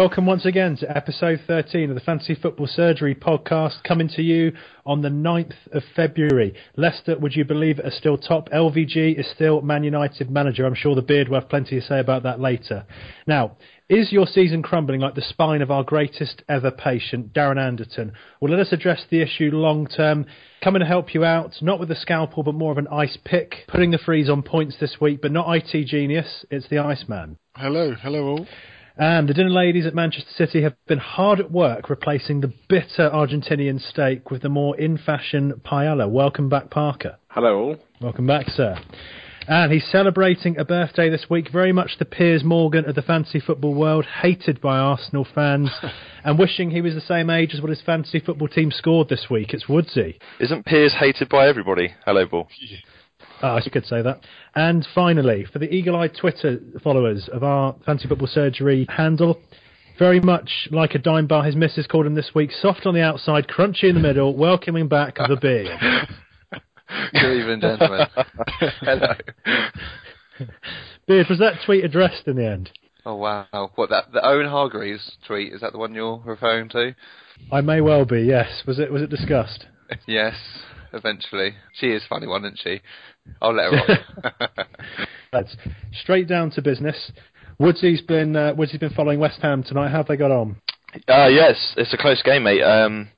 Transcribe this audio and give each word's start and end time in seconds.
Welcome 0.00 0.24
once 0.24 0.46
again 0.46 0.78
to 0.78 0.96
episode 0.96 1.42
13 1.46 1.90
of 1.90 1.94
the 1.94 2.00
Fantasy 2.00 2.34
Football 2.34 2.68
Surgery 2.68 3.14
podcast, 3.14 3.84
coming 3.84 4.08
to 4.16 4.22
you 4.22 4.52
on 4.86 5.02
the 5.02 5.10
9th 5.10 5.52
of 5.72 5.82
February. 5.94 6.54
Leicester, 6.74 7.18
would 7.18 7.36
you 7.36 7.44
believe 7.44 7.78
it, 7.78 7.84
are 7.84 7.90
still 7.90 8.16
top. 8.16 8.48
LVG 8.48 9.20
is 9.20 9.30
still 9.30 9.60
Man 9.60 9.84
United 9.84 10.30
manager. 10.30 10.64
I'm 10.64 10.74
sure 10.74 10.94
the 10.94 11.02
beard 11.02 11.28
will 11.28 11.38
have 11.38 11.50
plenty 11.50 11.78
to 11.78 11.86
say 11.86 12.00
about 12.00 12.22
that 12.22 12.40
later. 12.40 12.86
Now, 13.26 13.58
is 13.90 14.10
your 14.10 14.26
season 14.26 14.62
crumbling 14.62 15.02
like 15.02 15.16
the 15.16 15.20
spine 15.20 15.60
of 15.60 15.70
our 15.70 15.84
greatest 15.84 16.44
ever 16.48 16.70
patient, 16.70 17.34
Darren 17.34 17.58
Anderton? 17.58 18.12
Well, 18.40 18.50
let 18.50 18.66
us 18.66 18.72
address 18.72 19.04
the 19.10 19.20
issue 19.20 19.50
long 19.52 19.86
term. 19.86 20.24
Coming 20.64 20.80
to 20.80 20.86
help 20.86 21.12
you 21.12 21.26
out, 21.26 21.56
not 21.60 21.78
with 21.78 21.90
a 21.90 21.96
scalpel, 21.96 22.42
but 22.42 22.54
more 22.54 22.72
of 22.72 22.78
an 22.78 22.88
ice 22.88 23.18
pick. 23.22 23.66
Putting 23.68 23.90
the 23.90 23.98
freeze 23.98 24.30
on 24.30 24.44
points 24.44 24.76
this 24.80 24.96
week, 24.98 25.20
but 25.20 25.30
not 25.30 25.54
IT 25.54 25.84
genius. 25.88 26.46
It's 26.50 26.70
the 26.70 26.78
Iceman. 26.78 27.36
Hello, 27.54 27.92
hello 27.92 28.28
all. 28.28 28.46
And 29.00 29.26
the 29.26 29.32
dinner 29.32 29.48
ladies 29.48 29.86
at 29.86 29.94
Manchester 29.94 30.30
City 30.36 30.60
have 30.60 30.74
been 30.86 30.98
hard 30.98 31.40
at 31.40 31.50
work 31.50 31.88
replacing 31.88 32.42
the 32.42 32.52
bitter 32.68 33.08
Argentinian 33.08 33.80
steak 33.80 34.30
with 34.30 34.42
the 34.42 34.50
more 34.50 34.78
in 34.78 34.98
fashion 34.98 35.58
paella. 35.64 36.06
Welcome 36.06 36.50
back, 36.50 36.68
Parker. 36.68 37.16
Hello 37.28 37.58
all. 37.58 37.76
Welcome 38.02 38.26
back, 38.26 38.48
sir. 38.50 38.76
And 39.48 39.72
he's 39.72 39.90
celebrating 39.90 40.58
a 40.58 40.66
birthday 40.66 41.08
this 41.08 41.30
week, 41.30 41.50
very 41.50 41.72
much 41.72 41.92
the 41.98 42.04
Piers 42.04 42.44
Morgan 42.44 42.86
of 42.86 42.94
the 42.94 43.00
fantasy 43.00 43.40
football 43.40 43.72
world, 43.72 44.04
hated 44.04 44.60
by 44.60 44.76
Arsenal 44.76 45.26
fans, 45.34 45.70
and 46.24 46.38
wishing 46.38 46.70
he 46.70 46.82
was 46.82 46.92
the 46.92 47.00
same 47.00 47.30
age 47.30 47.54
as 47.54 47.62
what 47.62 47.70
his 47.70 47.80
fantasy 47.80 48.20
football 48.20 48.48
team 48.48 48.70
scored 48.70 49.08
this 49.08 49.28
week. 49.30 49.54
It's 49.54 49.66
Woodsy. 49.66 50.18
Isn't 50.40 50.66
Piers 50.66 50.94
hated 51.00 51.30
by 51.30 51.48
everybody? 51.48 51.94
Hello, 52.04 52.26
Ball. 52.26 52.48
Ah, 53.42 53.54
oh, 53.54 53.60
you 53.64 53.70
could 53.70 53.86
say 53.86 54.02
that. 54.02 54.20
And 54.54 54.86
finally, 54.94 55.46
for 55.50 55.58
the 55.58 55.72
eagle-eyed 55.72 56.16
Twitter 56.18 56.58
followers 56.82 57.28
of 57.32 57.42
our 57.42 57.74
Fantasy 57.86 58.08
Football 58.08 58.28
Surgery 58.28 58.86
handle, 58.88 59.40
very 59.98 60.20
much 60.20 60.68
like 60.70 60.94
a 60.94 60.98
dime 60.98 61.26
bar 61.26 61.44
his 61.44 61.56
missus 61.56 61.86
called 61.86 62.06
him 62.06 62.14
this 62.14 62.30
week, 62.34 62.50
soft 62.52 62.84
on 62.84 62.94
the 62.94 63.02
outside, 63.02 63.46
crunchy 63.48 63.84
in 63.84 63.94
the 63.94 64.00
middle, 64.00 64.36
welcoming 64.36 64.88
back 64.88 65.16
the 65.16 65.38
beard. 65.40 65.68
Good 67.12 67.40
evening, 67.40 67.60
gentlemen. 67.60 68.06
Hello. 68.80 69.14
Beard, 71.06 71.26
was 71.30 71.38
that 71.38 71.54
tweet 71.64 71.84
addressed 71.84 72.26
in 72.26 72.36
the 72.36 72.46
end? 72.46 72.70
Oh 73.06 73.16
wow! 73.16 73.70
What 73.76 73.88
that 73.90 74.12
the 74.12 74.24
Owen 74.24 74.46
Hargreaves 74.46 75.16
tweet 75.26 75.54
is 75.54 75.62
that 75.62 75.72
the 75.72 75.78
one 75.78 75.94
you're 75.94 76.20
referring 76.24 76.68
to? 76.70 76.94
I 77.50 77.62
may 77.62 77.80
well 77.80 78.04
be. 78.04 78.20
Yes. 78.22 78.62
Was 78.66 78.78
it? 78.78 78.92
Was 78.92 79.02
it 79.02 79.08
discussed? 79.08 79.66
yes. 80.06 80.34
Eventually, 80.92 81.54
she 81.72 81.92
is 81.92 82.02
a 82.04 82.08
funny 82.08 82.26
one, 82.26 82.44
isn't 82.44 82.58
she? 82.58 82.80
I'll 83.40 83.54
let 83.54 83.72
her 83.72 83.98
off. 84.24 84.66
That's 85.32 85.56
straight 86.02 86.28
down 86.28 86.50
to 86.52 86.62
business. 86.62 87.12
Woodsy's 87.58 88.00
been 88.00 88.36
uh, 88.36 88.54
Woodsy's 88.56 88.80
been 88.80 88.94
following 88.94 89.20
West 89.20 89.40
Ham 89.42 89.62
tonight. 89.62 89.90
How 89.90 89.98
have 89.98 90.08
they 90.08 90.16
got 90.16 90.30
on? 90.30 90.56
Uh, 91.08 91.28
yes, 91.28 91.74
it's 91.76 91.94
a 91.94 91.96
close 91.96 92.22
game, 92.22 92.42
mate. 92.42 92.62
Um, 92.62 93.08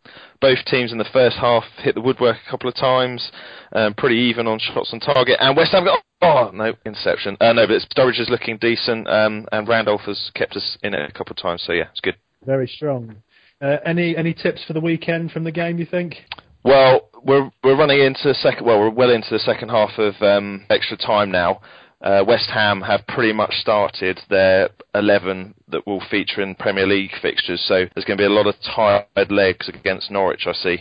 both 0.40 0.58
teams 0.66 0.92
in 0.92 0.98
the 0.98 1.08
first 1.12 1.36
half 1.36 1.64
hit 1.78 1.94
the 1.94 2.00
woodwork 2.00 2.36
a 2.46 2.50
couple 2.50 2.68
of 2.68 2.74
times, 2.74 3.30
um, 3.74 3.94
pretty 3.94 4.16
even 4.16 4.46
on 4.46 4.58
shots 4.58 4.90
on 4.92 5.00
target, 5.00 5.38
and 5.40 5.56
West 5.56 5.72
Ham 5.72 5.84
got 5.84 6.02
oh 6.20 6.50
no 6.52 6.74
interception. 6.84 7.36
Uh, 7.40 7.52
no, 7.52 7.66
but 7.66 7.80
Sturridge 7.96 8.20
is 8.20 8.28
looking 8.28 8.58
decent, 8.58 9.08
um, 9.08 9.46
and 9.52 9.68
Randolph 9.68 10.02
has 10.02 10.30
kept 10.34 10.56
us 10.56 10.76
in 10.82 10.92
it 10.92 11.08
a 11.08 11.12
couple 11.12 11.32
of 11.32 11.38
times, 11.38 11.62
so 11.64 11.72
yeah, 11.72 11.88
it's 11.90 12.00
good. 12.00 12.16
Very 12.44 12.66
strong. 12.66 13.16
Uh, 13.60 13.76
any 13.86 14.16
any 14.16 14.34
tips 14.34 14.64
for 14.66 14.72
the 14.72 14.80
weekend 14.80 15.30
from 15.30 15.44
the 15.44 15.52
game? 15.52 15.78
You 15.78 15.86
think? 15.86 16.16
Well, 16.64 17.08
we're 17.24 17.50
we're 17.62 17.76
running 17.76 18.00
into 18.00 18.28
the 18.28 18.34
second. 18.34 18.66
Well, 18.66 18.78
we're 18.78 18.90
well 18.90 19.10
into 19.10 19.30
the 19.30 19.38
second 19.38 19.70
half 19.70 19.98
of 19.98 20.14
um, 20.20 20.64
extra 20.70 20.96
time 20.96 21.30
now. 21.30 21.60
Uh, 22.00 22.24
West 22.26 22.50
Ham 22.50 22.80
have 22.80 23.06
pretty 23.06 23.32
much 23.32 23.52
started 23.60 24.20
their 24.28 24.70
11 24.96 25.54
that 25.68 25.86
will 25.86 26.02
feature 26.10 26.42
in 26.42 26.56
Premier 26.56 26.86
League 26.86 27.12
fixtures, 27.22 27.62
so 27.68 27.84
there's 27.94 28.04
going 28.04 28.16
to 28.18 28.22
be 28.22 28.26
a 28.26 28.28
lot 28.28 28.48
of 28.48 28.56
tired 28.74 29.30
legs 29.30 29.68
against 29.68 30.10
Norwich. 30.10 30.46
I 30.48 30.52
see. 30.52 30.78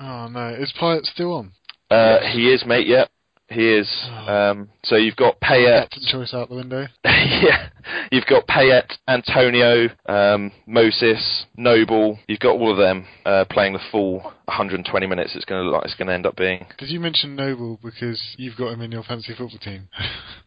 Oh 0.00 0.26
no, 0.26 0.48
is 0.48 0.72
Payet 0.80 1.04
still 1.04 1.32
on? 1.32 1.52
Uh, 1.90 2.18
he 2.32 2.52
is, 2.52 2.64
mate. 2.66 2.88
Yeah, 2.88 3.04
he 3.54 3.68
is. 3.68 3.88
Um, 4.26 4.68
so 4.84 4.96
you've 4.96 5.16
got 5.16 5.40
Payet. 5.40 5.82
Captain 5.82 6.02
choice 6.10 6.34
out 6.34 6.48
the 6.48 6.56
window. 6.56 6.86
yeah, 7.04 7.68
you've 8.12 8.26
got 8.26 8.46
Payet, 8.46 8.92
Antonio, 9.08 9.88
um, 10.06 10.52
Moses, 10.66 11.46
Noble. 11.56 12.18
You've 12.28 12.40
got 12.40 12.56
all 12.56 12.70
of 12.70 12.76
them 12.76 13.06
uh, 13.24 13.44
playing 13.50 13.72
the 13.72 13.80
full 13.90 14.20
120 14.46 15.06
minutes. 15.06 15.32
It's 15.34 15.44
going 15.44 15.64
to 15.64 15.70
like 15.70 15.84
it's 15.84 15.94
going 15.94 16.08
to 16.08 16.14
end 16.14 16.26
up 16.26 16.36
being. 16.36 16.66
Did 16.78 16.90
you 16.90 17.00
mention 17.00 17.36
Noble 17.36 17.78
because 17.82 18.20
you've 18.36 18.56
got 18.56 18.72
him 18.72 18.82
in 18.82 18.92
your 18.92 19.02
fantasy 19.02 19.34
football 19.34 19.58
team? 19.58 19.88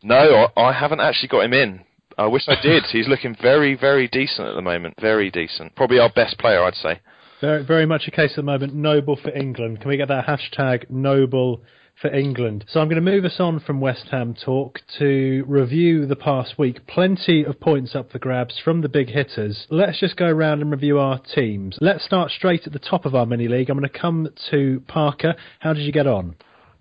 No, 0.04 0.48
I, 0.56 0.62
I 0.62 0.74
haven't 0.74 1.00
actually 1.00 1.30
got 1.30 1.44
him 1.44 1.54
in. 1.54 1.82
I 2.20 2.28
wish 2.28 2.44
I 2.48 2.62
did. 2.62 2.84
He's 2.92 3.08
looking 3.08 3.36
very, 3.42 3.76
very 3.76 4.08
decent 4.08 4.48
at 4.48 4.56
the 4.56 4.62
moment. 4.62 4.94
Very 5.02 5.32
decent. 5.32 5.76
Probably 5.76 5.98
our 5.98 6.12
best 6.12 6.38
player, 6.38 6.64
I'd 6.64 6.76
say. 6.76 7.00
Very, 7.42 7.64
very 7.64 7.86
much 7.86 8.08
a 8.08 8.12
case 8.12 8.32
at 8.32 8.38
the 8.38 8.44
moment. 8.44 8.74
Noble 8.74 9.16
for 9.16 9.30
England. 9.30 9.82
Can 9.82 9.90
we 9.90 9.98
get 9.98 10.08
that 10.08 10.26
hashtag 10.26 10.90
Noble 10.90 11.62
for 12.02 12.14
England? 12.14 12.66
So 12.68 12.80
I'm 12.80 12.88
going 12.88 13.04
to 13.04 13.12
move 13.12 13.26
us 13.26 13.40
on 13.40 13.60
from 13.60 13.80
West 13.80 14.08
Ham 14.12 14.36
talk 14.36 14.80
to 15.00 15.44
review 15.48 16.06
the 16.06 16.16
past 16.16 16.58
week. 16.58 16.86
Plenty 16.88 17.44
of 17.44 17.60
points 17.60 17.96
up 17.96 18.12
for 18.12 18.20
grabs 18.20 18.60
from 18.64 18.82
the 18.82 18.90
big 18.90 19.10
hitters. 19.10 19.68
Let's 19.70 20.00
just 20.00 20.18
go 20.18 20.28
around 20.28 20.62
and 20.62 20.72
review 20.72 21.00
our 21.00 21.20
teams. 21.20 21.78
Let's 21.82 22.06
start 22.06 22.32
straight 22.32 22.68
at 22.68 22.74
the 22.74 22.80
top 22.80 23.06
of 23.06 23.16
our 23.16 23.26
mini 23.26 23.48
league. 23.48 23.70
I'm 23.70 23.78
going 23.78 23.90
to 23.90 24.00
come 24.00 24.30
to 24.52 24.82
Parker. 24.88 25.36
How 25.60 25.74
did 25.74 25.84
you 25.84 25.92
get 25.92 26.08
on? 26.08 26.36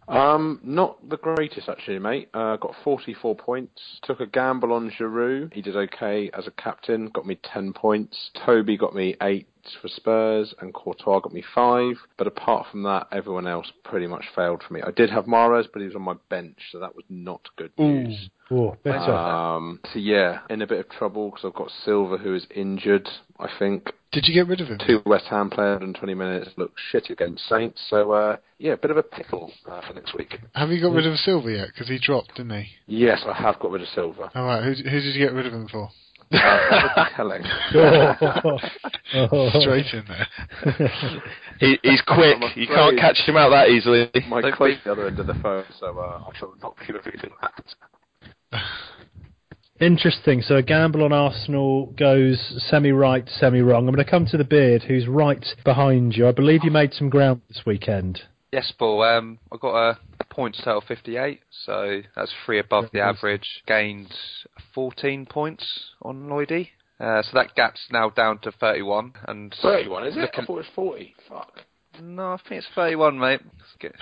Um, 0.09 0.61
not 0.63 1.09
the 1.09 1.17
greatest 1.17 1.69
actually, 1.69 1.99
mate. 1.99 2.29
Uh, 2.33 2.57
got 2.57 2.75
44 2.85 3.35
points. 3.37 3.81
Took 4.03 4.21
a 4.21 4.27
gamble 4.27 4.73
on 4.73 4.91
Giroud. 4.91 5.53
He 5.53 5.63
did 5.63 5.77
okay 5.77 6.31
as 6.33 6.47
a 6.47 6.51
captain. 6.53 7.09
Got 7.09 7.27
me 7.27 7.39
10 7.43 7.73
points. 7.73 8.31
Toby 8.45 8.77
got 8.77 8.95
me 8.95 9.17
8 9.21 9.47
for 9.83 9.89
Spurs 9.89 10.55
and 10.61 10.73
Courtois 10.73 11.21
got 11.21 11.33
me 11.33 11.43
5. 11.55 11.97
But 12.17 12.27
apart 12.27 12.67
from 12.71 12.85
that, 12.85 13.09
everyone 13.11 13.47
else 13.47 13.73
pretty 13.85 14.07
much 14.07 14.27
failed 14.35 14.63
for 14.67 14.75
me. 14.75 14.81
I 14.83 14.91
did 14.93 15.11
have 15.11 15.25
Mahrez, 15.25 15.67
but 15.73 15.81
he 15.81 15.87
was 15.87 15.97
on 15.97 16.03
my 16.03 16.15
bench, 16.29 16.59
so 16.71 16.79
that 16.79 16.95
was 16.95 17.05
not 17.09 17.41
good 17.57 17.73
news. 17.79 18.31
Oh, 18.51 18.77
better. 18.85 19.13
Um, 19.13 19.81
so 19.93 19.99
yeah, 19.99 20.41
in 20.49 20.63
a 20.63 20.67
bit 20.67 20.79
of 20.79 20.89
trouble 20.89 21.31
because 21.31 21.45
I've 21.45 21.55
got 21.55 21.71
Silva 21.85 22.17
who 22.17 22.35
is 22.35 22.47
injured. 22.55 23.09
I 23.41 23.49
think 23.59 23.93
Did 24.17 24.29
you 24.29 24.33
get 24.33 24.49
rid 24.49 24.63
of 24.63 24.69
him? 24.69 24.79
two 24.87 25.03
West 25.05 25.27
Ham 25.29 25.51
players 25.51 25.83
in 25.83 25.93
20 25.93 26.15
minutes 26.15 26.49
look 26.57 26.73
shit 26.91 27.11
against 27.11 27.47
Saints. 27.51 27.79
So 27.91 28.13
uh, 28.13 28.39
yeah, 28.59 28.73
a 28.73 28.77
bit 28.79 28.91
of 28.91 28.97
a 28.97 29.03
pickle 29.03 29.53
uh, 29.71 29.83
for 29.87 29.93
next 29.93 30.17
week. 30.17 30.39
Have 30.55 30.71
you 30.71 30.81
got 30.81 30.95
rid 30.95 31.05
of 31.07 31.19
Silva 31.19 31.53
yet? 31.53 31.67
Because 31.67 31.89
he 31.89 31.99
dropped, 31.99 32.35
didn't 32.35 32.59
he? 32.59 32.67
Yes, 32.87 33.23
I 33.27 33.35
have 33.35 33.59
got 33.59 33.73
rid 33.73 33.83
of 33.83 33.89
Silva. 33.89 34.31
All 34.35 34.47
right. 34.47 34.65
Who, 34.65 34.71
who 34.71 35.01
did 35.01 35.15
you 35.15 35.23
get 35.23 35.35
rid 35.35 35.45
of 35.45 35.53
him 35.53 35.69
for? 35.69 35.91
Uh, 36.33 37.09
telling. 37.15 37.43
Straight 39.61 39.93
in 39.93 40.05
there. 40.09 40.27
He, 41.59 41.79
he's 41.83 42.03
quick. 42.03 42.37
I'm 42.43 42.51
You 42.55 42.67
can't 42.67 42.99
catch 42.99 43.17
him 43.27 43.37
out 43.39 43.49
that 43.49 43.69
easily. 43.69 44.11
My 44.29 44.43
Don't 44.43 44.59
the 44.59 44.93
other 44.93 45.07
end 45.07 45.19
of 45.19 45.27
the 45.27 45.35
phone, 45.43 45.65
so 45.81 45.99
uh, 45.99 46.23
I 46.27 46.39
shall 46.39 46.55
not 46.63 46.77
be 46.87 46.93
revealing 46.93 47.33
that. 47.41 48.63
Interesting. 49.81 50.43
So 50.43 50.57
a 50.57 50.63
gamble 50.63 51.05
on 51.05 51.13
Arsenal 51.13 51.87
goes 51.99 52.41
semi 52.71 52.93
right, 52.93 53.29
semi 53.29 53.61
wrong. 53.61 53.89
I'm 53.89 53.95
going 53.95 54.05
to 54.05 54.11
come 54.11 54.27
to 54.27 54.37
the 54.37 54.45
beard, 54.45 54.83
who's 54.83 55.07
right 55.07 55.45
behind 55.65 56.17
you. 56.17 56.27
I 56.27 56.33
believe 56.33 56.61
you 56.65 56.71
made 56.71 56.95
some 56.95 57.11
ground 57.11 57.43
this 57.49 57.63
weekend. 57.67 58.23
yes, 58.53 58.73
Paul. 58.79 59.03
Um, 59.03 59.39
I 59.53 59.57
got 59.59 59.75
a 59.75 59.99
points 60.37 60.61
total 60.63 60.83
58, 60.87 61.41
so 61.65 62.03
that's 62.15 62.33
three 62.45 62.59
above 62.59 62.85
the 62.93 62.99
Very 62.99 63.09
average. 63.09 63.63
Gained 63.67 64.15
14 64.75 65.27
points 65.27 65.65
on 66.03 66.29
Lloydie. 66.29 66.69
Uh, 67.01 67.23
so 67.23 67.31
that 67.35 67.55
gap's 67.55 67.81
now 67.91 68.11
down 68.11 68.39
to 68.41 68.53
31. 68.53 69.15
And 69.27 69.55
31, 69.63 70.07
is 70.07 70.17
it? 70.17 70.31
I 70.33 70.45
thought 70.45 70.55
it 70.55 70.57
was 70.57 70.67
40. 70.75 71.15
Fuck. 71.29 71.61
No, 72.03 72.33
I 72.33 72.37
think 72.49 72.59
it's 72.59 72.67
31, 72.75 73.19
mate. 73.19 73.41
It's 73.59 73.77
good. 73.81 73.95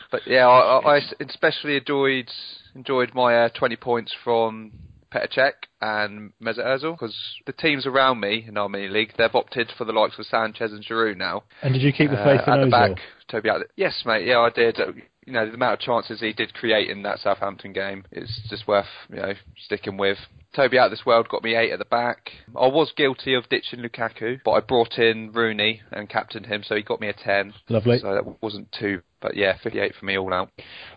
but 0.10 0.20
yeah, 0.26 0.46
I, 0.46 0.78
I, 0.78 0.96
I 0.96 1.00
especially 1.20 1.76
enjoyed 1.76 2.30
enjoyed 2.74 3.12
my 3.14 3.44
uh, 3.44 3.48
20 3.58 3.76
points 3.76 4.14
from 4.22 4.72
Petr 5.12 5.32
Cech 5.32 5.52
and 5.80 6.32
Mesut 6.42 6.64
Ozil 6.66 6.92
because 6.92 7.16
the 7.46 7.52
teams 7.52 7.86
around 7.86 8.20
me 8.20 8.44
in 8.46 8.56
our 8.56 8.68
mini 8.68 8.88
league 8.88 9.12
they've 9.16 9.34
opted 9.34 9.70
for 9.78 9.84
the 9.84 9.92
likes 9.92 10.18
of 10.18 10.26
Sanchez 10.26 10.72
and 10.72 10.84
Giroud 10.84 11.16
now. 11.16 11.44
And 11.62 11.72
did 11.72 11.82
you 11.82 11.92
keep 11.92 12.10
the 12.10 12.20
Uh, 12.20 12.24
faith 12.38 12.46
in 12.48 12.54
at 12.54 12.64
the 12.64 12.70
back, 12.70 12.98
Toby. 13.28 13.50
Yes, 13.76 14.02
mate. 14.04 14.26
Yeah, 14.26 14.40
I 14.40 14.50
did. 14.50 14.78
Uh, 14.80 14.92
You 15.26 15.34
know, 15.34 15.46
the 15.46 15.52
amount 15.54 15.74
of 15.74 15.80
chances 15.80 16.20
he 16.20 16.32
did 16.32 16.54
create 16.54 16.88
in 16.88 17.02
that 17.02 17.18
Southampton 17.18 17.74
game 17.74 18.04
is 18.12 18.30
just 18.48 18.66
worth 18.66 18.88
you 19.10 19.16
know 19.16 19.34
sticking 19.66 19.98
with. 19.98 20.16
Toby 20.56 20.78
out 20.78 20.86
of 20.86 20.90
this 20.90 21.04
world 21.04 21.28
got 21.28 21.44
me 21.44 21.54
eight 21.54 21.70
at 21.70 21.78
the 21.78 21.84
back. 21.84 22.30
I 22.56 22.66
was 22.66 22.90
guilty 22.96 23.34
of 23.34 23.46
ditching 23.50 23.80
Lukaku, 23.80 24.40
but 24.42 24.52
I 24.52 24.60
brought 24.60 24.98
in 24.98 25.30
Rooney 25.32 25.82
and 25.92 26.08
captained 26.08 26.46
him, 26.46 26.62
so 26.62 26.74
he 26.74 26.82
got 26.82 27.02
me 27.02 27.08
a 27.08 27.12
ten. 27.12 27.52
Lovely. 27.68 27.98
So 27.98 28.14
that 28.14 28.42
wasn't 28.42 28.72
too, 28.72 29.02
but 29.20 29.36
yeah, 29.36 29.56
58 29.62 29.94
for 29.98 30.04
me 30.06 30.16
all 30.18 30.32
out. 30.32 30.50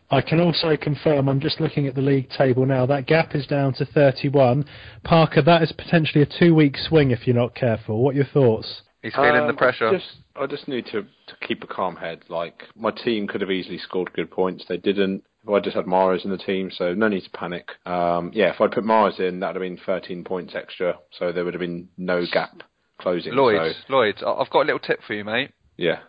I 0.10 0.22
can 0.22 0.40
also 0.40 0.76
confirm, 0.78 1.28
I'm 1.30 1.40
just 1.40 1.60
looking 1.62 1.88
at 1.88 1.96
the 1.96 2.02
league 2.02 2.30
table 2.30 2.66
now, 2.66 2.86
that 2.86 3.08
gap 3.08 3.36
is 3.36 3.48
down 3.48 3.74
to 3.76 3.86
31. 3.86 4.66
Parker, 5.04 5.42
that 5.42 5.62
is 5.62 5.72
potentially 5.72 6.24
a 6.24 6.40
two 6.40 6.54
week 6.54 6.78
swing 6.78 7.12
if 7.12 7.26
you're 7.26 7.36
not 7.36 7.56
careful. 7.56 8.04
What 8.04 8.12
are 8.12 8.18
your 8.18 8.26
thoughts? 8.26 8.82
He's 9.02 9.16
feeling 9.16 9.36
Um, 9.42 9.48
the 9.48 9.54
pressure. 9.54 9.88
I 9.88 9.94
just, 9.94 10.12
I 10.36 10.46
just 10.46 10.68
need 10.68 10.86
to, 10.88 11.02
to 11.02 11.48
keep 11.48 11.64
a 11.64 11.68
calm 11.68 11.96
head. 11.96 12.20
Like 12.30 12.64
my 12.76 12.92
team 12.92 13.28
could 13.28 13.42
have 13.42 13.50
easily 13.50 13.78
scored 13.80 14.14
good 14.14 14.30
points. 14.30 14.64
They 14.70 14.78
didn't. 14.78 15.24
I 15.52 15.60
just 15.60 15.76
had 15.76 15.86
Mahrez 15.86 16.24
in 16.24 16.30
the 16.30 16.38
team, 16.38 16.70
so 16.72 16.94
no 16.94 17.08
need 17.08 17.24
to 17.24 17.30
panic. 17.32 17.68
Um, 17.88 18.30
yeah, 18.32 18.52
if 18.54 18.62
I'd 18.62 18.72
put 18.72 18.84
Mahrez 18.84 19.20
in, 19.20 19.40
that 19.40 19.48
would 19.48 19.56
have 19.56 19.62
been 19.76 19.84
13 19.84 20.24
points 20.24 20.54
extra, 20.56 21.00
so 21.18 21.32
there 21.32 21.44
would 21.44 21.56
have 21.56 21.62
been 21.62 21.90
no 21.98 22.24
gap 22.32 22.62
closing. 23.00 23.34
Lloyd, 23.34 23.74
so, 23.88 23.94
Lloyd, 23.96 24.22
I- 24.24 24.34
I've 24.34 24.52
got 24.52 24.62
a 24.62 24.66
little 24.66 24.78
tip 24.80 25.00
for 25.08 25.16
you, 25.16 25.24
mate. 25.24 25.50
yeah. 25.78 26.02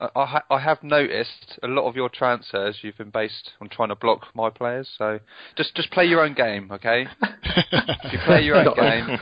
I, 0.00 0.08
I, 0.14 0.26
ha- 0.26 0.44
I 0.50 0.60
have 0.60 0.82
noticed 0.82 1.58
a 1.62 1.68
lot 1.68 1.88
of 1.88 1.96
your 1.96 2.08
transfers 2.08 2.78
you've 2.82 2.98
been 2.98 3.10
based 3.10 3.52
on 3.60 3.68
trying 3.68 3.88
to 3.88 3.94
block 3.96 4.26
my 4.34 4.50
players, 4.50 4.88
so 4.96 5.18
just 5.56 5.74
just 5.74 5.90
play 5.90 6.04
your 6.04 6.24
own 6.24 6.34
game, 6.34 6.70
okay? 6.72 7.06
If 7.22 8.12
you 8.12 8.18
play 8.24 8.42
your 8.42 8.56
own 8.56 8.74
game, 8.76 9.18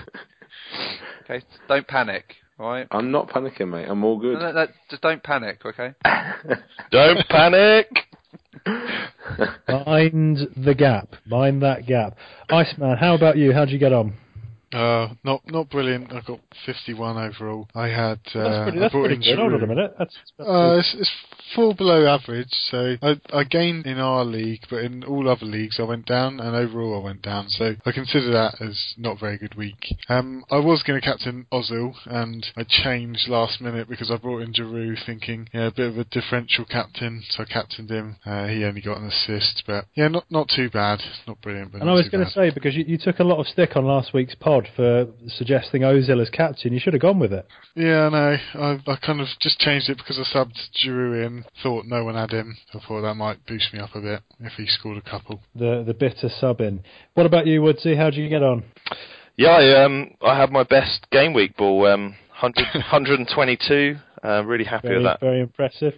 okay, 1.25 1.44
don't 1.69 1.87
panic, 1.87 2.34
all 2.58 2.69
right? 2.69 2.87
I'm 2.90 3.11
not 3.11 3.28
panicking, 3.28 3.69
mate. 3.70 3.87
I'm 3.88 4.05
all 4.05 4.19
good. 4.19 4.34
No, 4.34 4.52
no, 4.52 4.52
no, 4.52 4.67
just 4.90 5.02
don't 5.02 5.23
panic, 5.23 5.61
okay? 5.64 5.94
Don't 6.90 7.26
panic. 7.29 7.88
Mind 9.69 10.38
the 10.56 10.75
gap. 10.76 11.14
Mind 11.26 11.62
that 11.62 11.87
gap. 11.87 12.17
Iceman, 12.50 12.96
how 12.96 13.14
about 13.14 13.37
you? 13.37 13.52
How'd 13.52 13.70
you 13.70 13.79
get 13.79 13.93
on? 13.93 14.14
Uh, 14.72 15.08
not 15.24 15.42
not 15.46 15.70
brilliant. 15.70 16.12
I 16.12 16.20
got 16.26 16.40
51 16.66 17.16
overall. 17.16 17.68
I 17.74 17.88
had. 17.88 18.18
Uh, 18.34 18.42
That's 18.42 18.62
pretty, 18.64 18.78
I 18.78 18.80
that's 18.80 18.92
brought 18.92 19.06
pretty 19.06 19.24
good. 19.24 19.38
Hold 19.38 19.52
on 19.54 19.62
a 19.62 19.66
minute. 19.66 19.94
That's, 19.98 20.14
that's 20.38 20.48
Uh, 20.48 20.76
it's, 20.78 20.96
it's 20.98 21.10
four 21.54 21.74
below 21.74 22.06
average, 22.06 22.48
so 22.50 22.96
I, 23.02 23.20
I 23.32 23.44
gained 23.44 23.86
in 23.86 23.98
our 23.98 24.24
league, 24.24 24.62
but 24.68 24.78
in 24.82 25.04
all 25.04 25.28
other 25.28 25.46
leagues 25.46 25.78
I 25.78 25.84
went 25.84 26.06
down, 26.06 26.40
and 26.40 26.56
overall 26.56 27.00
I 27.00 27.04
went 27.04 27.22
down. 27.22 27.48
So 27.48 27.76
I 27.84 27.92
consider 27.92 28.32
that 28.32 28.60
as 28.60 28.94
not 28.98 29.16
a 29.16 29.20
very 29.20 29.38
good 29.38 29.54
week. 29.54 29.94
Um, 30.08 30.44
I 30.50 30.58
was 30.58 30.82
going 30.82 31.00
to 31.00 31.06
captain 31.06 31.46
Ozil, 31.52 31.94
and 32.06 32.44
I 32.56 32.64
changed 32.69 33.28
last 33.28 33.60
minute 33.60 33.88
because 33.88 34.10
I 34.10 34.16
brought 34.16 34.42
in 34.42 34.52
Giroud, 34.52 35.04
thinking 35.06 35.48
yeah, 35.52 35.66
a 35.66 35.70
bit 35.70 35.88
of 35.88 35.98
a 35.98 36.04
differential 36.04 36.64
captain, 36.64 37.22
so 37.30 37.44
I 37.44 37.46
captained 37.46 37.90
him. 37.90 38.16
Uh, 38.26 38.46
he 38.48 38.64
only 38.64 38.80
got 38.80 38.98
an 38.98 39.06
assist, 39.06 39.62
but 39.66 39.86
yeah, 39.94 40.08
not 40.08 40.24
not 40.30 40.48
too 40.54 40.69
bad, 40.70 41.00
not 41.28 41.40
brilliant, 41.40 41.72
but 41.72 41.80
And 41.82 41.90
I 41.90 41.94
was 41.94 42.08
going 42.08 42.24
to 42.24 42.30
say 42.30 42.50
because 42.50 42.74
you, 42.74 42.84
you 42.86 42.98
took 42.98 43.20
a 43.20 43.24
lot 43.24 43.38
of 43.38 43.46
stick 43.46 43.76
on 43.76 43.84
last 43.84 44.12
week's 44.12 44.34
pod 44.56 44.69
for 44.75 45.06
suggesting 45.29 45.82
Ozil 45.82 46.20
as 46.20 46.31
captain, 46.31 46.73
you 46.73 46.81
should 46.81 46.93
have 46.94 47.03
gone 47.03 47.19
with 47.19 47.32
it. 47.32 47.47
Yeah, 47.75 48.08
no, 48.08 48.37
I, 48.55 48.81
I 48.87 48.97
kind 48.97 49.20
of 49.20 49.29
just 49.41 49.58
changed 49.58 49.88
it 49.88 49.99
because 49.99 50.19
I 50.19 50.37
subbed 50.37 50.56
Giroud 50.85 51.26
in, 51.26 51.44
thought 51.62 51.85
no 51.87 52.05
one 52.05 52.14
had 52.14 52.31
him, 52.31 52.56
I 52.75 52.79
thought 52.87 53.03
that 53.03 53.14
might 53.14 53.44
boost 53.47 53.73
me 53.73 53.81
up 53.81 53.94
a 53.94 54.00
bit 54.00 54.23
if 54.41 54.53
he 54.55 54.67
scored 54.67 54.99
a 54.99 55.11
couple. 55.11 55.41
The 55.55 55.82
the 55.87 55.94
bitter 55.94 56.29
sub 56.29 56.61
in. 56.61 56.82
What 57.14 57.26
about 57.26 57.47
you, 57.47 57.62
Woodsy? 57.62 57.97
How 57.97 58.11
did 58.11 58.17
you 58.17 58.29
get 58.29 58.43
on? 58.43 58.64
Yeah, 59.37 59.50
I, 59.50 59.85
um, 59.85 60.14
I 60.23 60.38
had 60.38 60.50
my 60.50 60.62
best 60.62 61.06
game 61.11 61.35
week 61.35 61.56
ball, 61.56 61.87
um, 61.87 62.17
100, 62.41 62.67
122. 62.75 63.97
Uh, 64.25 64.43
really 64.44 64.64
happy 64.64 64.88
Very 64.88 64.97
with 64.97 65.06
that. 65.06 65.20
very 65.20 65.41
impressive. 65.41 65.93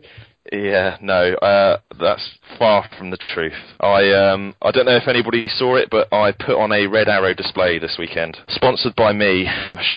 Yeah, 0.50 0.97
no, 1.03 1.35
uh, 1.35 1.79
that's 2.00 2.39
far 2.59 2.89
from 2.97 3.11
the 3.11 3.19
truth. 3.35 3.53
I 3.81 4.11
um, 4.12 4.55
I 4.62 4.71
don't 4.71 4.87
know 4.87 4.97
if 4.97 5.06
anybody 5.06 5.47
saw 5.47 5.77
it, 5.77 5.89
but 5.91 6.12
I 6.12 6.33
put 6.33 6.56
on 6.56 6.73
a 6.73 6.87
Red 6.87 7.09
Arrow 7.09 7.35
display 7.35 7.79
this 7.79 7.97
weekend, 7.99 8.39
sponsored 8.49 8.97
by 8.97 9.12
me. 9.12 9.47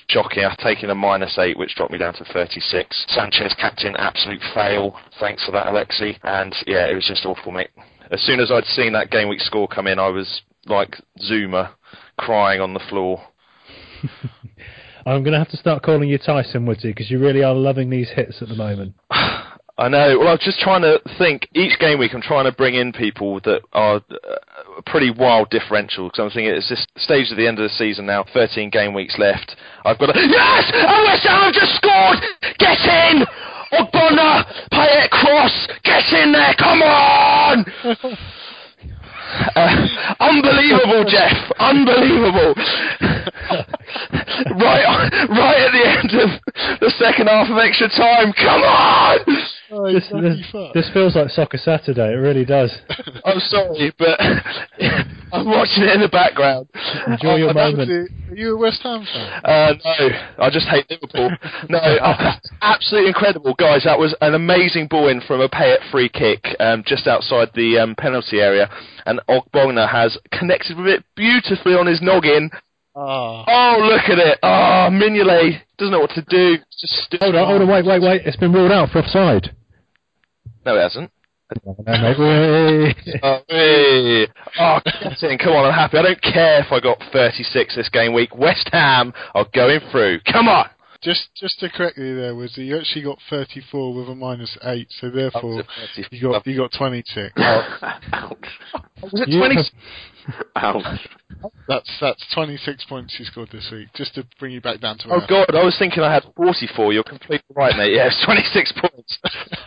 Shocking, 0.10 0.44
I've 0.44 0.58
taken 0.58 0.90
a 0.90 0.96
minus 0.96 1.38
eight, 1.38 1.58
which 1.58 1.76
dropped 1.76 1.94
me 1.94 1.98
down 1.98 2.16
to 2.16 2.26
36. 2.26 3.06
Sanchez 3.08 3.56
captain, 3.60 3.96
absolute 3.96 4.42
fail. 4.54 5.00
Thanks 5.20 5.46
for 5.46 5.52
that, 5.54 5.68
Alexi. 5.68 6.18
And 6.24 6.54
yeah, 6.68 6.88
it 6.88 6.96
was 6.96 7.08
just 7.08 7.26
awful, 7.26 7.54
mate. 7.54 7.70
As 8.12 8.22
soon 8.22 8.42
as 8.42 8.52
I'd 8.52 8.66
seen 8.66 8.92
that 8.92 9.10
game 9.10 9.30
week 9.30 9.40
score 9.40 9.70
come 9.70 9.88
in, 9.88 10.00
I 10.00 10.10
was 10.10 10.42
like 10.66 10.98
Zouma, 11.30 11.72
crying 12.18 12.60
on 12.60 12.74
the 12.74 12.82
floor. 12.90 13.22
I'm 15.06 15.24
going 15.24 15.34
to 15.34 15.40
have 15.40 15.50
to 15.50 15.58
start 15.58 15.82
calling 15.82 16.10
you 16.10 16.18
Tyson 16.18 16.66
Woodsy 16.66 16.90
because 16.90 17.10
you 17.10 17.20
really 17.20 17.44
are 17.44 17.56
loving 17.56 17.90
these 17.90 18.10
hits 18.10 18.42
at 18.42 18.50
the 18.50 18.56
moment. 18.56 18.96
I 19.82 19.90
know. 19.90 20.20
Well, 20.20 20.28
I 20.28 20.38
was 20.38 20.46
just 20.46 20.60
trying 20.60 20.84
to 20.84 21.02
think. 21.18 21.50
Each 21.56 21.74
game 21.80 21.98
week, 21.98 22.14
I'm 22.14 22.22
trying 22.22 22.46
to 22.46 22.52
bring 22.52 22.76
in 22.76 22.94
people 22.94 23.40
that 23.42 23.64
are 23.74 24.00
a 24.78 24.82
pretty 24.86 25.10
wild 25.10 25.50
differential. 25.50 26.06
Because 26.06 26.20
I'm 26.22 26.30
thinking 26.30 26.54
it's 26.54 26.70
this 26.70 26.86
stage 26.98 27.32
of 27.32 27.38
the 27.38 27.48
end 27.48 27.58
of 27.58 27.64
the 27.64 27.74
season 27.74 28.06
now. 28.06 28.24
13 28.32 28.70
game 28.70 28.94
weeks 28.94 29.18
left. 29.18 29.56
I've 29.84 29.98
got 29.98 30.14
a 30.14 30.20
Yes! 30.22 30.70
Oh, 30.86 31.02
West 31.10 31.26
Ham 31.26 31.50
have 31.50 31.54
just 31.58 31.74
scored! 31.82 32.22
Get 32.62 32.78
in! 32.78 33.26
Ogbonna! 33.74 34.46
Payet 34.70 35.10
cross! 35.10 35.68
Get 35.82 36.06
in 36.14 36.32
there! 36.32 36.54
Come 36.60 36.84
on! 36.84 37.66
Uh, 39.56 39.88
unbelievable, 40.20 41.06
Jeff. 41.08 41.32
Unbelievable. 41.58 42.54
right, 44.60 44.84
right 45.30 45.62
at 45.62 45.72
the 45.72 45.86
end 45.88 46.12
of 46.20 46.30
the 46.82 46.92
second 47.00 47.28
half 47.28 47.50
of 47.50 47.58
extra 47.58 47.88
time. 47.88 48.34
Come 48.34 48.62
on! 48.62 49.20
Oh, 49.72 49.92
This, 49.92 50.08
this, 50.12 50.56
this 50.74 50.90
feels 50.94 51.16
like 51.16 51.30
Soccer 51.30 51.58
Saturday. 51.58 52.12
It 52.14 52.18
really 52.18 52.44
does. 52.46 52.72
I'm 53.26 53.40
sorry, 53.40 53.94
but 53.98 54.20
I'm 55.34 55.46
watching 55.46 55.84
it 55.84 55.96
in 55.96 56.02
the 56.02 56.10
background. 56.12 56.68
Enjoy 57.08 57.36
your 57.36 57.50
Oh, 57.52 57.54
that 57.54 57.72
moment. 57.72 57.90
it. 57.90 58.12
Are 58.32 58.36
you 58.36 58.56
a 58.56 58.58
West 58.60 58.82
Ham 58.84 59.06
fan? 59.06 59.42
Uh, 59.46 59.74
no, 59.84 60.10
I 60.46 60.50
just 60.50 60.68
hate 60.68 60.90
Liverpool. 60.90 61.30
No, 61.70 61.78
uh, 61.78 62.34
absolutely 62.62 63.10
incredible, 63.10 63.54
guys. 63.54 63.84
That 63.86 63.98
was 64.00 64.16
an 64.22 64.34
amazing 64.36 64.88
ball 64.88 65.08
in 65.08 65.22
from 65.22 65.42
a 65.42 65.48
Payet 65.50 65.90
free 65.92 66.10
kick 66.10 66.46
um, 66.60 66.84
just 66.86 67.08
outside 67.08 67.50
the 67.56 67.80
um, 67.80 67.96
penalty 67.96 68.40
area, 68.40 68.70
and 69.06 69.20
Ogbonna 69.30 69.90
has 69.90 70.18
connected 70.32 70.78
with 70.78 70.88
it 70.88 71.04
beautifully 71.16 71.76
on 71.76 71.88
his 71.88 72.02
noggin. 72.02 72.50
Ah. 72.94 73.46
Oh, 73.48 73.78
look 73.84 74.10
at 74.10 74.20
it! 74.20 74.38
Oh, 74.44 74.90
Mignolet 74.92 75.62
doesn't 75.78 75.94
know 75.94 76.00
what 76.02 76.10
to 76.12 76.22
do. 76.28 76.58
Just 76.82 77.16
Hold 77.22 77.36
on, 77.36 77.48
hold 77.48 77.62
on, 77.62 77.68
wait, 77.70 77.86
wait, 77.86 78.02
wait. 78.02 78.22
It's 78.26 78.36
been 78.38 78.52
ruled 78.52 78.72
out 78.72 78.90
for 78.90 79.00
offside. 79.00 79.56
No, 80.66 80.78
it 80.78 80.82
hasn't. 80.82 81.12
No, 81.66 81.76
mate. 81.86 82.96
Oh, 83.24 83.40
hey. 83.50 84.28
oh, 84.60 84.80
in. 85.22 85.38
Come 85.38 85.54
on, 85.54 85.66
I'm 85.66 85.74
happy. 85.74 85.98
I 85.98 86.02
don't 86.02 86.22
care 86.22 86.62
if 86.62 86.72
I 86.72 86.80
got 86.80 86.98
36 87.12 87.76
this 87.76 87.90
game 87.90 88.14
week. 88.14 88.36
West 88.38 88.70
Ham 88.72 89.14
are 89.36 89.46
going 89.54 89.82
through. 89.92 90.20
Come 90.32 90.48
on. 90.48 90.70
Just 91.04 91.30
just 91.36 91.60
to 91.62 91.70
correct 91.70 91.98
you 91.98 92.16
there, 92.16 92.36
was 92.36 92.56
you 92.58 92.78
actually 92.78 93.02
got 93.02 93.18
34 93.28 93.96
with 93.96 94.08
a 94.08 94.14
minus 94.14 94.56
8, 94.64 94.88
so 95.00 95.10
therefore 95.10 95.64
you 96.12 96.22
got 96.22 96.46
you 96.46 96.58
got 96.58 96.72
26. 96.78 97.34
Ouch. 97.38 98.38
Was 99.02 99.22
it 99.22 99.28
You 99.30 99.40
20? 99.40 99.56
Ouch. 100.58 101.00
That's 101.68 101.90
that's 102.00 102.24
26 102.36 102.86
points 102.86 103.16
you 103.18 103.26
scored 103.26 103.50
this 103.52 103.68
week, 103.72 103.88
just 103.96 104.14
to 104.14 104.28
bring 104.40 104.52
you 104.52 104.62
back 104.62 104.80
down 104.80 105.00
to 105.00 105.08
Oh. 105.12 105.22
God, 105.28 105.56
I 105.56 105.64
was 105.64 105.76
thinking 105.80 106.04
I 106.04 106.14
had 106.14 106.24
44. 106.38 106.94
You're 106.94 107.04
completely 107.04 107.48
right, 107.56 107.76
mate. 107.76 107.94
Yeah, 107.96 108.06
it's 108.06 108.24
26 108.24 108.74
points. 108.74 109.18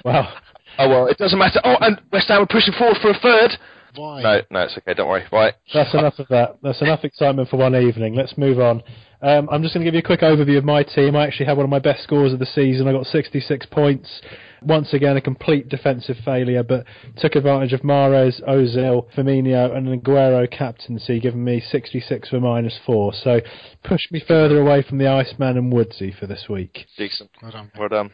Wow. 0.05 0.33
Oh 0.79 0.89
well, 0.89 1.07
it 1.07 1.19
doesn't 1.19 1.39
matter. 1.39 1.61
Oh, 1.65 1.77
and 1.81 2.01
West 2.13 2.29
Ham 2.29 2.43
are 2.43 2.47
pushing 2.47 2.75
forward 2.75 2.99
for 3.01 3.11
a 3.11 3.19
third. 3.19 3.59
Why? 3.97 4.23
No, 4.23 4.41
no, 4.51 4.61
it's 4.63 4.77
okay. 4.79 4.95
Don't 4.95 5.09
worry. 5.09 5.25
Right. 5.31 5.55
That's 5.73 5.95
enough 5.95 6.19
of 6.19 6.27
that. 6.29 6.57
That's 6.63 6.83
enough 6.83 7.05
excitement 7.05 7.49
for 7.49 7.59
one 7.59 7.77
evening. 7.77 8.15
Let's 8.15 8.37
move 8.37 8.59
on. 8.59 8.83
Um, 9.23 9.49
I'm 9.51 9.63
just 9.63 9.73
going 9.73 9.85
to 9.85 9.91
give 9.91 9.95
you 9.95 10.01
a 10.01 10.03
quick 10.03 10.21
overview 10.21 10.59
of 10.59 10.65
my 10.65 10.83
team. 10.83 11.17
I 11.17 11.27
actually 11.27 11.47
had 11.47 11.57
one 11.57 11.65
of 11.65 11.71
my 11.71 11.79
best 11.79 12.03
scores 12.03 12.33
of 12.33 12.41
the 12.41 12.47
season. 12.47 12.89
I 12.89 12.93
got 12.93 13.07
66 13.07 13.67
points. 13.67 14.21
Once 14.65 14.93
again, 14.93 15.17
a 15.17 15.21
complete 15.21 15.69
defensive 15.69 16.17
failure, 16.25 16.63
but 16.63 16.85
took 17.17 17.35
advantage 17.35 17.73
of 17.73 17.81
Mahrez, 17.83 18.43
Ozil, 18.49 19.07
Firmino, 19.15 19.77
and 19.77 20.03
Aguero 20.03 20.51
captaincy, 20.51 21.21
giving 21.21 21.45
me 21.45 21.61
66 21.61 22.29
for 22.29 22.41
minus 22.41 22.79
four. 22.85 23.13
So 23.13 23.41
pushed 23.83 24.11
me 24.11 24.23
further 24.27 24.61
away 24.61 24.83
from 24.83 24.99
the 24.99 25.07
Iceman 25.07 25.57
and 25.57 25.73
Woodsy 25.73 26.13
for 26.19 26.27
this 26.27 26.47
week. 26.49 26.87
Decent. 26.97 27.31
Well 27.43 27.53
done. 27.53 27.71
Well 27.79 27.89
done. 27.89 28.11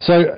So, 0.00 0.22
uh, 0.22 0.36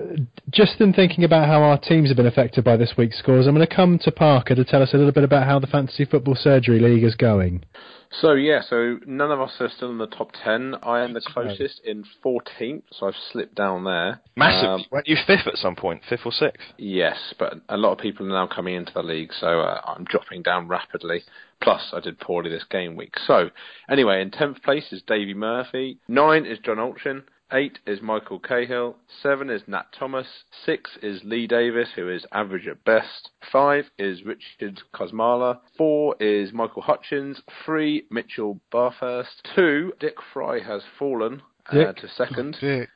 just 0.51 0.81
in 0.81 0.93
thinking 0.93 1.25
about 1.25 1.47
how 1.47 1.63
our 1.63 1.79
teams 1.79 2.09
have 2.09 2.17
been 2.17 2.27
affected 2.27 2.65
by 2.65 2.77
this 2.77 2.95
week's 2.97 3.19
scores, 3.19 3.47
I'm 3.47 3.55
going 3.55 3.67
to 3.67 3.75
come 3.75 3.99
to 4.01 4.13
Parker 4.13 4.55
to 4.55 4.65
tell 4.65 4.83
us 4.83 4.95
a 4.95 4.97
little 4.97 5.13
bit 5.13 5.25
about 5.25 5.47
how 5.47 5.59
the 5.59 5.67
Fantasy 5.67 6.05
Football 6.05 6.35
Surgery 6.35 6.81
League 6.81 7.05
is 7.05 7.15
going. 7.15 7.65
So 8.13 8.33
yeah, 8.33 8.61
so 8.69 8.99
none 9.07 9.31
of 9.31 9.41
us 9.41 9.53
are 9.61 9.69
still 9.69 9.91
in 9.91 9.99
the 9.99 10.07
top 10.07 10.33
ten. 10.45 10.75
I 10.83 11.01
am 11.01 11.13
the 11.13 11.21
closest 11.21 11.81
in 11.85 12.05
14th, 12.25 12.83
so 12.91 13.07
I've 13.07 13.15
slipped 13.31 13.55
down 13.55 13.85
there. 13.85 14.21
Massive. 14.37 14.69
Um, 14.69 14.85
Weren't 14.91 15.07
you 15.07 15.17
fifth 15.27 15.47
at 15.47 15.57
some? 15.57 15.77
Fifth 15.77 16.21
or 16.25 16.33
sixth? 16.33 16.67
yes, 16.77 17.35
but 17.39 17.55
a 17.69 17.77
lot 17.77 17.93
of 17.93 17.99
people 17.99 18.27
are 18.27 18.47
now 18.47 18.53
coming 18.53 18.75
into 18.75 18.93
the 18.93 19.03
league, 19.03 19.33
so 19.33 19.61
uh, 19.61 19.81
I'm 19.87 20.05
dropping 20.05 20.43
down 20.43 20.67
rapidly. 20.67 21.23
Plus, 21.63 21.93
I 21.93 22.01
did 22.01 22.19
poorly 22.19 22.51
this 22.51 22.65
game 22.65 22.97
week. 22.97 23.15
So, 23.27 23.51
anyway, 23.89 24.23
in 24.23 24.31
10th 24.31 24.63
place 24.63 24.93
is 24.93 25.03
Davy 25.07 25.35
Murphy. 25.35 25.99
9 26.09 26.47
is 26.47 26.59
John 26.65 26.79
Altrin. 26.79 27.23
8 27.53 27.79
is 27.87 28.01
Michael 28.01 28.39
Cahill. 28.39 28.97
7 29.23 29.51
is 29.51 29.63
Nat 29.67 29.87
Thomas. 29.99 30.27
6 30.65 30.99
is 31.03 31.23
Lee 31.25 31.47
Davis, 31.47 31.89
who 31.95 32.09
is 32.09 32.27
average 32.33 32.67
at 32.67 32.85
best. 32.85 33.31
5 33.51 33.91
is 33.99 34.23
Richard 34.25 34.81
Kosmala. 34.95 35.61
4 35.77 36.17
is 36.21 36.53
Michael 36.53 36.83
Hutchins. 36.83 37.43
3, 37.65 38.05
Mitchell 38.11 38.61
Barthurst. 38.73 39.49
2, 39.57 39.95
Dick 39.99 40.17
Fry 40.33 40.61
has 40.61 40.83
fallen 40.99 41.43
uh, 41.71 41.75
Dick? 41.75 41.97
to 41.97 42.09
second. 42.09 42.57
Dick. 42.61 42.91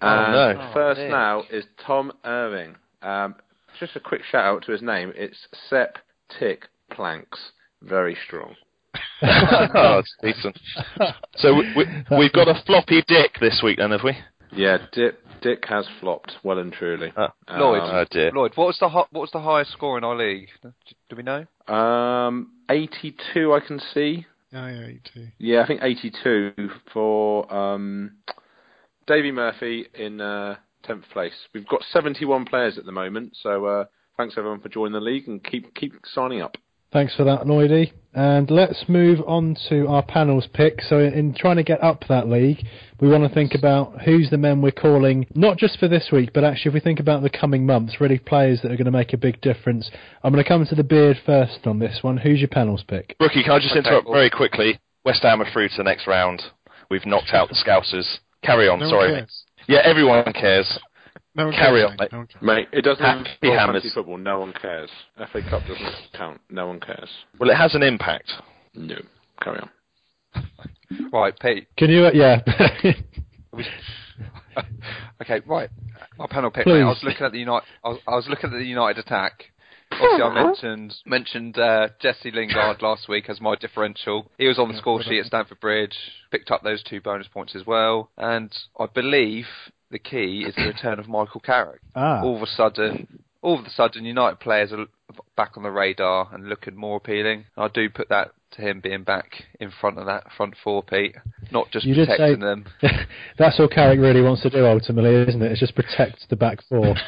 And 0.00 0.32
no. 0.32 0.70
first 0.72 1.00
Nick. 1.00 1.10
now 1.10 1.44
is 1.50 1.64
Tom 1.84 2.12
Irving. 2.24 2.76
Um, 3.02 3.36
just 3.78 3.96
a 3.96 4.00
quick 4.00 4.22
shout 4.24 4.44
out 4.44 4.64
to 4.64 4.72
his 4.72 4.82
name. 4.82 5.12
It's 5.16 5.48
Sep 5.68 5.98
Tick 6.38 6.68
Planks. 6.90 7.52
Very 7.80 8.16
strong. 8.26 8.54
oh, 9.74 9.98
it's 10.00 10.14
decent. 10.22 10.58
So 11.36 11.54
we, 11.54 11.72
we, 11.76 11.84
we've 12.18 12.32
got 12.32 12.48
a 12.48 12.62
floppy 12.66 13.02
dick 13.06 13.38
this 13.40 13.60
week, 13.62 13.78
then, 13.78 13.90
have 13.92 14.02
we? 14.04 14.16
Yeah, 14.54 14.78
Dip 14.92 15.18
Dick 15.40 15.64
has 15.68 15.86
flopped 16.00 16.32
well 16.44 16.58
and 16.58 16.72
truly. 16.72 17.12
Uh, 17.16 17.28
Lloyd. 17.50 17.82
Oh 17.84 18.04
dear. 18.10 18.30
Lloyd, 18.32 18.52
what 18.54 18.66
was 18.66 18.78
the 18.78 18.88
hi- 18.88 19.06
what 19.10 19.20
was 19.22 19.30
the 19.32 19.40
highest 19.40 19.72
score 19.72 19.98
in 19.98 20.04
our 20.04 20.16
league? 20.16 20.48
Do 20.62 21.16
we 21.16 21.22
know? 21.22 21.46
Um, 21.74 22.52
82 22.70 23.52
I 23.52 23.60
can 23.60 23.80
see. 23.94 24.26
Yeah, 24.52 24.68
yeah, 24.70 24.86
you 24.86 25.00
too. 25.14 25.28
Yeah, 25.38 25.62
I 25.62 25.66
think 25.66 25.80
82 25.82 26.52
for 26.92 27.52
um, 27.52 28.12
Davy 29.06 29.32
Murphy 29.32 29.86
in 29.94 30.20
uh, 30.20 30.56
10th 30.86 31.08
place. 31.10 31.32
We've 31.54 31.66
got 31.66 31.82
71 31.90 32.44
players 32.44 32.76
at 32.76 32.84
the 32.84 32.92
moment, 32.92 33.36
so 33.42 33.64
uh, 33.64 33.84
thanks 34.16 34.34
everyone 34.36 34.60
for 34.60 34.68
joining 34.68 34.92
the 34.92 35.00
league 35.00 35.26
and 35.28 35.42
keep 35.42 35.74
keep 35.74 35.94
signing 36.04 36.42
up. 36.42 36.56
Thanks 36.92 37.14
for 37.14 37.24
that, 37.24 37.42
Lloydie. 37.46 37.92
And 38.14 38.50
let's 38.50 38.84
move 38.88 39.20
on 39.26 39.56
to 39.70 39.86
our 39.88 40.02
panels 40.02 40.46
pick. 40.52 40.82
So, 40.82 40.98
in 40.98 41.34
trying 41.34 41.56
to 41.56 41.62
get 41.62 41.82
up 41.82 42.04
that 42.10 42.28
league, 42.28 42.58
we 43.00 43.08
want 43.08 43.26
to 43.26 43.32
think 43.34 43.54
about 43.54 44.02
who's 44.02 44.28
the 44.28 44.36
men 44.36 44.60
we're 44.60 44.70
calling, 44.72 45.26
not 45.34 45.56
just 45.56 45.78
for 45.78 45.88
this 45.88 46.10
week, 46.12 46.30
but 46.34 46.44
actually, 46.44 46.68
if 46.70 46.74
we 46.74 46.80
think 46.80 47.00
about 47.00 47.22
the 47.22 47.30
coming 47.30 47.64
months, 47.64 48.02
really 48.02 48.18
players 48.18 48.60
that 48.60 48.70
are 48.70 48.76
going 48.76 48.84
to 48.84 48.90
make 48.90 49.14
a 49.14 49.16
big 49.16 49.40
difference. 49.40 49.90
I'm 50.22 50.30
going 50.30 50.44
to 50.44 50.48
come 50.48 50.66
to 50.66 50.74
the 50.74 50.84
beard 50.84 51.16
first 51.24 51.60
on 51.66 51.78
this 51.78 52.00
one. 52.02 52.18
Who's 52.18 52.40
your 52.40 52.48
panels 52.48 52.84
pick? 52.86 53.16
Rookie, 53.18 53.42
can 53.42 53.52
I 53.52 53.58
just 53.58 53.70
Okay, 53.70 53.78
interrupt 53.78 54.06
well- 54.06 54.14
very 54.18 54.28
quickly? 54.30 54.78
West 55.06 55.22
Ham 55.22 55.40
are 55.40 55.50
through 55.50 55.68
to 55.70 55.76
the 55.78 55.82
next 55.84 56.06
round. 56.06 56.42
We've 56.90 57.06
knocked 57.06 57.30
out 57.32 57.48
the 57.48 57.54
Scousers. 57.54 58.18
Carry 58.44 58.68
on, 58.68 58.80
No 58.80 58.90
sorry. 58.90 59.04
one 59.06 59.12
mate. 59.12 59.18
cares. 59.20 59.44
Yeah, 59.68 59.80
everyone 59.84 60.32
cares. 60.34 60.78
No 61.34 61.50
Carry 61.50 61.82
on, 61.82 61.96
mate. 61.98 62.12
mate. 62.12 62.12
No. 62.12 62.54
Mate, 62.54 62.68
it 62.72 62.82
doesn't 62.82 63.02
Happy 63.04 63.30
involve 63.42 63.58
hammers. 63.58 63.74
fantasy 63.82 63.94
football. 63.94 64.18
No 64.18 64.40
one 64.40 64.52
cares. 64.52 64.90
FA 65.16 65.40
Cup 65.48 65.62
doesn't 65.66 65.94
count. 66.14 66.40
No 66.50 66.66
one 66.66 66.78
cares. 66.78 67.08
Well, 67.38 67.48
it 67.50 67.56
has 67.56 67.74
an 67.74 67.82
impact. 67.82 68.32
No. 68.74 68.96
Carry 69.42 69.60
on. 69.60 69.70
Right, 71.10 71.32
Pete. 71.40 71.68
Can 71.78 71.88
you? 71.88 72.04
Uh, 72.06 72.10
yeah. 72.12 72.40
Okay, 75.22 75.40
right. 75.46 75.70
My 76.18 76.26
panel 76.26 76.50
pick. 76.50 76.66
Mate, 76.66 76.82
I 76.82 76.84
was 76.84 77.00
looking 77.02 77.24
at 77.24 77.32
the 77.32 77.38
United. 77.38 77.64
I 77.84 77.88
was, 77.90 77.98
I 78.08 78.10
was 78.16 78.26
looking 78.28 78.50
at 78.52 78.58
the 78.58 78.64
United 78.64 78.98
attack. 79.04 79.44
Obviously, 79.92 80.22
I 80.22 80.34
mentioned 80.44 80.94
mentioned 81.06 81.58
uh, 81.58 81.88
Jesse 82.00 82.30
Lingard 82.32 82.82
last 82.82 83.08
week 83.08 83.30
as 83.30 83.40
my 83.40 83.54
differential. 83.56 84.30
He 84.38 84.48
was 84.48 84.58
on 84.58 84.72
the 84.72 84.78
score 84.78 85.02
sheet 85.02 85.20
at 85.20 85.26
Stamford 85.26 85.60
Bridge. 85.60 85.94
Picked 86.30 86.50
up 86.50 86.62
those 86.62 86.82
two 86.82 87.00
bonus 87.00 87.28
points 87.28 87.54
as 87.54 87.64
well. 87.66 88.10
And 88.18 88.52
I 88.78 88.86
believe 88.92 89.46
the 89.92 89.98
key 89.98 90.44
is 90.46 90.54
the 90.56 90.64
return 90.64 90.98
of 90.98 91.08
Michael 91.08 91.40
Carrick. 91.40 91.80
ah. 91.94 92.22
All 92.22 92.36
of 92.36 92.42
a 92.42 92.46
sudden, 92.46 93.22
all 93.42 93.58
of 93.58 93.64
a 93.64 93.70
sudden, 93.70 94.04
United 94.04 94.40
players 94.40 94.72
are 94.72 94.86
back 95.36 95.52
on 95.56 95.62
the 95.62 95.70
radar 95.70 96.28
and 96.32 96.48
looking 96.48 96.74
more 96.74 96.96
appealing. 96.96 97.44
I 97.56 97.68
do 97.68 97.88
put 97.90 98.08
that 98.08 98.32
to 98.52 98.62
him 98.62 98.80
being 98.80 99.02
back 99.04 99.44
in 99.60 99.70
front 99.80 99.98
of 99.98 100.06
that 100.06 100.24
front 100.36 100.54
four, 100.62 100.82
Pete. 100.82 101.14
Not 101.50 101.70
just 101.70 101.86
You 101.86 101.94
protecting 101.94 102.40
them. 102.40 102.66
That's 103.38 103.58
all 103.60 103.68
Carrick 103.68 103.98
really 104.00 104.22
wants 104.22 104.42
to 104.42 104.50
do 104.50 104.66
ultimately, 104.66 105.14
isn't 105.28 105.42
it? 105.42 105.52
It's 105.52 105.60
just 105.60 105.74
protect 105.74 106.28
the 106.28 106.36
back 106.36 106.58
four. 106.68 106.94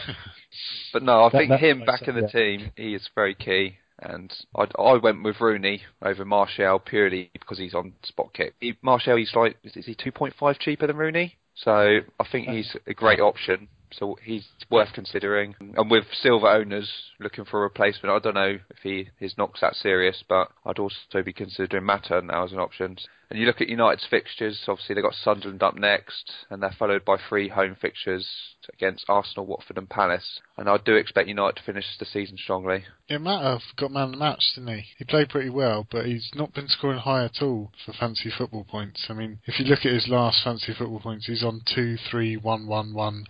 But 0.93 1.03
no, 1.03 1.25
I 1.25 1.29
That- 1.31 1.39
think 1.39 1.53
him 1.61 1.85
back 1.85 2.05
sense, 2.05 2.09
in 2.11 2.15
the 2.15 2.21
yeah. 2.21 2.29
team, 2.29 2.73
he 2.77 2.95
is 2.95 3.09
very 3.17 3.35
key. 3.35 3.79
And 3.99 4.33
I, 4.57 4.67
I 4.81 4.97
went 4.97 5.25
with 5.25 5.41
Rooney 5.41 5.83
over 6.01 6.25
Martial 6.25 6.79
purely 6.79 7.31
because 7.33 7.59
he's 7.59 7.75
on 7.75 7.95
spot 8.05 8.33
kick. 8.33 8.55
He, 8.61 8.77
Martial, 8.81 9.17
he's 9.17 9.35
like, 9.35 9.57
is, 9.65 9.77
is 9.77 9.87
he 9.87 9.95
2.5 9.97 10.59
cheaper 10.61 10.87
than 10.87 10.97
Rooney? 10.97 11.37
So 11.55 12.01
I 12.21 12.29
think 12.31 12.49
he's 12.49 12.77
a 12.87 12.95
great 12.95 13.21
option. 13.21 13.69
So 13.93 14.17
he's 14.23 14.47
worth 14.71 14.93
considering. 14.93 15.55
And 15.61 15.91
with 15.91 16.05
Silva 16.21 16.47
owners 16.47 16.91
looking 17.21 17.45
for 17.45 17.61
a 17.61 17.63
replacement, 17.63 18.13
I 18.13 18.19
don't 18.19 18.35
know 18.35 18.59
if 18.71 18.79
he 18.83 19.09
his 19.21 19.39
knock's 19.39 19.61
that 19.61 19.77
serious, 19.77 20.23
but 20.29 20.51
I'd 20.67 20.81
also 20.81 21.23
be 21.25 21.33
considering 21.33 21.85
Mata 21.85 22.21
now 22.23 22.45
as 22.45 22.53
an 22.53 22.59
option. 22.59 22.97
And 23.35 23.41
you 23.41 23.49
look 23.49 23.61
at 23.61 23.69
United's 23.69 24.07
fixtures, 24.09 24.63
obviously 24.69 24.95
they've 24.95 25.03
got 25.03 25.13
Sunderland 25.13 25.61
up 25.61 25.75
next, 25.75 26.31
and 26.51 26.63
they're 26.63 26.71
followed 26.79 27.05
by 27.05 27.17
three 27.29 27.49
home 27.49 27.75
fixtures 27.75 28.25
against 28.73 29.05
Arsenal, 29.09 29.45
Watford, 29.45 29.77
and 29.77 29.91
Palace. 29.91 30.41
And 30.57 30.69
I 30.69 30.77
do 30.79 30.95
expect 30.95 31.29
United 31.29 31.57
to 31.57 31.63
finish 31.65 31.85
the 31.99 32.05
season 32.05 32.37
strongly. 32.37 32.85
Yeah, 33.09 33.19
Mata 33.19 33.59
got 33.77 33.91
man 33.91 34.05
of 34.05 34.11
the 34.13 34.17
match, 34.19 34.53
didn't 34.55 34.75
he? 34.79 34.85
He 34.99 35.05
played 35.05 35.29
pretty 35.29 35.51
well, 35.51 35.85
but 35.91 36.07
he's 36.07 36.31
not 36.35 36.55
been 36.55 36.69
scoring 36.69 37.01
high 37.01 37.25
at 37.25 37.43
all 37.43 37.73
for 37.85 37.93
fancy 37.93 38.31
football 38.31 38.65
points. 38.65 39.05
I 39.09 39.15
mean, 39.15 39.41
if 39.47 39.59
you 39.59 39.67
look 39.67 39.81
at 39.81 39.93
his 39.93 40.07
last 40.09 40.43
fancy 40.45 40.73
football 40.73 41.01
points, 41.01 41.27
he's 41.27 41.43
on 41.43 41.61
two, 41.75 41.97
three, 42.11 42.37
one, 42.37 42.69
one, 42.69 42.95
one, 42.95 43.27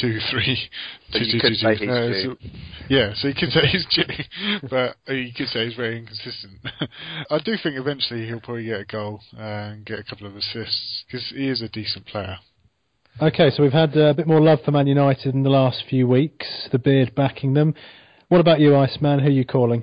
two, 0.00 0.18
three, 0.30 0.70
So 1.10 1.18
two, 1.18 1.24
you 1.26 1.32
two, 1.32 1.40
could 1.40 1.48
two, 1.50 1.54
say 1.56 1.76
two. 1.76 1.84
he's 1.84 2.24
No, 2.24 2.36
yeah, 2.88 3.12
so 3.16 3.28
you 3.28 3.34
could 3.34 3.50
say 3.50 3.66
he's 3.66 3.86
due, 3.94 4.58
but 4.70 4.96
you 5.08 5.32
could 5.36 5.48
say 5.48 5.66
he's 5.66 5.76
very 5.76 5.98
inconsistent. 5.98 6.54
I 7.30 7.38
do 7.38 7.54
think 7.62 7.76
eventually 7.76 8.26
he'll 8.26 8.40
probably 8.40 8.64
get 8.64 8.80
a 8.80 8.84
goal 8.86 9.20
uh, 9.38 9.41
and 9.42 9.84
get 9.84 9.98
a 9.98 10.04
couple 10.04 10.26
of 10.26 10.36
assists 10.36 11.04
because 11.06 11.32
he 11.34 11.48
is 11.48 11.60
a 11.62 11.68
decent 11.68 12.06
player. 12.06 12.38
Okay, 13.20 13.50
so 13.50 13.62
we've 13.62 13.72
had 13.72 13.96
uh, 13.96 14.10
a 14.10 14.14
bit 14.14 14.26
more 14.26 14.40
love 14.40 14.60
for 14.64 14.70
Man 14.70 14.86
United 14.86 15.34
in 15.34 15.42
the 15.42 15.50
last 15.50 15.84
few 15.88 16.06
weeks, 16.06 16.46
the 16.70 16.78
beard 16.78 17.14
backing 17.14 17.52
them. 17.52 17.74
What 18.28 18.40
about 18.40 18.60
you, 18.60 18.74
Iceman? 18.74 19.18
Who 19.18 19.26
are 19.26 19.30
you 19.30 19.44
calling? 19.44 19.82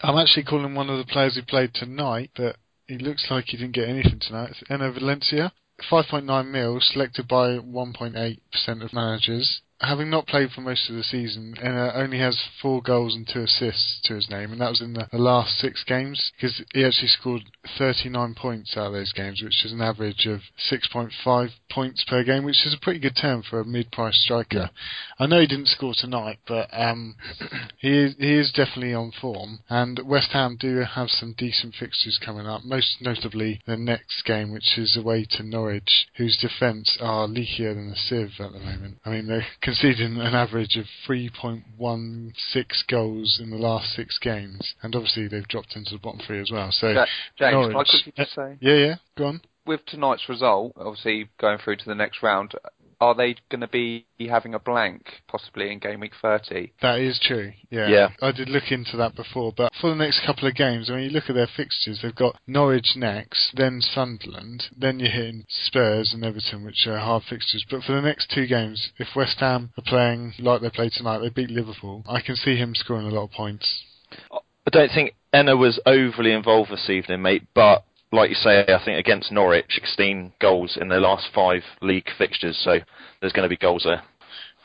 I'm 0.00 0.16
actually 0.16 0.44
calling 0.44 0.74
one 0.74 0.88
of 0.88 0.98
the 0.98 1.12
players 1.12 1.34
who 1.34 1.42
played 1.42 1.74
tonight, 1.74 2.30
but 2.36 2.56
he 2.86 2.98
looks 2.98 3.26
like 3.30 3.46
he 3.48 3.56
didn't 3.56 3.74
get 3.74 3.88
anything 3.88 4.20
tonight. 4.20 4.50
It's 4.50 4.70
Enner 4.70 4.94
Valencia. 4.94 5.52
5.9 5.90 6.50
mil, 6.50 6.78
selected 6.80 7.28
by 7.28 7.58
1.8% 7.58 8.38
of 8.82 8.92
managers. 8.92 9.60
Having 9.80 10.08
not 10.08 10.26
played 10.26 10.50
for 10.52 10.62
most 10.62 10.88
of 10.88 10.96
the 10.96 11.02
season, 11.02 11.54
Enner 11.62 11.94
only 11.94 12.18
has 12.18 12.42
four 12.62 12.80
goals 12.80 13.14
and 13.14 13.28
two 13.28 13.42
assists 13.42 14.00
to 14.04 14.14
his 14.14 14.30
name, 14.30 14.52
and 14.52 14.60
that 14.62 14.70
was 14.70 14.80
in 14.80 14.94
the, 14.94 15.06
the 15.12 15.18
last 15.18 15.58
six 15.58 15.84
games, 15.84 16.32
because 16.34 16.62
he 16.72 16.82
actually 16.82 17.08
scored 17.08 17.42
39 17.78 18.34
points 18.34 18.76
out 18.76 18.88
of 18.88 18.92
those 18.92 19.12
games, 19.12 19.42
which 19.42 19.64
is 19.64 19.72
an 19.72 19.80
average 19.80 20.26
of 20.26 20.40
6.5 20.70 21.50
points 21.70 22.04
per 22.08 22.22
game, 22.24 22.44
which 22.44 22.66
is 22.66 22.74
a 22.74 22.78
pretty 22.82 23.00
good 23.00 23.16
term 23.20 23.42
for 23.42 23.60
a 23.60 23.64
mid-price 23.64 24.20
striker. 24.22 24.70
I 25.18 25.26
know 25.26 25.40
he 25.40 25.46
didn't 25.46 25.68
score 25.68 25.94
tonight, 25.96 26.38
but 26.46 26.68
um, 26.72 27.16
he 27.78 28.04
is 28.04 28.14
he 28.18 28.34
is 28.34 28.52
definitely 28.52 28.94
on 28.94 29.12
form. 29.20 29.60
And 29.68 30.00
West 30.04 30.30
Ham 30.32 30.56
do 30.58 30.78
have 30.78 31.08
some 31.10 31.34
decent 31.36 31.74
fixtures 31.78 32.18
coming 32.24 32.46
up, 32.46 32.64
most 32.64 32.96
notably 33.00 33.60
the 33.66 33.76
next 33.76 34.24
game, 34.24 34.52
which 34.52 34.78
is 34.78 34.96
away 34.96 35.26
to 35.32 35.42
Norwich, 35.42 36.06
whose 36.16 36.36
defence 36.36 36.96
are 37.00 37.26
leakier 37.26 37.74
than 37.74 37.90
a 37.90 37.96
sieve 37.96 38.32
at 38.40 38.52
the 38.52 38.58
moment. 38.60 38.98
I 39.04 39.10
mean, 39.10 39.26
they're 39.26 39.46
conceding 39.62 40.16
an 40.18 40.34
average 40.34 40.76
of 40.76 40.86
3.16 41.08 42.86
goals 42.88 43.38
in 43.42 43.50
the 43.50 43.56
last 43.56 43.94
six 43.94 44.18
games, 44.18 44.74
and 44.82 44.94
obviously 44.94 45.28
they've 45.28 45.46
dropped 45.48 45.76
into 45.76 45.92
the 45.92 45.98
bottom 45.98 46.20
three 46.26 46.40
as 46.40 46.50
well. 46.50 46.70
So, 46.72 46.88
Ja- 47.52 47.55
James, 47.56 47.66
can 47.66 47.70
I 47.70 47.72
Norwich- 47.72 47.88
quickly 47.90 48.12
just 48.16 48.34
say, 48.34 48.58
yeah, 48.60 48.74
yeah, 48.74 48.94
go 49.16 49.26
on. 49.26 49.40
with 49.66 49.84
tonight's 49.86 50.28
result, 50.28 50.72
obviously 50.76 51.28
going 51.40 51.58
through 51.58 51.76
to 51.76 51.84
the 51.86 51.94
next 51.94 52.22
round, 52.22 52.52
are 52.98 53.14
they 53.14 53.34
going 53.50 53.60
to 53.60 53.68
be 53.68 54.06
having 54.18 54.54
a 54.54 54.58
blank 54.58 55.20
possibly 55.28 55.70
in 55.70 55.78
game 55.78 56.00
week 56.00 56.14
30? 56.22 56.72
That 56.80 56.98
is 56.98 57.20
true. 57.22 57.52
Yeah. 57.68 57.88
Yeah. 57.88 58.08
I 58.22 58.32
did 58.32 58.48
look 58.48 58.70
into 58.70 58.96
that 58.96 59.14
before, 59.14 59.52
but 59.54 59.70
for 59.78 59.90
the 59.90 59.96
next 59.96 60.24
couple 60.24 60.48
of 60.48 60.54
games, 60.54 60.88
when 60.88 61.00
you 61.00 61.10
look 61.10 61.24
at 61.28 61.34
their 61.34 61.46
fixtures, 61.56 62.00
they've 62.02 62.14
got 62.14 62.36
Norwich 62.46 62.94
next, 62.96 63.50
then 63.54 63.82
Sunderland, 63.82 64.64
then 64.74 64.98
you're 64.98 65.10
hitting 65.10 65.44
Spurs 65.66 66.14
and 66.14 66.24
Everton, 66.24 66.64
which 66.64 66.86
are 66.86 66.98
hard 66.98 67.24
fixtures. 67.28 67.66
But 67.68 67.82
for 67.82 67.92
the 67.92 68.00
next 68.00 68.30
two 68.30 68.46
games, 68.46 68.92
if 68.98 69.08
West 69.14 69.40
Ham 69.40 69.72
are 69.76 69.84
playing 69.84 70.32
like 70.38 70.62
they 70.62 70.70
played 70.70 70.92
tonight, 70.92 71.18
they 71.18 71.28
beat 71.28 71.50
Liverpool, 71.50 72.02
I 72.08 72.22
can 72.22 72.36
see 72.36 72.56
him 72.56 72.74
scoring 72.74 73.06
a 73.06 73.10
lot 73.10 73.24
of 73.24 73.32
points. 73.32 73.82
I 74.66 74.70
don't 74.70 74.90
think 74.92 75.14
Enner 75.34 75.56
was 75.58 75.80
overly 75.86 76.32
involved 76.32 76.70
this 76.70 76.90
evening, 76.90 77.22
mate, 77.22 77.44
but 77.54 77.84
like 78.12 78.30
you 78.30 78.36
say, 78.36 78.60
I 78.68 78.82
think 78.84 78.98
against 78.98 79.30
Norwich, 79.32 79.66
16 79.70 80.32
goals 80.40 80.76
in 80.80 80.88
their 80.88 81.00
last 81.00 81.28
five 81.34 81.62
league 81.82 82.08
fixtures, 82.18 82.58
so 82.62 82.78
there's 83.20 83.32
going 83.32 83.44
to 83.44 83.48
be 83.48 83.56
goals 83.56 83.82
there. 83.84 84.02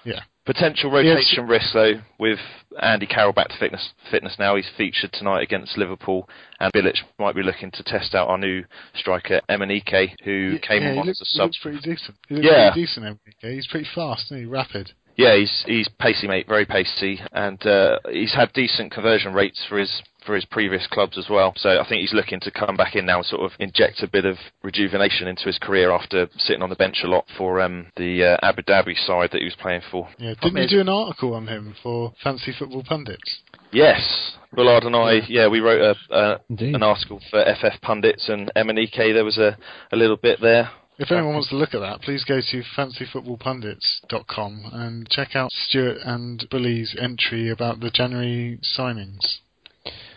Yeah. 0.03 0.22
Potential 0.46 0.89
Yes. 1.03 1.15
rotation 1.17 1.48
risk, 1.48 1.72
though, 1.74 2.01
with 2.17 2.39
Andy 2.81 3.05
Carroll 3.05 3.31
back 3.34 3.50
to 3.50 3.58
fitness, 3.60 3.91
fitness 4.10 4.38
now. 4.39 4.55
He's 4.55 4.67
featured 4.75 5.13
tonight 5.13 5.43
against 5.43 5.77
Liverpool, 5.77 6.27
and 6.60 6.74
Bilic 6.74 6.98
might 7.20 7.36
be 7.36 7.43
looking 7.43 7.70
to 7.72 7.84
test 7.84 8.15
out 8.15 8.27
our 8.27 8.39
new 8.39 8.63
striker, 8.96 9.41
Emenike, 9.50 10.15
who 10.24 10.58
came 10.60 10.81
yeah, 10.81 11.00
on 11.00 11.08
as 11.10 11.22
a 11.22 11.25
he 11.25 11.38
sub. 11.38 11.46
looks 11.46 11.60
pretty 11.62 11.77
decent. 11.79 12.17
He 12.27 12.36
looks 12.36 12.48
Yeah. 12.48 12.72
pretty 12.72 12.81
decent, 12.88 13.05
Enrique. 13.05 13.55
He's 13.55 13.67
pretty 13.67 13.88
fast, 13.93 14.25
isn't 14.27 14.38
he? 14.39 14.46
Rapid. 14.46 14.93
Yeah, 15.22 15.38
he's 15.38 15.63
he's 15.66 15.90
pacey, 16.00 16.28
mate, 16.28 16.48
very 16.48 16.66
pacey, 16.66 17.20
and 17.32 17.63
uh, 17.66 18.00
he's 18.12 18.34
had 18.34 18.51
decent 18.54 18.92
conversion 18.92 19.34
rates 19.34 19.63
for 19.70 19.78
his 19.78 20.01
for 20.25 20.36
his 20.36 20.46
previous 20.46 20.88
clubs 20.88 21.18
as 21.18 21.28
well. 21.30 21.54
So 21.58 21.80
I 21.80 21.88
think 21.88 22.01
he's 22.01 22.13
looking 22.13 22.40
to 22.42 22.51
come 22.51 22.75
back 22.75 22.96
in 22.96 23.06
now 23.06 23.18
and 23.18 23.25
sort 23.25 23.42
of 23.42 23.51
inject 23.60 24.04
a 24.04 24.08
bit 24.08 24.25
of 24.25 24.38
rejuvenation 24.63 25.28
into 25.28 25.46
his 25.46 25.58
career 25.58 25.92
after 25.92 26.28
sitting 26.38 26.62
on 26.62 26.70
the 26.70 26.75
bench 26.75 27.01
a 27.04 27.08
lot 27.08 27.25
for 27.38 27.62
um, 27.62 27.88
the 27.98 28.24
uh, 28.24 28.46
Abu 28.46 28.62
Dhabi 28.62 28.96
side 29.06 29.30
that 29.32 29.40
he 29.40 29.46
was 29.46 29.56
playing 29.60 29.82
for. 29.90 30.08
Yeah. 30.18 30.36
Didn't 30.42 30.62
you 30.62 30.68
do 30.68 30.82
an 30.82 30.90
article 30.90 31.34
on 31.34 31.48
him 31.48 31.75
for 31.82 32.13
Fantasy 32.24 32.54
Football 32.58 32.84
Pundits? 32.84 33.42
Yes, 33.72 34.38
Bullard 34.54 34.84
and 34.84 34.96
I, 34.96 35.22
yeah, 35.30 35.48
we 35.48 35.62
wrote 35.62 35.82
a, 35.82 36.13
uh, 36.13 36.38
Indeed. 36.50 36.75
an 36.75 36.84
article 36.84 37.22
for 37.30 37.44
FF 37.44 37.82
Pundits 37.82 38.28
and 38.28 38.51
Emenike. 38.56 39.13
There 39.13 39.25
was 39.25 39.38
a, 39.38 39.58
a 39.92 39.96
little 39.96 40.18
bit 40.18 40.40
there. 40.42 40.70
If 41.01 41.10
anyone 41.12 41.34
wants 41.34 41.50
to 41.50 41.55
look 41.55 41.74
at 41.74 41.79
that, 41.79 42.01
please 42.03 42.24
go 42.24 42.39
to 42.39 42.63
fantasyfootballpundits.com 42.77 44.70
and 44.72 45.10
check 45.10 45.36
out 45.36 45.50
Stuart 45.51 45.98
and 46.05 46.48
Bully's 46.51 46.96
entry 47.01 47.50
about 47.50 47.79
the 47.79 47.89
January 47.89 48.60
signings. 48.77 49.39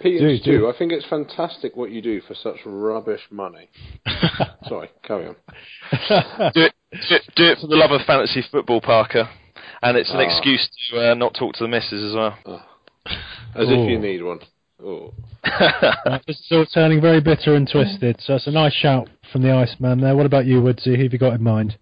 Pete 0.03 0.21
Do, 0.21 0.39
do. 0.59 0.69
I 0.69 0.77
think 0.77 0.93
it's 0.93 1.07
fantastic 1.09 1.75
what 1.75 1.91
you 1.91 2.03
do 2.03 2.21
for 2.21 2.35
such 2.35 2.57
rubbish 2.67 3.23
money. 3.31 3.71
Sorry, 4.69 4.91
carry 5.03 5.29
on. 5.29 5.37
Do 6.53 6.61
it, 6.61 6.75
do, 7.09 7.17
do 7.35 7.45
it 7.47 7.59
for 7.61 7.67
the 7.67 7.77
love 7.77 7.91
of 7.91 8.03
fantasy 8.07 8.43
football, 8.53 8.83
Parker. 8.83 9.27
And 9.83 9.97
it's 9.97 10.11
an 10.11 10.19
Ah. 10.19 10.21
excuse 10.29 10.69
to 10.91 11.13
uh, 11.13 11.15
not 11.15 11.33
talk 11.33 11.55
to 11.55 11.65
the 11.65 11.69
missus 11.69 12.11
as 12.11 12.15
well. 12.15 12.37
As 13.55 13.71
if 13.71 13.89
you 13.89 13.99
need 13.99 14.23
one. 14.23 14.41
Oh. 14.85 15.15
Uh, 15.45 16.19
this 16.27 16.39
is 16.41 16.47
all 16.53 16.67
turning 16.67 17.01
very 17.01 17.21
bitter 17.23 17.55
and 17.55 17.67
twisted, 17.71 18.21
so 18.21 18.35
it's 18.35 18.47
a 18.47 18.51
nice 18.51 18.75
shout 18.75 19.09
from 19.35 19.43
the 19.43 19.51
Iceman 19.51 20.01
there. 20.01 20.15
What 20.15 20.27
about 20.27 20.47
you, 20.47 20.63
Woodsy? 20.63 20.95
Who 20.97 21.03
have 21.03 21.13
you 21.13 21.19
got 21.19 21.35
in 21.35 21.43
mind? 21.43 21.77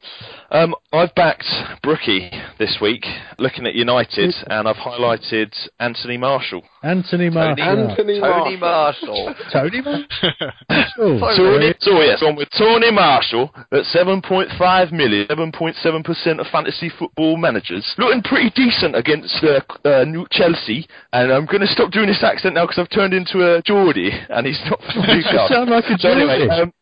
Um, 0.51 0.75
I've 0.91 1.15
backed 1.15 1.45
Brookie 1.83 2.31
this 2.59 2.79
week, 2.81 3.05
looking 3.39 3.67
at 3.67 3.75
United, 3.75 4.35
and 4.47 4.67
I've 4.67 4.77
highlighted 4.77 5.53
Anthony 5.79 6.17
Marshall. 6.17 6.63
Anthony 6.83 7.29
Marshall. 7.29 7.63
Anthony 7.63 8.21
Tony 8.21 8.57
Marshall. 8.57 9.35
Marshall. 9.35 9.35
Tony 9.53 9.81
Marshall. 9.83 10.33
Tony, 11.37 11.75
so 11.81 12.01
yes, 12.01 12.21
gone 12.21 12.37
with 12.37 12.49
Tony 12.57 12.91
Marshall 12.91 13.51
at 13.71 13.85
7.5 13.95 14.93
million, 14.93 15.27
7.7% 15.29 16.41
of 16.41 16.47
fantasy 16.47 16.91
football 16.99 17.37
managers. 17.37 17.85
Looking 17.99 18.23
pretty 18.23 18.49
decent 18.57 18.97
against 18.97 19.45
uh, 19.45 19.61
uh, 19.87 20.05
New 20.05 20.27
Chelsea, 20.31 20.87
and 21.13 21.31
I'm 21.31 21.45
going 21.45 21.61
to 21.61 21.67
stop 21.67 21.91
doing 21.93 22.07
this 22.07 22.25
accent 22.25 22.55
now 22.55 22.65
because 22.65 22.79
I've 22.79 22.91
turned 22.91 23.13
into 23.13 23.45
a 23.45 23.61
Geordie, 23.63 24.11
and 24.31 24.47
he's 24.47 24.61
not 24.71 24.81
from 24.93 25.03
You 25.05 25.17
Newcastle. 25.17 25.49
sound 25.49 25.71
like 25.71 25.85
a 25.85 25.99
So 25.99 26.09
anyway, 26.09 26.47
Geordie. 26.47 26.63
um, 26.63 26.73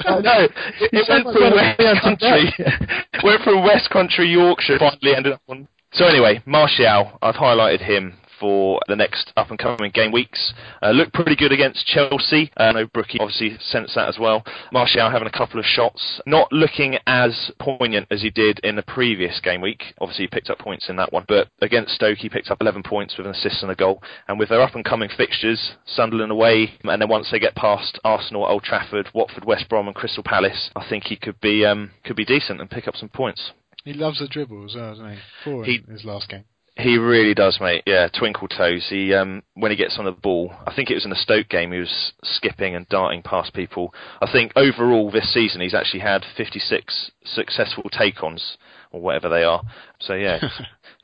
I 0.06 0.20
know. 0.20 0.48
It, 0.80 0.90
it 0.92 1.06
went 1.08 1.24
from 1.24 1.54
West 1.54 2.02
Country, 2.02 2.54
went 3.24 3.42
from 3.42 3.64
West 3.64 3.90
Country, 3.90 4.28
Yorkshire, 4.28 4.78
finally 4.78 5.14
ended 5.16 5.32
up 5.34 5.42
on. 5.48 5.68
So 5.92 6.06
anyway, 6.06 6.42
Martial, 6.46 7.18
I've 7.22 7.36
highlighted 7.36 7.80
him 7.80 8.14
for 8.44 8.78
the 8.88 8.94
next 8.94 9.32
up 9.38 9.48
and 9.48 9.58
coming 9.58 9.90
game 9.90 10.12
weeks. 10.12 10.52
Uh, 10.82 10.90
looked 10.90 11.14
pretty 11.14 11.34
good 11.34 11.50
against 11.50 11.86
Chelsea. 11.86 12.50
Uh, 12.60 12.64
I 12.64 12.72
know 12.72 12.86
Brookie 12.86 13.18
obviously 13.18 13.56
sensed 13.58 13.94
that 13.94 14.06
as 14.06 14.18
well. 14.18 14.44
Martial 14.70 15.08
having 15.10 15.26
a 15.26 15.30
couple 15.30 15.58
of 15.58 15.64
shots, 15.64 16.20
not 16.26 16.52
looking 16.52 16.98
as 17.06 17.50
poignant 17.58 18.06
as 18.10 18.20
he 18.20 18.28
did 18.28 18.58
in 18.58 18.76
the 18.76 18.82
previous 18.82 19.40
game 19.40 19.62
week. 19.62 19.94
Obviously, 19.98 20.24
he 20.24 20.28
picked 20.28 20.50
up 20.50 20.58
points 20.58 20.90
in 20.90 20.96
that 20.96 21.10
one, 21.10 21.24
but 21.26 21.48
against 21.62 21.94
Stoke, 21.94 22.18
he 22.18 22.28
picked 22.28 22.50
up 22.50 22.58
11 22.60 22.82
points 22.82 23.16
with 23.16 23.26
an 23.26 23.32
assist 23.32 23.62
and 23.62 23.72
a 23.72 23.74
goal. 23.74 24.02
And 24.28 24.38
with 24.38 24.50
their 24.50 24.60
up 24.60 24.74
and 24.74 24.84
coming 24.84 25.08
fixtures, 25.16 25.76
Sunderland 25.86 26.30
away, 26.30 26.74
and 26.84 27.00
then 27.00 27.08
once 27.08 27.30
they 27.30 27.38
get 27.38 27.54
past 27.54 27.98
Arsenal, 28.04 28.44
Old 28.44 28.62
Trafford, 28.62 29.08
Watford, 29.14 29.46
West 29.46 29.70
Brom, 29.70 29.86
and 29.86 29.96
Crystal 29.96 30.22
Palace, 30.22 30.68
I 30.76 30.86
think 30.86 31.04
he 31.04 31.16
could 31.16 31.40
be 31.40 31.64
um, 31.64 31.92
could 32.04 32.16
be 32.16 32.26
decent 32.26 32.60
and 32.60 32.68
pick 32.68 32.86
up 32.86 32.96
some 32.96 33.08
points. 33.08 33.52
He 33.86 33.94
loves 33.94 34.20
a 34.20 34.28
dribble 34.28 34.66
as 34.66 34.74
well, 34.74 34.90
doesn't 34.90 35.12
he? 35.12 35.18
For 35.44 35.64
He- 35.64 35.84
his 35.90 36.04
last 36.04 36.28
game. 36.28 36.44
He 36.76 36.98
really 36.98 37.34
does, 37.34 37.58
mate. 37.60 37.84
Yeah, 37.86 38.08
twinkle 38.08 38.48
toes. 38.48 38.86
He 38.90 39.14
um, 39.14 39.42
when 39.54 39.70
he 39.70 39.76
gets 39.76 39.96
on 39.96 40.06
the 40.06 40.12
ball, 40.12 40.52
I 40.66 40.74
think 40.74 40.90
it 40.90 40.94
was 40.94 41.04
in 41.04 41.10
the 41.10 41.16
Stoke 41.16 41.48
game. 41.48 41.70
He 41.70 41.78
was 41.78 42.12
skipping 42.24 42.74
and 42.74 42.88
darting 42.88 43.22
past 43.22 43.54
people. 43.54 43.94
I 44.20 44.30
think 44.30 44.52
overall 44.56 45.10
this 45.10 45.32
season 45.32 45.60
he's 45.60 45.74
actually 45.74 46.00
had 46.00 46.24
56 46.36 47.12
successful 47.24 47.84
take-ons 47.96 48.56
or 48.90 49.00
whatever 49.00 49.28
they 49.28 49.44
are. 49.44 49.62
So 50.00 50.14
yeah, 50.14 50.40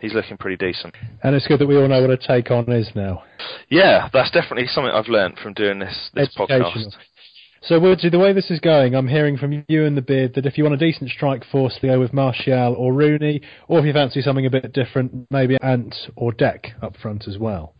he's 0.00 0.12
looking 0.14 0.36
pretty 0.36 0.56
decent. 0.56 0.94
And 1.22 1.36
it's 1.36 1.46
good 1.46 1.60
that 1.60 1.66
we 1.66 1.76
all 1.76 1.86
know 1.86 2.00
what 2.00 2.10
a 2.10 2.16
take 2.16 2.50
on 2.50 2.70
is 2.72 2.90
now. 2.96 3.22
Yeah, 3.68 4.08
that's 4.12 4.32
definitely 4.32 4.66
something 4.66 4.92
I've 4.92 5.08
learned 5.08 5.38
from 5.38 5.54
doing 5.54 5.78
this 5.78 6.10
this 6.14 6.34
podcast. 6.36 6.96
So, 7.62 7.78
Woodsy, 7.78 8.08
the 8.10 8.18
way 8.18 8.32
this 8.32 8.50
is 8.50 8.58
going, 8.58 8.94
I'm 8.94 9.06
hearing 9.06 9.36
from 9.36 9.64
you 9.68 9.84
and 9.84 9.94
the 9.94 10.00
beard 10.02 10.32
that 10.34 10.46
if 10.46 10.56
you 10.56 10.64
want 10.64 10.74
a 10.80 10.86
decent 10.86 11.10
strike 11.10 11.44
force 11.44 11.76
to 11.80 11.88
go 11.88 12.00
with 12.00 12.12
Martial 12.14 12.74
or 12.74 12.94
Rooney, 12.94 13.42
or 13.68 13.78
if 13.78 13.84
you 13.84 13.92
fancy 13.92 14.22
something 14.22 14.46
a 14.46 14.50
bit 14.50 14.72
different, 14.72 15.26
maybe 15.30 15.58
Ant 15.60 15.94
or 16.16 16.32
Dec 16.32 16.70
up 16.82 16.96
front 16.96 17.28
as 17.28 17.36
well. 17.36 17.74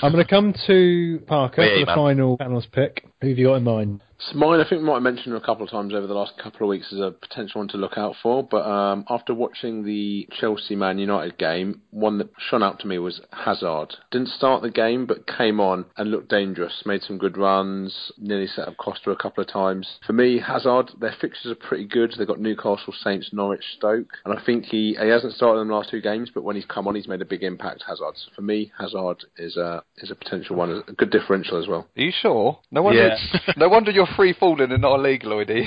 I'm 0.00 0.12
going 0.12 0.24
to 0.24 0.30
come 0.30 0.54
to 0.68 1.20
Parker 1.26 1.62
Yeah, 1.62 1.74
for 1.74 1.80
the 1.80 1.86
man. 1.86 1.96
final 1.96 2.38
panelist 2.38 2.70
pick. 2.70 3.04
Who 3.20 3.30
have 3.30 3.38
you 3.38 3.48
got 3.48 3.54
in 3.54 3.64
mind? 3.64 4.00
So 4.20 4.36
mine, 4.36 4.60
I 4.60 4.68
think 4.68 4.82
we 4.82 4.86
might 4.86 4.94
have 4.94 5.02
mentioned 5.02 5.34
a 5.34 5.40
couple 5.40 5.64
of 5.64 5.70
times 5.70 5.94
over 5.94 6.06
the 6.06 6.14
last 6.14 6.36
couple 6.36 6.66
of 6.66 6.68
weeks 6.68 6.92
as 6.92 6.98
a 6.98 7.10
potential 7.10 7.60
one 7.60 7.68
to 7.68 7.78
look 7.78 7.96
out 7.96 8.16
for. 8.22 8.42
But 8.42 8.68
um, 8.68 9.04
after 9.08 9.32
watching 9.34 9.84
the 9.84 10.28
Chelsea 10.38 10.76
Man 10.76 10.98
United 10.98 11.38
game, 11.38 11.80
one 11.90 12.18
that 12.18 12.28
shone 12.38 12.62
out 12.62 12.80
to 12.80 12.86
me 12.86 12.98
was 12.98 13.20
Hazard. 13.32 13.94
Didn't 14.10 14.28
start 14.28 14.60
the 14.60 14.70
game, 14.70 15.06
but 15.06 15.26
came 15.26 15.58
on 15.58 15.86
and 15.96 16.10
looked 16.10 16.28
dangerous. 16.28 16.82
Made 16.84 17.02
some 17.02 17.16
good 17.16 17.38
runs. 17.38 18.12
Nearly 18.18 18.46
set 18.46 18.68
up 18.68 18.76
Costa 18.76 19.10
a 19.10 19.16
couple 19.16 19.42
of 19.42 19.50
times. 19.50 19.98
For 20.06 20.12
me, 20.12 20.38
Hazard, 20.38 20.90
their 21.00 21.14
fixtures 21.18 21.52
are 21.52 21.66
pretty 21.66 21.86
good. 21.86 22.14
They've 22.18 22.26
got 22.26 22.40
Newcastle, 22.40 22.92
Saints, 23.02 23.30
Norwich, 23.32 23.64
Stoke, 23.76 24.10
and 24.26 24.38
I 24.38 24.44
think 24.44 24.66
he 24.66 24.96
he 25.00 25.08
hasn't 25.08 25.32
started 25.32 25.60
in 25.60 25.68
the 25.68 25.74
last 25.74 25.90
two 25.90 26.02
games, 26.02 26.30
but 26.32 26.44
when 26.44 26.56
he's 26.56 26.66
come 26.66 26.86
on, 26.86 26.94
he's 26.94 27.08
made 27.08 27.22
a 27.22 27.26
big 27.26 27.42
impact. 27.42 27.84
Hazard. 27.86 28.14
So 28.16 28.32
for 28.36 28.42
me, 28.42 28.70
Hazard 28.78 29.24
is 29.38 29.56
a 29.56 29.82
is 29.96 30.10
a 30.10 30.14
potential 30.14 30.56
one, 30.56 30.82
a 30.86 30.92
good 30.92 31.10
differential 31.10 31.58
as 31.58 31.66
well. 31.66 31.86
Are 31.96 32.02
you 32.02 32.12
sure? 32.12 32.58
No 32.70 32.82
wonder. 32.82 33.16
Yeah. 33.16 33.52
no 33.56 33.68
wonder 33.68 33.90
you're 33.90 34.06
free 34.16 34.32
falling 34.38 34.72
and 34.72 34.82
not 34.82 34.98
a 34.98 35.02
legaloid. 35.02 35.50
Eh? 35.50 35.66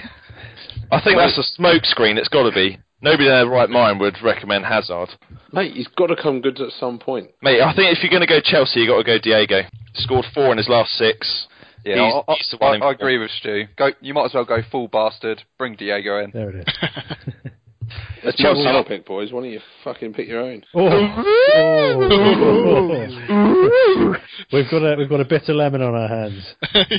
I 0.92 1.02
think 1.02 1.18
that's 1.18 1.38
a 1.38 1.44
smoke 1.44 1.86
screen. 1.86 2.18
It's 2.18 2.30
got 2.30 2.44
to 2.44 2.52
be. 2.52 2.78
Nobody 3.02 3.26
in 3.26 3.32
their 3.32 3.48
right 3.48 3.70
mind 3.70 4.00
would 4.00 4.16
recommend 4.24 4.66
Hazard. 4.66 5.10
Mate, 5.52 5.74
he's 5.74 5.88
got 5.88 6.08
to 6.08 6.16
come 6.16 6.40
good 6.42 6.60
at 6.62 6.72
some 6.80 7.00
point. 7.00 7.32
Mate, 7.42 7.62
I 7.62 7.74
think 7.76 7.96
if 7.96 8.02
you're 8.04 8.10
going 8.10 8.22
to 8.22 8.28
go 8.28 8.40
Chelsea, 8.42 8.80
you 8.82 8.88
got 8.88 8.98
to 8.98 9.04
go 9.04 9.18
Diego. 9.20 9.62
Scored 9.96 10.26
four 10.34 10.52
in 10.52 10.58
his 10.58 10.70
last 10.70 10.92
six. 10.92 11.48
Yeah, 11.86 11.96
He's- 11.96 12.24
I, 12.28 12.32
I- 12.32 12.36
he's 12.38 12.50
the 12.50 12.58
one 12.58 12.82
I, 12.82 12.86
I 12.88 12.92
agree 12.92 13.18
with 13.18 13.30
Stu. 13.32 13.66
Go. 13.78 13.90
You 14.00 14.14
might 14.14 14.26
as 14.26 14.34
well 14.34 14.46
go 14.46 14.60
full 14.72 14.88
bastard. 14.88 15.44
Bring 15.58 15.76
Diego 15.76 16.24
in. 16.24 16.32
There 16.32 16.50
it 16.50 16.68
is. 16.68 17.44
That's 18.24 18.38
Chelsea- 18.38 18.64
my 18.64 18.70
panel 18.70 18.84
pick, 18.84 19.06
boys. 19.06 19.32
Why 19.32 19.42
don't 19.42 19.52
you 19.52 19.60
fucking 19.84 20.14
pick 20.14 20.28
your 20.28 20.42
own? 20.42 20.64
Oh. 20.74 20.90
Oh. 21.56 22.04
we've 24.54 24.70
got 24.70 24.84
a 24.84 24.96
we've 24.98 25.10
got 25.10 25.20
a 25.20 25.26
bitter 25.26 25.54
lemon 25.54 25.82
on 25.82 25.96
our 25.96 26.08
hands. 26.08 26.56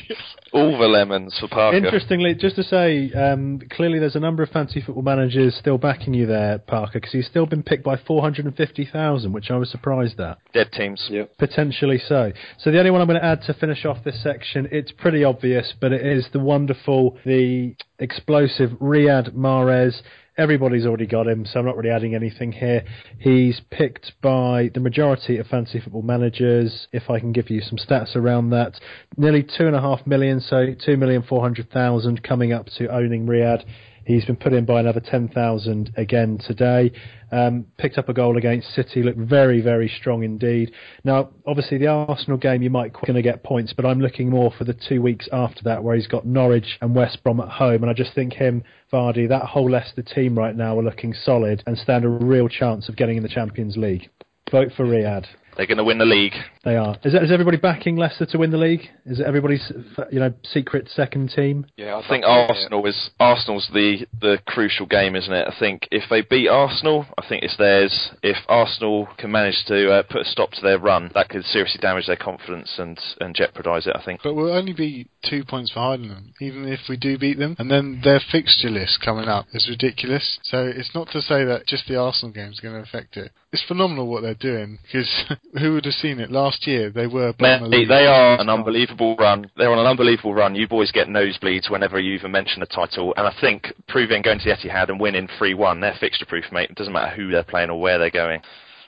All 0.53 0.79
the 0.79 0.87
lemons 0.87 1.37
for 1.41 1.49
Parker. 1.49 1.77
Interestingly, 1.77 2.35
just 2.35 2.57
to 2.57 2.63
say, 2.63 3.11
um, 3.13 3.61
clearly 3.73 3.99
there's 3.99 4.15
a 4.15 4.21
number 4.21 4.43
of 4.43 4.51
fancy 4.51 4.81
football 4.81 5.03
managers 5.03 5.57
still 5.57 5.79
backing 5.79 6.15
you 6.15 6.27
there, 6.27 6.59
Parker, 6.59 7.01
because 7.01 7.13
he's 7.13 7.27
still 7.27 7.47
been 7.47 7.63
picked 7.63 7.83
by 7.85 7.97
450,000, 7.97 9.33
which 9.33 9.51
I 9.51 9.57
was 9.57 9.71
surprised 9.71 10.21
at. 10.21 10.39
Dead 10.53 10.71
teams. 10.73 11.05
Yep. 11.11 11.39
Potentially 11.39 11.99
so. 11.99 12.33
So 12.59 12.71
the 12.71 12.79
only 12.79 12.93
one 12.93 13.01
I'm 13.01 13.09
going 13.09 13.21
to 13.21 13.27
add 13.27 13.43
to 13.47 13.55
finish 13.55 13.85
off 13.85 14.05
this 14.05 14.23
section, 14.23 14.69
it's 14.71 14.93
pretty 14.93 15.25
obvious, 15.25 15.75
but 15.81 15.93
it 15.93 16.07
is 16.07 16.29
the 16.33 16.41
wonderful, 16.41 17.19
the 17.25 17.75
explosive 17.99 18.71
Riyad 18.81 19.35
Mahrez. 19.35 20.01
Everybody's 20.37 20.85
already 20.85 21.07
got 21.07 21.29
him, 21.29 21.47
so 21.47 21.61
I'm 21.61 21.67
not 21.67 21.77
really 21.77 21.91
adding 21.91 22.17
anything 22.17 22.51
here. 22.51 22.83
He's 23.19 23.61
picked 23.71 24.21
by 24.21 24.69
the 24.75 24.81
majority 24.81 25.39
of 25.39 25.47
fantasy 25.47 25.79
football 25.79 26.03
managers. 26.03 26.89
If 26.93 27.09
I 27.09 27.21
can 27.21 27.31
give 27.31 27.51
you 27.51 27.61
some 27.61 27.79
stats 27.79 28.17
around 28.17 28.51
that, 28.51 28.81
nearly 29.17 29.45
two 29.45 29.69
and 29.69 29.77
a 29.77 29.81
half 29.81 30.05
million, 30.09 30.41
so 30.41 30.75
two 30.85 30.97
million 30.97 31.23
four 31.23 31.41
hundred 31.41 31.71
thousand 31.71 32.25
coming 32.25 32.53
up 32.53 32.67
to 32.79 32.89
owning 32.89 33.27
Riyad. 33.27 33.65
He's 34.07 34.25
been 34.25 34.37
put 34.37 34.53
in 34.53 34.65
by 34.65 34.81
another 34.81 35.01
10,000 35.01 35.93
again 35.97 36.39
today. 36.47 36.93
Um, 37.33 37.67
picked 37.79 37.99
up 37.99 38.09
a 38.09 38.13
goal 38.13 38.37
against 38.37 38.75
City, 38.75 39.03
looked 39.03 39.19
very, 39.19 39.61
very 39.61 39.89
strong 39.89 40.23
indeed. 40.23 40.73
Now, 41.05 41.31
obviously, 41.47 41.79
the 41.79 41.89
Arsenal 41.89 42.37
game, 42.39 42.63
you 42.63 42.71
might 42.71 42.93
going 42.93 43.15
to 43.15 43.23
get 43.23 43.43
points, 43.43 43.73
but 43.73 43.85
I'm 43.87 44.01
looking 44.01 44.31
more 44.31 44.53
for 44.57 44.65
the 44.65 44.75
two 44.75 45.03
weeks 45.03 45.29
after 45.33 45.63
that 45.65 45.83
where 45.83 45.97
he's 45.97 46.07
got 46.07 46.27
Norwich 46.27 46.79
and 46.81 46.95
West 46.95 47.23
Brom 47.23 47.41
at 47.41 47.49
home. 47.49 47.83
And 47.83 47.91
I 47.91 47.95
just 47.95 48.15
think 48.15 48.35
him, 48.35 48.63
Vardy, 48.93 49.29
that 49.29 49.45
whole 49.45 49.71
Leicester 49.71 50.03
team 50.03 50.39
right 50.39 50.55
now 50.55 50.79
are 50.79 50.85
looking 50.85 51.15
solid 51.15 51.63
and 51.67 51.77
stand 51.77 52.05
a 52.05 52.09
real 52.09 52.49
chance 52.49 52.89
of 52.89 52.97
getting 52.97 53.17
in 53.17 53.23
the 53.23 53.29
Champions 53.29 53.77
League. 53.77 54.11
Vote 54.51 54.71
for 54.77 54.85
Riyad. 54.85 55.27
They're 55.57 55.67
going 55.67 55.79
to 55.79 55.85
win 55.85 55.99
the 55.99 56.05
league. 56.05 56.35
They 56.65 56.77
are. 56.77 56.97
Is, 57.05 57.15
is 57.15 57.31
everybody 57.31 57.57
backing 57.57 57.97
Leicester 57.97 58.27
to 58.27 58.39
win 58.39 58.51
the 58.51 58.59
league? 58.59 58.89
Is 59.07 59.21
it 59.21 59.27
everybody's, 59.27 59.71
you 60.11 60.21
know, 60.21 60.33
secret 60.43 60.89
second 60.89 61.31
team? 61.35 61.67
Yeah, 61.77 61.97
I 61.97 62.09
think 62.09 62.25
Arsenal 62.25 62.85
is 62.87 63.11
Arsenal's 63.21 63.69
the 63.73 64.07
the 64.21 64.39
crucial 64.47 64.87
game, 64.87 65.17
isn't 65.17 65.33
it? 65.33 65.47
I 65.49 65.55
think 65.59 65.89
if 65.91 66.05
they 66.11 66.23
beat 66.23 66.49
Arsenal, 66.49 67.07
I 67.19 67.27
think 67.29 67.43
it's 67.43 67.57
theirs. 67.57 68.11
If 68.23 68.39
Arsenal 68.49 69.09
can 69.19 69.31
manage 69.31 69.65
to 69.67 69.91
uh, 69.91 70.03
put 70.03 70.23
a 70.23 70.25
stop 70.25 70.53
to 70.53 70.61
their 70.61 70.79
run, 70.79 71.11
that 71.15 71.29
could 71.29 71.45
seriously 71.45 71.81
damage 71.81 72.07
their 72.07 72.17
confidence 72.17 72.75
and 72.79 72.99
and 73.21 73.35
jeopardise 73.35 73.87
it. 73.87 73.97
I 73.97 74.05
think. 74.05 74.21
But 74.23 74.35
we'll 74.35 74.53
only 74.53 74.73
be 74.73 75.09
two 75.29 75.45
points 75.45 75.73
behind 75.73 76.11
them, 76.11 76.35
even 76.41 76.69
if 76.69 76.81
we 76.89 76.97
do 76.97 77.19
beat 77.19 77.39
them. 77.39 77.57
And 77.59 77.71
then 77.71 78.01
their 78.03 78.21
fixture 78.21 78.71
list 78.71 79.01
coming 79.05 79.29
up 79.29 79.47
is 79.53 79.69
ridiculous. 79.69 80.39
So 80.43 80.65
it's 80.65 80.95
not 80.95 81.09
to 81.13 81.21
say 81.21 81.45
that 81.45 81.67
just 81.67 81.87
the 81.89 81.97
Arsenal 81.97 82.33
game 82.33 82.51
is 82.51 82.61
going 82.61 82.75
to 82.75 82.81
affect 82.81 83.17
it. 83.17 83.33
It's 83.55 83.63
phenomenal 83.69 84.09
what 84.09 84.23
they're 84.23 84.35
doing 84.35 84.81
because 84.83 85.09
who 85.61 85.75
would 85.75 85.85
have 85.85 85.95
seen 85.95 86.19
it 86.19 86.33
last 86.33 86.67
year? 86.67 86.91
They 86.91 87.07
were 87.07 87.33
bottom 87.35 87.71
the 87.71 87.77
Mate, 87.79 87.87
they 87.87 88.05
are 88.05 88.41
an 88.41 88.49
unbelievable 88.49 89.15
run. 89.15 89.49
They're 89.57 89.71
on 89.71 89.79
an 89.79 89.87
unbelievable 89.87 90.35
run. 90.35 90.57
You 90.57 90.67
boys 90.67 90.91
get 90.91 91.07
nosebleeds 91.07 91.71
whenever 91.71 92.01
you 92.01 92.15
even 92.15 92.33
mention 92.33 92.59
the 92.59 92.67
title. 92.67 93.15
And 93.17 93.29
I 93.29 93.35
think 93.41 93.73
proving 93.87 94.23
going 94.23 94.41
to 94.41 94.45
the 94.45 94.57
Etihad 94.57 94.89
and 94.89 94.99
winning 94.99 95.29
3-1, 95.41 95.81
they're 95.81 95.95
fixture 96.01 96.27
proof, 96.27 96.47
mate. 96.51 96.71
It 96.71 96.75
doesn't 96.75 96.93
matter 96.93 97.15
who 97.15 97.31
they're 97.31 97.45
playing 97.45 97.71
or 97.71 97.81
where 97.81 97.97
they're 97.97 98.11
going. 98.11 98.41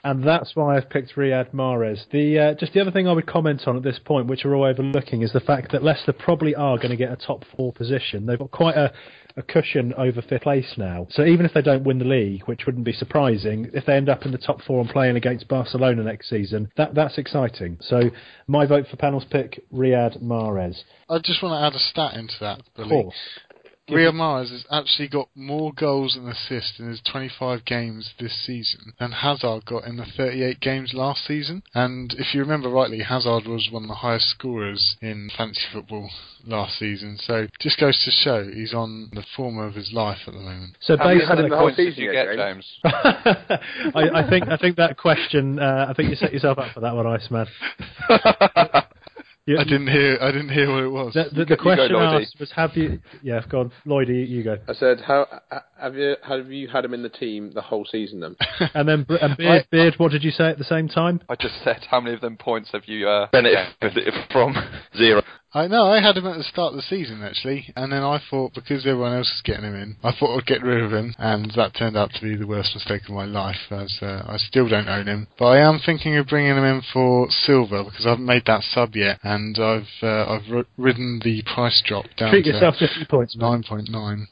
And 0.03 0.21
that's 0.21 0.53
why 0.53 0.75
I've 0.75 0.89
picked 0.89 1.15
Riyad 1.15 1.53
Mahrez. 1.53 2.03
The 2.11 2.37
uh, 2.37 2.53
just 2.55 2.73
the 2.73 2.81
other 2.81 2.91
thing 2.91 3.07
I 3.07 3.13
would 3.13 3.25
comment 3.25 3.63
on 3.67 3.77
at 3.77 3.83
this 3.83 3.99
point, 4.03 4.27
which 4.27 4.41
we're 4.43 4.55
all 4.55 4.65
overlooking, 4.65 5.21
is 5.21 5.31
the 5.31 5.39
fact 5.39 5.71
that 5.71 5.81
Leicester 5.81 6.11
probably 6.11 6.55
are 6.55 6.75
going 6.75 6.89
to 6.89 6.97
get 6.97 7.11
a 7.11 7.15
top 7.15 7.45
four 7.55 7.71
position. 7.71 8.25
They've 8.25 8.37
got 8.37 8.51
quite 8.51 8.75
a, 8.75 8.91
a 9.37 9.43
cushion 9.43 9.93
over 9.93 10.21
fifth 10.21 10.41
place 10.41 10.73
now. 10.77 11.07
So 11.11 11.23
even 11.23 11.45
if 11.45 11.53
they 11.53 11.61
don't 11.61 11.83
win 11.83 11.99
the 11.99 12.05
league, 12.05 12.43
which 12.43 12.65
wouldn't 12.65 12.83
be 12.83 12.91
surprising, 12.91 13.69
if 13.73 13.85
they 13.85 13.93
end 13.93 14.09
up 14.09 14.25
in 14.25 14.31
the 14.31 14.37
top 14.37 14.61
four 14.63 14.81
and 14.81 14.89
playing 14.89 15.15
against 15.15 15.47
Barcelona 15.47 16.03
next 16.03 16.29
season, 16.29 16.71
that 16.75 16.95
that's 16.95 17.17
exciting. 17.17 17.77
So 17.81 18.09
my 18.47 18.65
vote 18.65 18.87
for 18.89 18.97
panel's 18.97 19.25
pick, 19.25 19.63
Riyad 19.73 20.21
Mahrez. 20.21 20.81
I 21.09 21.19
just 21.19 21.41
want 21.41 21.53
to 21.53 21.65
add 21.65 21.73
a 21.73 21.79
stat 21.79 22.15
into 22.15 22.33
that. 22.41 22.61
Of 22.75 22.89
course. 22.89 23.15
Riyad 23.89 24.13
Mahrez 24.13 24.51
has 24.51 24.65
actually 24.69 25.07
got 25.07 25.29
more 25.33 25.71
goals 25.73 26.15
and 26.17 26.27
assists 26.27 26.79
in 26.79 26.89
his 26.89 27.01
25 27.09 27.63
games 27.63 28.13
this 28.19 28.33
season 28.45 28.93
than 28.99 29.11
Hazard 29.13 29.65
got 29.65 29.85
in 29.85 29.95
the 29.95 30.05
38 30.05 30.59
games 30.59 30.93
last 30.93 31.25
season. 31.25 31.63
And 31.73 32.13
if 32.17 32.33
you 32.33 32.41
remember 32.41 32.69
rightly, 32.69 32.99
Hazard 32.99 33.47
was 33.47 33.69
one 33.71 33.83
of 33.83 33.89
the 33.89 33.95
highest 33.95 34.29
scorers 34.29 34.97
in 35.01 35.29
fantasy 35.37 35.61
football 35.71 36.09
last 36.45 36.77
season. 36.77 37.17
So 37.21 37.47
just 37.59 37.79
goes 37.79 37.97
to 38.03 38.11
show 38.11 38.43
he's 38.43 38.73
on 38.73 39.09
the 39.13 39.23
form 39.35 39.57
of 39.57 39.75
his 39.75 39.93
life 39.93 40.19
at 40.27 40.33
the 40.33 40.39
moment. 40.39 40.75
So 40.81 40.97
Have 40.97 41.07
you 41.11 41.19
based 41.19 41.29
had 41.29 41.37
on 41.37 41.43
the 41.43 41.49
the 41.49 41.55
whole 41.55 41.67
Points 41.67 41.77
season 41.77 42.03
you 42.03 42.11
get, 42.11 42.27
James? 42.35 42.65
James? 42.83 42.83
I, 43.95 44.09
I 44.15 44.29
think 44.29 44.49
I 44.49 44.57
think 44.57 44.75
that 44.77 44.97
question. 44.97 45.59
Uh, 45.59 45.87
I 45.89 45.93
think 45.93 46.09
you 46.09 46.15
set 46.15 46.33
yourself 46.33 46.57
up 46.57 46.73
for 46.73 46.81
that 46.81 46.93
one, 46.93 47.07
Iceman. 47.07 47.47
You- 49.47 49.57
I 49.57 49.63
didn't 49.63 49.87
hear. 49.87 50.17
I 50.21 50.31
didn't 50.33 50.49
hear 50.49 50.69
what 50.69 50.83
it 50.83 50.89
was. 50.89 51.13
The, 51.13 51.23
the, 51.33 51.45
the 51.45 51.45
go- 51.45 51.51
you 51.51 51.55
go, 51.55 51.63
question 51.63 51.95
Lloydie. 51.95 52.21
asked 52.21 52.39
was, 52.39 52.51
"Have 52.51 52.75
you?" 52.75 52.99
Yeah, 53.23 53.41
go 53.49 53.61
on, 53.61 53.71
Lloydie, 53.85 54.27
you 54.27 54.43
go. 54.43 54.57
I 54.67 54.73
said, 54.73 54.99
how 54.99 55.25
uh, 55.49 55.59
have 55.79 55.95
you 55.95 56.15
have 56.21 56.51
you 56.51 56.67
had 56.67 56.83
him 56.83 56.93
in 56.93 57.01
the 57.01 57.07
team 57.09 57.51
the 57.53 57.61
whole 57.61 57.85
season 57.89 58.19
then? 58.19 58.35
And 58.73 58.87
then 58.89 59.05
and 59.21 59.37
Beard, 59.37 59.65
Beard, 59.71 59.93
what 59.99 60.11
did 60.11 60.23
you 60.25 60.31
say 60.31 60.49
at 60.49 60.57
the 60.57 60.65
same 60.65 60.89
time? 60.89 61.21
I 61.29 61.35
just 61.35 61.55
said 61.63 61.85
how 61.89 62.01
many 62.01 62.13
of 62.15 62.21
them 62.21 62.35
points 62.35 62.69
have 62.73 62.83
you 62.87 63.07
uh, 63.07 63.27
Benefit 63.31 64.13
from 64.31 64.53
zero. 64.97 65.23
I 65.53 65.67
know. 65.67 65.87
I 65.87 66.01
had 66.01 66.17
him 66.17 66.27
at 66.27 66.37
the 66.37 66.43
start 66.43 66.73
of 66.73 66.77
the 66.77 66.81
season 66.83 67.23
actually, 67.23 67.73
and 67.75 67.91
then 67.91 68.03
I 68.03 68.21
thought 68.29 68.53
because 68.53 68.85
everyone 68.85 69.13
else 69.13 69.31
was 69.31 69.41
getting 69.43 69.63
him 69.63 69.75
in, 69.75 69.95
I 70.03 70.11
thought 70.11 70.37
I'd 70.37 70.45
get 70.45 70.61
rid 70.61 70.83
of 70.83 70.91
him, 70.91 71.15
and 71.17 71.51
that 71.55 71.73
turned 71.75 71.95
out 71.95 72.11
to 72.13 72.21
be 72.21 72.35
the 72.35 72.45
worst 72.45 72.75
mistake 72.75 73.03
of 73.07 73.15
my 73.15 73.25
life. 73.25 73.71
As 73.71 73.97
uh, 74.01 74.23
I 74.27 74.37
still 74.37 74.67
don't 74.67 74.89
own 74.89 75.07
him, 75.07 75.27
but 75.39 75.45
I 75.45 75.59
am 75.59 75.79
thinking 75.83 76.17
of 76.17 76.27
bringing 76.27 76.57
him 76.57 76.65
in 76.65 76.81
for 76.93 77.27
Silva 77.29 77.85
because 77.85 78.05
I 78.05 78.09
haven't 78.09 78.25
made 78.25 78.45
that 78.45 78.63
sub 78.63 78.95
yet, 78.95 79.19
and 79.23 79.57
I've 79.57 79.87
uh, 80.03 80.25
I've 80.33 80.49
ri- 80.51 80.65
ridden 80.77 81.21
the 81.23 81.43
price 81.43 81.81
drop 81.85 82.05
down 82.17 82.31
Treat 82.31 82.43
to 82.43 82.51
yourself 82.51 82.75
fifty 82.75 83.05
points. 83.05 83.35
nine 83.37 83.63
point 83.63 83.89
nine. 83.89 84.27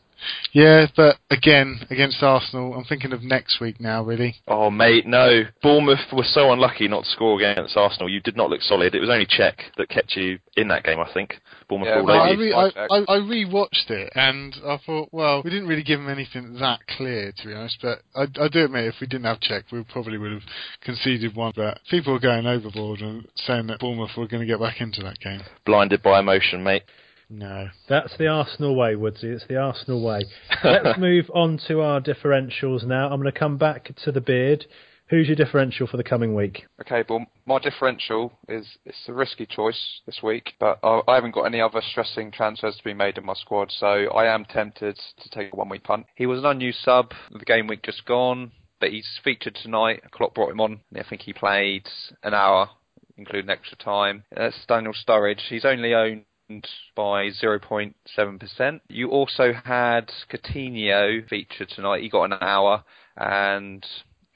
Yeah, 0.51 0.87
but 0.95 1.17
again 1.29 1.85
against 1.89 2.21
Arsenal, 2.21 2.73
I'm 2.73 2.85
thinking 2.85 3.11
of 3.13 3.23
next 3.23 3.59
week 3.59 3.79
now. 3.79 4.03
Really, 4.03 4.35
Oh, 4.47 4.69
mate, 4.69 5.05
no. 5.05 5.43
Bournemouth 5.61 6.13
were 6.13 6.23
so 6.23 6.51
unlucky 6.51 6.87
not 6.87 7.03
to 7.03 7.09
score 7.09 7.39
against 7.39 7.75
Arsenal. 7.75 8.09
You 8.09 8.21
did 8.21 8.37
not 8.37 8.49
look 8.49 8.61
solid. 8.61 8.95
It 8.95 8.99
was 8.99 9.09
only 9.09 9.25
Cech 9.25 9.55
that 9.77 9.89
kept 9.89 10.15
you 10.15 10.39
in 10.55 10.67
that 10.69 10.83
game, 10.83 10.99
I 10.99 11.11
think. 11.13 11.35
Bournemouth 11.67 11.89
Yeah, 11.89 11.99
all 11.99 12.05
well, 12.05 12.21
I, 12.21 12.31
re- 12.33 12.53
I, 12.53 12.65
I, 12.65 12.99
I 13.07 13.19
rewatched 13.19 13.89
it 13.89 14.11
and 14.15 14.55
I 14.65 14.77
thought, 14.85 15.09
well, 15.11 15.41
we 15.43 15.49
didn't 15.49 15.67
really 15.67 15.83
give 15.83 15.99
them 15.99 16.09
anything 16.09 16.55
that 16.59 16.79
clear, 16.95 17.31
to 17.31 17.47
be 17.47 17.53
honest. 17.53 17.79
But 17.81 18.01
I, 18.15 18.23
I 18.39 18.47
do 18.47 18.65
admit, 18.65 18.85
if 18.85 18.95
we 19.01 19.07
didn't 19.07 19.25
have 19.25 19.39
Cech, 19.39 19.63
we 19.71 19.83
probably 19.83 20.17
would 20.17 20.31
have 20.31 20.43
conceded 20.81 21.35
one. 21.35 21.53
But 21.55 21.79
people 21.89 22.13
were 22.13 22.19
going 22.19 22.45
overboard 22.45 23.01
and 23.01 23.27
saying 23.35 23.67
that 23.67 23.79
Bournemouth 23.79 24.11
were 24.17 24.27
going 24.27 24.41
to 24.41 24.47
get 24.47 24.59
back 24.59 24.81
into 24.81 25.01
that 25.03 25.19
game. 25.19 25.41
Blinded 25.65 26.01
by 26.03 26.19
emotion, 26.19 26.63
mate. 26.63 26.83
No. 27.29 27.69
That's 27.89 28.15
the 28.17 28.27
Arsenal 28.27 28.75
way, 28.75 28.95
Woodsy. 28.95 29.27
It's 29.27 29.47
the 29.47 29.57
Arsenal 29.57 30.03
way. 30.03 30.21
Let's 30.63 30.99
move 30.99 31.29
on 31.33 31.59
to 31.67 31.81
our 31.81 32.01
differentials 32.01 32.85
now. 32.85 33.09
I'm 33.09 33.21
going 33.21 33.31
to 33.31 33.37
come 33.37 33.57
back 33.57 33.91
to 34.03 34.11
the 34.11 34.21
beard. 34.21 34.65
Who's 35.07 35.27
your 35.27 35.35
differential 35.35 35.85
for 35.85 35.97
the 35.97 36.03
coming 36.03 36.33
week? 36.33 36.65
Okay, 36.81 37.03
well, 37.07 37.27
my 37.45 37.59
differential 37.59 38.33
is 38.49 38.65
it's 38.85 39.07
a 39.07 39.13
risky 39.13 39.45
choice 39.45 40.01
this 40.07 40.21
week, 40.23 40.53
but 40.59 40.79
I, 40.81 41.01
I 41.07 41.15
haven't 41.15 41.35
got 41.35 41.43
any 41.43 41.61
other 41.61 41.81
stressing 41.91 42.31
transfers 42.31 42.75
to 42.77 42.83
be 42.83 42.95
made 42.95 43.19
in 43.19 43.25
my 43.25 43.35
squad, 43.35 43.71
so 43.71 43.85
I 43.87 44.33
am 44.33 44.45
tempted 44.45 44.99
to 45.21 45.29
take 45.29 45.53
a 45.53 45.55
one-week 45.55 45.83
punt. 45.83 46.07
He 46.15 46.25
was 46.25 46.39
an 46.39 46.45
unused 46.45 46.79
sub 46.79 47.11
the 47.31 47.45
game 47.45 47.67
week 47.67 47.83
just 47.83 48.05
gone, 48.05 48.51
but 48.79 48.89
he's 48.89 49.07
featured 49.23 49.55
tonight. 49.61 50.01
Klopp 50.09 50.33
brought 50.33 50.51
him 50.51 50.61
on, 50.61 50.79
and 50.89 50.99
I 50.99 51.07
think 51.07 51.21
he 51.21 51.33
played 51.33 51.87
an 52.23 52.33
hour, 52.33 52.69
including 53.15 53.51
extra 53.51 53.77
time. 53.77 54.23
That's 54.35 54.57
Daniel 54.67 54.93
Sturridge. 54.93 55.41
He's 55.49 55.65
only 55.65 55.93
owned 55.93 56.25
by 56.95 57.29
0.7%. 57.29 58.79
You 58.87 59.09
also 59.09 59.53
had 59.53 60.11
Coutinho 60.31 61.27
featured 61.27 61.69
tonight. 61.69 62.03
He 62.03 62.09
got 62.09 62.25
an 62.25 62.37
hour, 62.41 62.83
and 63.17 63.85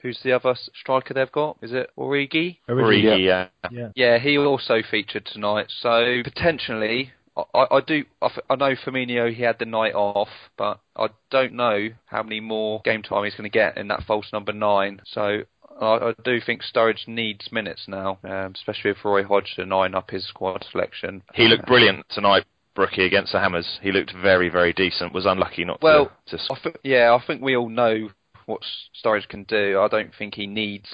who's 0.02 0.20
the 0.22 0.32
other 0.32 0.54
striker 0.74 1.14
they've 1.14 1.30
got? 1.30 1.58
Is 1.62 1.72
it 1.72 1.90
Origi? 1.96 2.58
Origi, 2.68 3.24
yeah. 3.24 3.48
Yeah. 3.70 3.88
Yeah, 3.94 4.18
he 4.18 4.38
also 4.38 4.82
featured 4.88 5.26
tonight. 5.26 5.66
So 5.80 6.22
potentially, 6.24 7.12
I, 7.36 7.42
I 7.54 7.76
I 7.76 7.80
do. 7.80 8.04
I, 8.20 8.26
f- 8.26 8.38
I 8.48 8.56
know 8.56 8.74
Firmino 8.74 9.32
he 9.32 9.42
had 9.42 9.58
the 9.58 9.66
night 9.66 9.94
off, 9.94 10.30
but 10.56 10.80
I 10.96 11.08
don't 11.30 11.54
know 11.54 11.90
how 12.06 12.22
many 12.22 12.40
more 12.40 12.80
game 12.84 13.02
time 13.02 13.24
he's 13.24 13.34
going 13.34 13.50
to 13.50 13.50
get 13.50 13.76
in 13.76 13.88
that 13.88 14.04
false 14.04 14.26
number 14.32 14.52
nine. 14.52 15.00
So. 15.06 15.42
I, 15.80 16.10
I 16.10 16.14
do 16.24 16.40
think 16.44 16.62
Sturridge 16.62 17.08
needs 17.08 17.50
minutes 17.50 17.82
now, 17.88 18.18
um, 18.24 18.52
especially 18.54 18.90
if 18.90 19.04
Roy 19.04 19.24
Hodgson 19.24 19.72
eyeing 19.72 19.94
up 19.94 20.10
his 20.10 20.26
squad 20.26 20.64
selection. 20.70 21.22
He 21.34 21.48
looked 21.48 21.66
brilliant 21.66 22.06
tonight, 22.10 22.44
Brookie, 22.74 23.06
against 23.06 23.32
the 23.32 23.40
Hammers. 23.40 23.78
He 23.82 23.90
looked 23.90 24.12
very, 24.20 24.48
very 24.48 24.72
decent. 24.72 25.14
Was 25.14 25.26
unlucky 25.26 25.64
not 25.64 25.82
Well, 25.82 26.12
to. 26.26 26.36
to 26.36 26.42
I 26.50 26.72
yeah, 26.84 27.18
I 27.18 27.26
think 27.26 27.42
we 27.42 27.56
all 27.56 27.68
know 27.68 28.10
what 28.46 28.60
Sturridge 29.02 29.28
can 29.28 29.44
do. 29.44 29.80
I 29.80 29.88
don't 29.88 30.12
think 30.16 30.34
he 30.34 30.46
needs. 30.46 30.88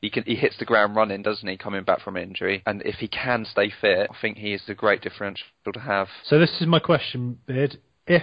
He 0.00 0.10
can. 0.10 0.24
He 0.24 0.34
hits 0.34 0.58
the 0.58 0.66
ground 0.66 0.94
running, 0.94 1.22
doesn't 1.22 1.48
he? 1.48 1.56
Coming 1.56 1.84
back 1.84 2.02
from 2.02 2.16
injury, 2.16 2.62
and 2.66 2.82
if 2.82 2.96
he 2.96 3.08
can 3.08 3.46
stay 3.46 3.72
fit, 3.80 4.08
I 4.10 4.16
think 4.20 4.36
he 4.36 4.52
is 4.52 4.62
the 4.66 4.74
great 4.74 5.00
differential 5.00 5.46
to 5.72 5.80
have. 5.80 6.08
So 6.24 6.38
this 6.38 6.60
is 6.60 6.66
my 6.66 6.78
question, 6.78 7.38
Beard. 7.46 7.78
If 8.06 8.22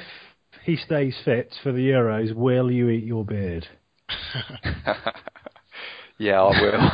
he 0.63 0.75
stays 0.75 1.15
fit 1.25 1.53
for 1.63 1.71
the 1.71 1.89
Euros, 1.89 2.33
will 2.33 2.71
you 2.71 2.89
eat 2.89 3.03
your 3.03 3.25
beard? 3.25 3.67
yeah, 6.17 6.41
I 6.41 6.61
will. 6.61 6.91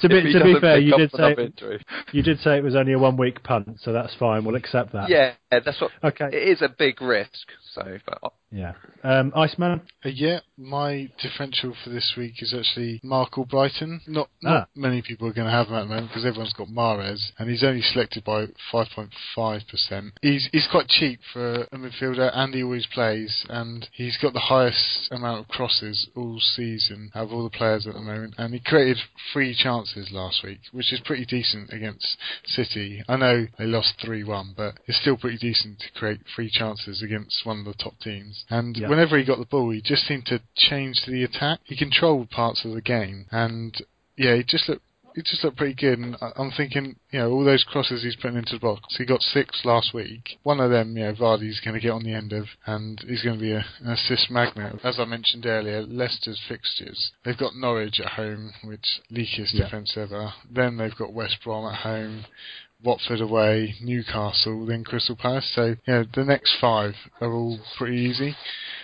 to 0.00 0.08
be, 0.08 0.32
to 0.32 0.44
be 0.44 0.60
fair, 0.60 0.78
you 0.78 0.96
did 0.96 1.10
say 1.12 1.34
injury. 1.38 1.84
you 2.12 2.22
did 2.22 2.38
say 2.40 2.56
it 2.56 2.64
was 2.64 2.76
only 2.76 2.92
a 2.92 2.98
one 2.98 3.16
week 3.16 3.42
punt, 3.42 3.80
so 3.80 3.92
that's 3.92 4.14
fine. 4.14 4.44
We'll 4.44 4.56
accept 4.56 4.92
that. 4.92 5.08
Yeah, 5.08 5.34
that's 5.50 5.80
what. 5.80 5.90
Okay. 6.02 6.28
It 6.32 6.48
is 6.48 6.62
a 6.62 6.68
big 6.68 7.00
risk. 7.00 7.48
So, 7.74 7.98
but 8.06 8.32
Yeah. 8.52 8.72
Um, 9.02 9.32
Iceman. 9.36 9.82
Uh, 10.04 10.08
yeah, 10.08 10.38
my 10.56 11.10
differential 11.20 11.74
for 11.82 11.90
this 11.90 12.14
week 12.16 12.34
is 12.42 12.54
actually 12.54 13.00
Marc 13.02 13.32
Albrighton. 13.32 14.00
Not 14.06 14.28
not 14.40 14.56
Ah. 14.56 14.66
many 14.74 15.02
people 15.02 15.26
are 15.28 15.32
going 15.32 15.46
to 15.46 15.52
have 15.52 15.66
him 15.68 15.74
at 15.74 15.80
the 15.82 15.86
moment 15.88 16.08
because 16.08 16.24
everyone's 16.24 16.52
got 16.52 16.68
Mahrez, 16.68 17.32
and 17.38 17.50
he's 17.50 17.64
only 17.64 17.82
selected 17.82 18.24
by 18.24 18.46
5.5%. 18.72 20.12
He's 20.22 20.48
he's 20.52 20.66
quite 20.70 20.88
cheap 20.88 21.20
for 21.32 21.62
a 21.72 21.76
midfielder, 21.76 22.30
and 22.34 22.54
he 22.54 22.62
always 22.62 22.86
plays, 22.86 23.44
and 23.48 23.88
he's 23.92 24.16
got 24.18 24.32
the 24.32 24.40
highest 24.40 25.08
amount 25.10 25.40
of 25.40 25.48
crosses 25.48 26.08
all 26.16 26.38
season 26.40 27.10
out 27.14 27.24
of 27.24 27.32
all 27.32 27.44
the 27.44 27.50
players 27.50 27.86
at 27.86 27.94
the 27.94 28.00
moment, 28.00 28.34
and 28.38 28.54
he 28.54 28.60
created 28.60 28.98
three 29.32 29.54
chances 29.54 30.10
last 30.12 30.42
week, 30.44 30.60
which 30.72 30.92
is 30.92 31.00
pretty 31.00 31.26
decent 31.26 31.72
against 31.72 32.16
City. 32.44 33.02
I 33.08 33.16
know 33.16 33.46
they 33.58 33.66
lost 33.66 33.98
3-1, 33.98 34.54
but 34.56 34.78
it's 34.86 35.00
still 35.00 35.16
pretty 35.16 35.38
decent 35.38 35.80
to 35.80 35.92
create 35.98 36.20
three 36.34 36.48
chances 36.50 37.02
against 37.02 37.44
one 37.44 37.58
of 37.60 37.64
the 37.64 37.74
top 37.74 37.98
teams. 38.00 38.35
And 38.50 38.76
Yeah. 38.76 38.88
whenever 38.88 39.16
he 39.18 39.24
got 39.24 39.38
the 39.38 39.44
ball, 39.46 39.70
he 39.70 39.80
just 39.80 40.06
seemed 40.06 40.26
to 40.26 40.40
change 40.56 41.04
the 41.06 41.24
attack. 41.24 41.60
He 41.64 41.76
controlled 41.76 42.30
parts 42.30 42.64
of 42.64 42.72
the 42.72 42.82
game, 42.82 43.26
and 43.30 43.76
yeah, 44.16 44.34
he 44.36 44.42
just 44.42 44.68
looked. 44.68 44.82
He 45.14 45.22
just 45.22 45.42
looked 45.42 45.56
pretty 45.56 45.72
good, 45.72 45.98
and 45.98 46.14
I'm 46.36 46.50
thinking, 46.50 46.96
you 47.10 47.18
know, 47.20 47.30
all 47.30 47.42
those 47.42 47.64
crosses 47.64 48.02
he's 48.02 48.16
putting 48.16 48.36
into 48.36 48.52
the 48.52 48.58
box. 48.60 48.98
He 48.98 49.06
got 49.06 49.22
six 49.22 49.64
last 49.64 49.94
week. 49.94 50.36
One 50.42 50.60
of 50.60 50.70
them, 50.70 50.94
you 50.94 51.04
know, 51.04 51.14
Vardy's 51.14 51.58
going 51.60 51.72
to 51.72 51.80
get 51.80 51.92
on 51.92 52.02
the 52.02 52.12
end 52.12 52.34
of, 52.34 52.44
and 52.66 53.00
he's 53.08 53.22
going 53.22 53.38
to 53.38 53.40
be 53.42 53.52
a, 53.52 53.64
an 53.80 53.92
assist 53.92 54.30
magnet. 54.30 54.78
As 54.84 55.00
I 55.00 55.06
mentioned 55.06 55.46
earlier, 55.46 55.80
Leicester's 55.80 56.38
fixtures. 56.46 57.12
They've 57.24 57.38
got 57.38 57.56
Norwich 57.56 57.98
at 57.98 58.12
home, 58.12 58.52
which 58.62 59.00
leakiest 59.10 59.54
Yeah. 59.54 59.64
defence 59.64 59.96
ever. 59.96 60.34
Then 60.50 60.76
they've 60.76 60.94
got 60.94 61.14
West 61.14 61.38
Brom 61.42 61.64
at 61.72 61.76
home. 61.80 62.26
Watford 62.82 63.20
away, 63.20 63.74
Newcastle, 63.80 64.66
then 64.66 64.84
Crystal 64.84 65.16
Palace. 65.16 65.50
So, 65.54 65.76
you 65.86 65.92
know, 65.92 66.04
the 66.14 66.24
next 66.24 66.56
five 66.60 66.94
are 67.20 67.32
all 67.32 67.58
pretty 67.76 67.96
easy. 67.96 68.36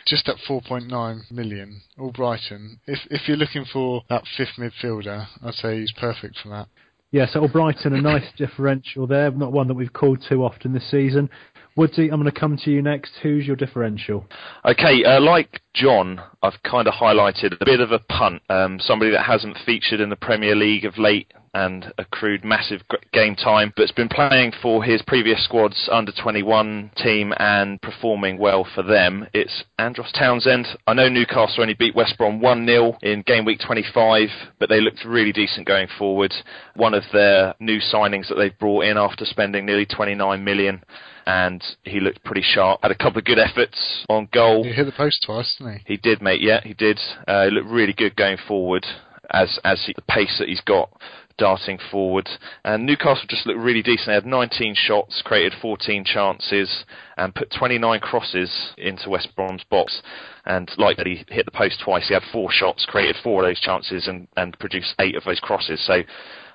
Just 0.07 0.29
at 0.29 0.37
4.9 0.49 1.31
million, 1.31 1.83
Albrighton. 1.99 2.79
If 2.87 3.01
if 3.11 3.29
you're 3.29 3.37
looking 3.37 3.65
for 3.65 4.03
that 4.09 4.25
fifth 4.37 4.57
midfielder, 4.59 5.27
I'd 5.45 5.55
say 5.55 5.81
he's 5.81 5.93
perfect 5.93 6.39
for 6.43 6.49
that. 6.49 6.69
Yeah, 7.13 7.27
so 7.27 7.47
Brighton, 7.47 7.93
a 7.93 8.01
nice 8.01 8.25
differential 8.37 9.07
there, 9.07 9.31
not 9.31 9.53
one 9.53 9.69
that 9.69 9.75
we've 9.75 9.93
called 9.93 10.25
too 10.29 10.43
often 10.43 10.73
this 10.73 10.91
season. 10.91 11.29
Woodsy, 11.77 12.11
I'm 12.11 12.21
going 12.21 12.33
to 12.33 12.39
come 12.39 12.57
to 12.65 12.71
you 12.71 12.83
next. 12.83 13.13
Who's 13.23 13.47
your 13.47 13.57
differential? 13.57 14.27
Okay, 14.65 15.05
uh, 15.05 15.21
like 15.21 15.61
John, 15.75 16.21
I've 16.43 16.63
kind 16.63 16.89
of 16.89 16.95
highlighted 16.95 17.61
a 17.61 17.65
bit 17.65 17.81
of 17.81 17.93
a 17.93 17.99
punt. 17.99 18.43
Um, 18.49 18.79
somebody 18.81 19.11
that 19.13 19.25
hasn't 19.25 19.59
featured 19.65 20.01
in 20.01 20.11
the 20.11 20.17
Premier 20.17 20.57
League 20.57 20.85
of 20.85 20.99
late 20.99 21.33
and 21.55 21.93
accrued 21.99 22.45
massive 22.45 22.81
game 23.13 23.35
time, 23.37 23.73
but's 23.77 23.93
been 23.93 24.09
playing 24.09 24.53
for 24.63 24.83
his 24.83 25.03
previous 25.03 25.45
squad's 25.45 25.89
under 25.93 26.11
21 26.11 26.91
team 26.97 27.35
and 27.39 27.81
performing 27.83 28.39
well 28.39 28.67
for 28.75 28.83
them. 28.83 29.27
It's 29.35 29.65
Andros 29.79 30.13
Townsend. 30.13 30.67
I 30.87 30.95
know 30.95 31.09
Newcastle 31.09 31.61
only 31.61 31.75
beat 31.75 31.95
West 31.95 32.17
Brom 32.17 32.41
1 32.41 32.67
0 32.67 32.97
in 33.03 33.23
game 33.23 33.45
week 33.45 33.61
25, 33.65 34.29
but 34.59 34.69
they 34.71 34.81
looked 34.81 35.05
really 35.05 35.33
decent 35.33 35.67
going 35.67 35.89
forward. 35.99 36.33
One 36.75 36.95
of 36.95 37.05
their 37.13 37.55
new 37.61 37.81
signings 37.81 38.29
that 38.29 38.37
they've 38.37 38.59
brought 38.59 38.85
in 38.85 38.97
after 38.97 39.27
spending 39.27 39.67
nearly 39.67 39.87
29 39.87 40.43
million. 40.43 40.83
And 41.25 41.63
he 41.85 42.01
looked 42.01 42.25
pretty 42.25 42.43
sharp. 42.43 42.81
Had 42.83 42.91
a 42.91 42.97
couple 42.97 43.19
of 43.19 43.25
good 43.25 43.39
efforts 43.39 44.05
on 44.09 44.29
goal. 44.33 44.65
He 44.65 44.73
hit 44.73 44.87
the 44.87 44.93
post 44.93 45.23
twice, 45.25 45.55
didn't 45.57 45.75
he? 45.75 45.93
He 45.93 45.97
did, 45.97 46.21
mate. 46.21 46.32
Yeah, 46.41 46.61
he 46.63 46.75
did. 46.75 46.99
Uh, 47.27 47.45
he 47.45 47.51
looked 47.51 47.69
really 47.69 47.93
good 47.93 48.17
going 48.17 48.39
forward. 48.49 48.87
As 49.31 49.59
as 49.65 49.83
he, 49.87 49.95
the 49.95 50.03
pace 50.03 50.37
that 50.39 50.49
he's 50.49 50.61
got 50.61 50.91
darting 51.39 51.79
forward. 51.91 52.29
And 52.65 52.87
Newcastle 52.87 53.25
just 53.29 53.47
looked 53.47 53.59
really 53.59 53.83
decent. 53.83 54.07
They 54.07 54.15
had 54.15 54.27
19 54.27 54.75
shots, 54.77 55.23
created 55.25 55.53
14 55.61 56.05
chances, 56.05 56.85
and 57.17 57.35
put 57.35 57.51
29 57.51 58.01
crosses 58.01 58.73
into 58.79 59.11
West 59.11 59.29
Brom's 59.37 59.65
box. 59.65 60.03
And 60.45 60.71
like 60.79 60.97
that, 60.99 61.07
he 61.07 61.25
hit 61.29 61.45
the 61.45 61.51
post 61.51 61.81
twice. 61.85 62.09
He 62.09 62.15
had 62.15 62.23
four 62.33 62.51
shots, 62.51 62.87
created 62.87 63.17
four 63.23 63.43
of 63.43 63.49
those 63.49 63.61
chances, 63.61 64.07
and, 64.07 64.29
and 64.37 64.59
produced 64.59 64.95
eight 64.99 65.17
of 65.17 65.25
those 65.25 65.41
crosses. 65.41 65.85
So, 65.85 66.03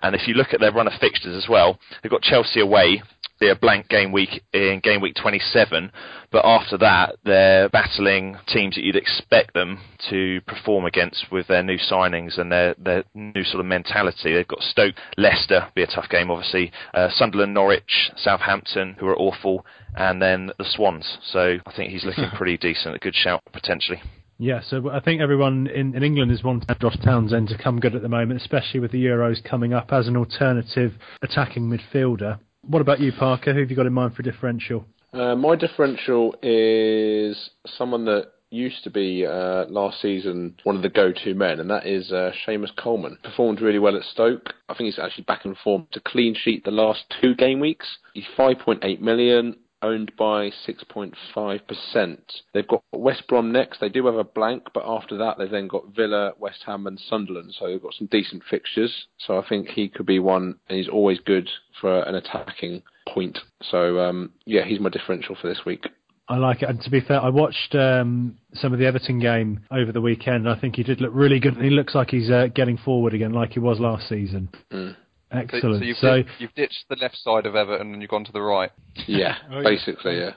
and 0.04 0.16
if 0.16 0.28
you 0.28 0.36
look 0.36 0.54
at 0.54 0.60
their 0.60 0.72
run 0.72 0.88
of 0.88 0.94
fixtures 1.00 1.36
as 1.36 1.50
well, 1.50 1.80
they've 2.02 2.12
got 2.12 2.22
Chelsea 2.22 2.60
away, 2.60 3.02
be 3.40 3.50
a 3.50 3.56
blank 3.56 3.90
game 3.90 4.12
week 4.12 4.44
in 4.54 4.80
game 4.84 5.02
week 5.02 5.16
27, 5.16 5.92
but 6.32 6.46
after 6.46 6.78
that, 6.78 7.16
they're 7.24 7.70
battling 7.70 8.38
teams 8.48 8.76
that 8.76 8.84
you'd 8.84 8.96
expect 8.96 9.54
them 9.54 9.80
to 10.10 10.42
perform 10.42 10.86
against 10.86 11.26
with 11.32 11.48
their 11.48 11.64
new 11.64 11.78
signings 11.78 12.40
and 12.40 12.52
their, 12.52 12.76
their 12.78 13.04
new 13.14 13.44
sort 13.44 13.60
of 13.60 13.66
mentality. 13.66 14.34
They've 14.34 14.48
got 14.48 14.62
Stoke, 14.62 14.96
Leicester, 15.18 15.68
be 15.76 15.84
a 15.84 15.88
tough 15.88 16.10
game, 16.10 16.32
obviously, 16.32 16.72
uh, 16.94 17.10
Sunderland, 17.12 17.54
Norwich, 17.54 18.12
Southampton, 18.16 18.96
who 19.00 19.08
are 19.08 19.18
awful, 19.18 19.66
and 19.96 20.22
then 20.22 20.52
the 20.58 20.66
Swans. 20.66 21.18
So 21.32 21.58
I 21.66 21.72
think 21.76 21.92
he's 21.92 22.06
looking 22.06 22.30
pretty 22.36 22.58
decent, 22.58 22.96
a 22.96 23.00
good 23.00 23.16
shout 23.16 23.42
potentially. 23.54 24.02
Yeah, 24.40 24.62
so 24.62 24.92
I 24.92 25.00
think 25.00 25.20
everyone 25.20 25.66
in, 25.68 25.96
in 25.96 26.04
England 26.04 26.32
is 26.32 26.44
wanting 26.44 26.68
Josh 26.80 26.98
Townsend 27.04 27.48
to 27.48 27.58
come 27.58 27.80
good 27.80 27.96
at 27.96 28.04
the 28.04 28.10
moment, 28.10 28.40
especially 28.40 28.80
with 28.80 28.92
the 28.92 29.04
Euros 29.04 29.44
coming 29.44 29.74
up 29.74 29.92
as 29.92 30.08
an 30.08 30.16
alternative 30.16 30.94
attacking 31.24 31.64
midfielder. 31.64 32.40
What 32.68 32.82
about 32.82 33.00
you, 33.00 33.14
Parker? 33.14 33.54
Who 33.54 33.62
have 33.62 33.70
you 33.70 33.78
got 33.78 33.86
in 33.86 33.94
mind 33.94 34.16
for 34.16 34.24
differential? 34.24 34.86
Uh, 35.14 35.36
my 35.36 35.56
differential 35.56 36.36
is 36.44 37.50
someone 37.78 38.04
that 38.06 38.32
used 38.50 38.84
to 38.84 38.90
be 38.90 39.26
uh, 39.26 39.66
last 39.68 40.02
season 40.02 40.56
one 40.64 40.76
of 40.76 40.82
the 40.82 40.90
go-to 40.90 41.34
men, 41.34 41.60
and 41.60 41.70
that 41.70 41.86
is 41.86 42.12
uh, 42.12 42.32
Seamus 42.46 42.76
Coleman. 42.76 43.18
Performed 43.24 43.62
really 43.62 43.80
well 43.80 43.96
at 43.96 44.04
Stoke. 44.04 44.54
I 44.68 44.74
think 44.74 44.88
he's 44.88 45.00
actually 45.00 45.24
back 45.24 45.46
in 45.46 45.56
form 45.64 45.88
to 45.94 46.02
clean 46.02 46.36
sheet 46.36 46.66
the 46.66 46.72
last 46.72 47.04
two 47.22 47.36
game 47.36 47.60
weeks. 47.60 47.88
He's 48.14 48.26
5.8 48.38 49.00
million 49.00 49.56
owned 49.82 50.12
by 50.18 50.52
6.5%. 50.68 52.18
They've 52.54 52.68
got 52.68 52.84
West 52.92 53.28
Brom 53.28 53.52
next. 53.52 53.80
They 53.80 53.90
do 53.90 54.06
have 54.06 54.16
a 54.16 54.24
blank, 54.24 54.64
but 54.74 54.84
after 54.86 55.18
that, 55.18 55.38
they've 55.38 55.50
then 55.50 55.68
got 55.68 55.96
Villa, 55.96 56.34
West 56.40 56.64
Ham, 56.66 56.88
and 56.88 57.00
Sunderland. 57.00 57.56
So 57.58 57.68
they've 57.68 57.82
got 57.82 57.94
some 57.94 58.08
decent 58.08 58.44
fixtures. 58.50 59.08
So 59.18 59.38
I 59.38 59.48
think 59.48 59.70
he 59.70 59.88
could 59.90 60.06
be 60.06 60.20
one, 60.20 60.56
and 60.70 60.78
he's 60.78 60.90
always 60.90 61.20
good 61.20 61.50
for 61.80 62.02
an 62.04 62.16
attacking 62.16 62.84
point. 63.08 63.40
So 63.62 64.00
um, 64.00 64.32
yeah, 64.46 64.66
he's 64.66 64.80
my 64.80 64.90
differential 64.90 65.36
for 65.40 65.48
this 65.48 65.62
week. 65.66 65.86
I 66.30 66.36
like 66.36 66.62
it. 66.62 66.70
And 66.70 66.82
to 66.82 66.90
be 66.90 67.00
fair, 67.00 67.22
I 67.22 67.30
watched 67.30 67.74
um, 67.74 68.38
some 68.54 68.74
of 68.74 68.80
the 68.80 68.86
Everton 68.86 69.20
game 69.20 69.62
over 69.72 69.94
the 69.94 70.02
weekend. 70.02 70.50
I 70.50 70.60
think 70.60 70.76
he 70.76 70.84
did 70.84 71.00
look 71.00 71.12
really 71.14 71.40
good. 71.40 71.56
He 71.56 71.70
looks 71.70 71.96
like 71.96 72.10
he's 72.10 72.30
uh, 72.30 72.48
getting 72.54 72.78
forward 72.78 73.14
again, 73.14 73.32
like 73.32 73.52
he 73.54 73.60
was 73.60 73.80
last 73.80 74.10
season. 74.10 74.50
Mm. 74.72 74.96
Excellent. 75.32 75.62
So, 75.62 75.80
so, 75.80 75.86
you've, 75.86 75.98
so 75.98 76.16
ditched, 76.18 76.30
you've 76.40 76.54
ditched 76.56 76.86
the 76.90 76.96
left 76.96 77.18
side 77.18 77.46
of 77.46 77.56
Everton 77.56 77.94
and 77.94 78.02
you've 78.02 78.12
gone 78.12 78.26
to 78.26 78.32
the 78.32 78.42
right. 78.42 78.72
Yeah, 79.08 79.36
Oh, 79.52 79.58
yeah. 79.60 79.64
basically, 79.64 80.18
yeah. 80.20 80.32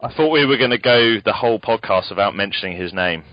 I 0.00 0.12
thought 0.12 0.30
we 0.30 0.44
were 0.46 0.56
going 0.56 0.70
to 0.70 0.78
go 0.78 1.16
the 1.24 1.32
whole 1.32 1.58
podcast 1.58 2.10
without 2.10 2.34
mentioning 2.34 2.76
his 2.80 2.92
name. 2.92 3.24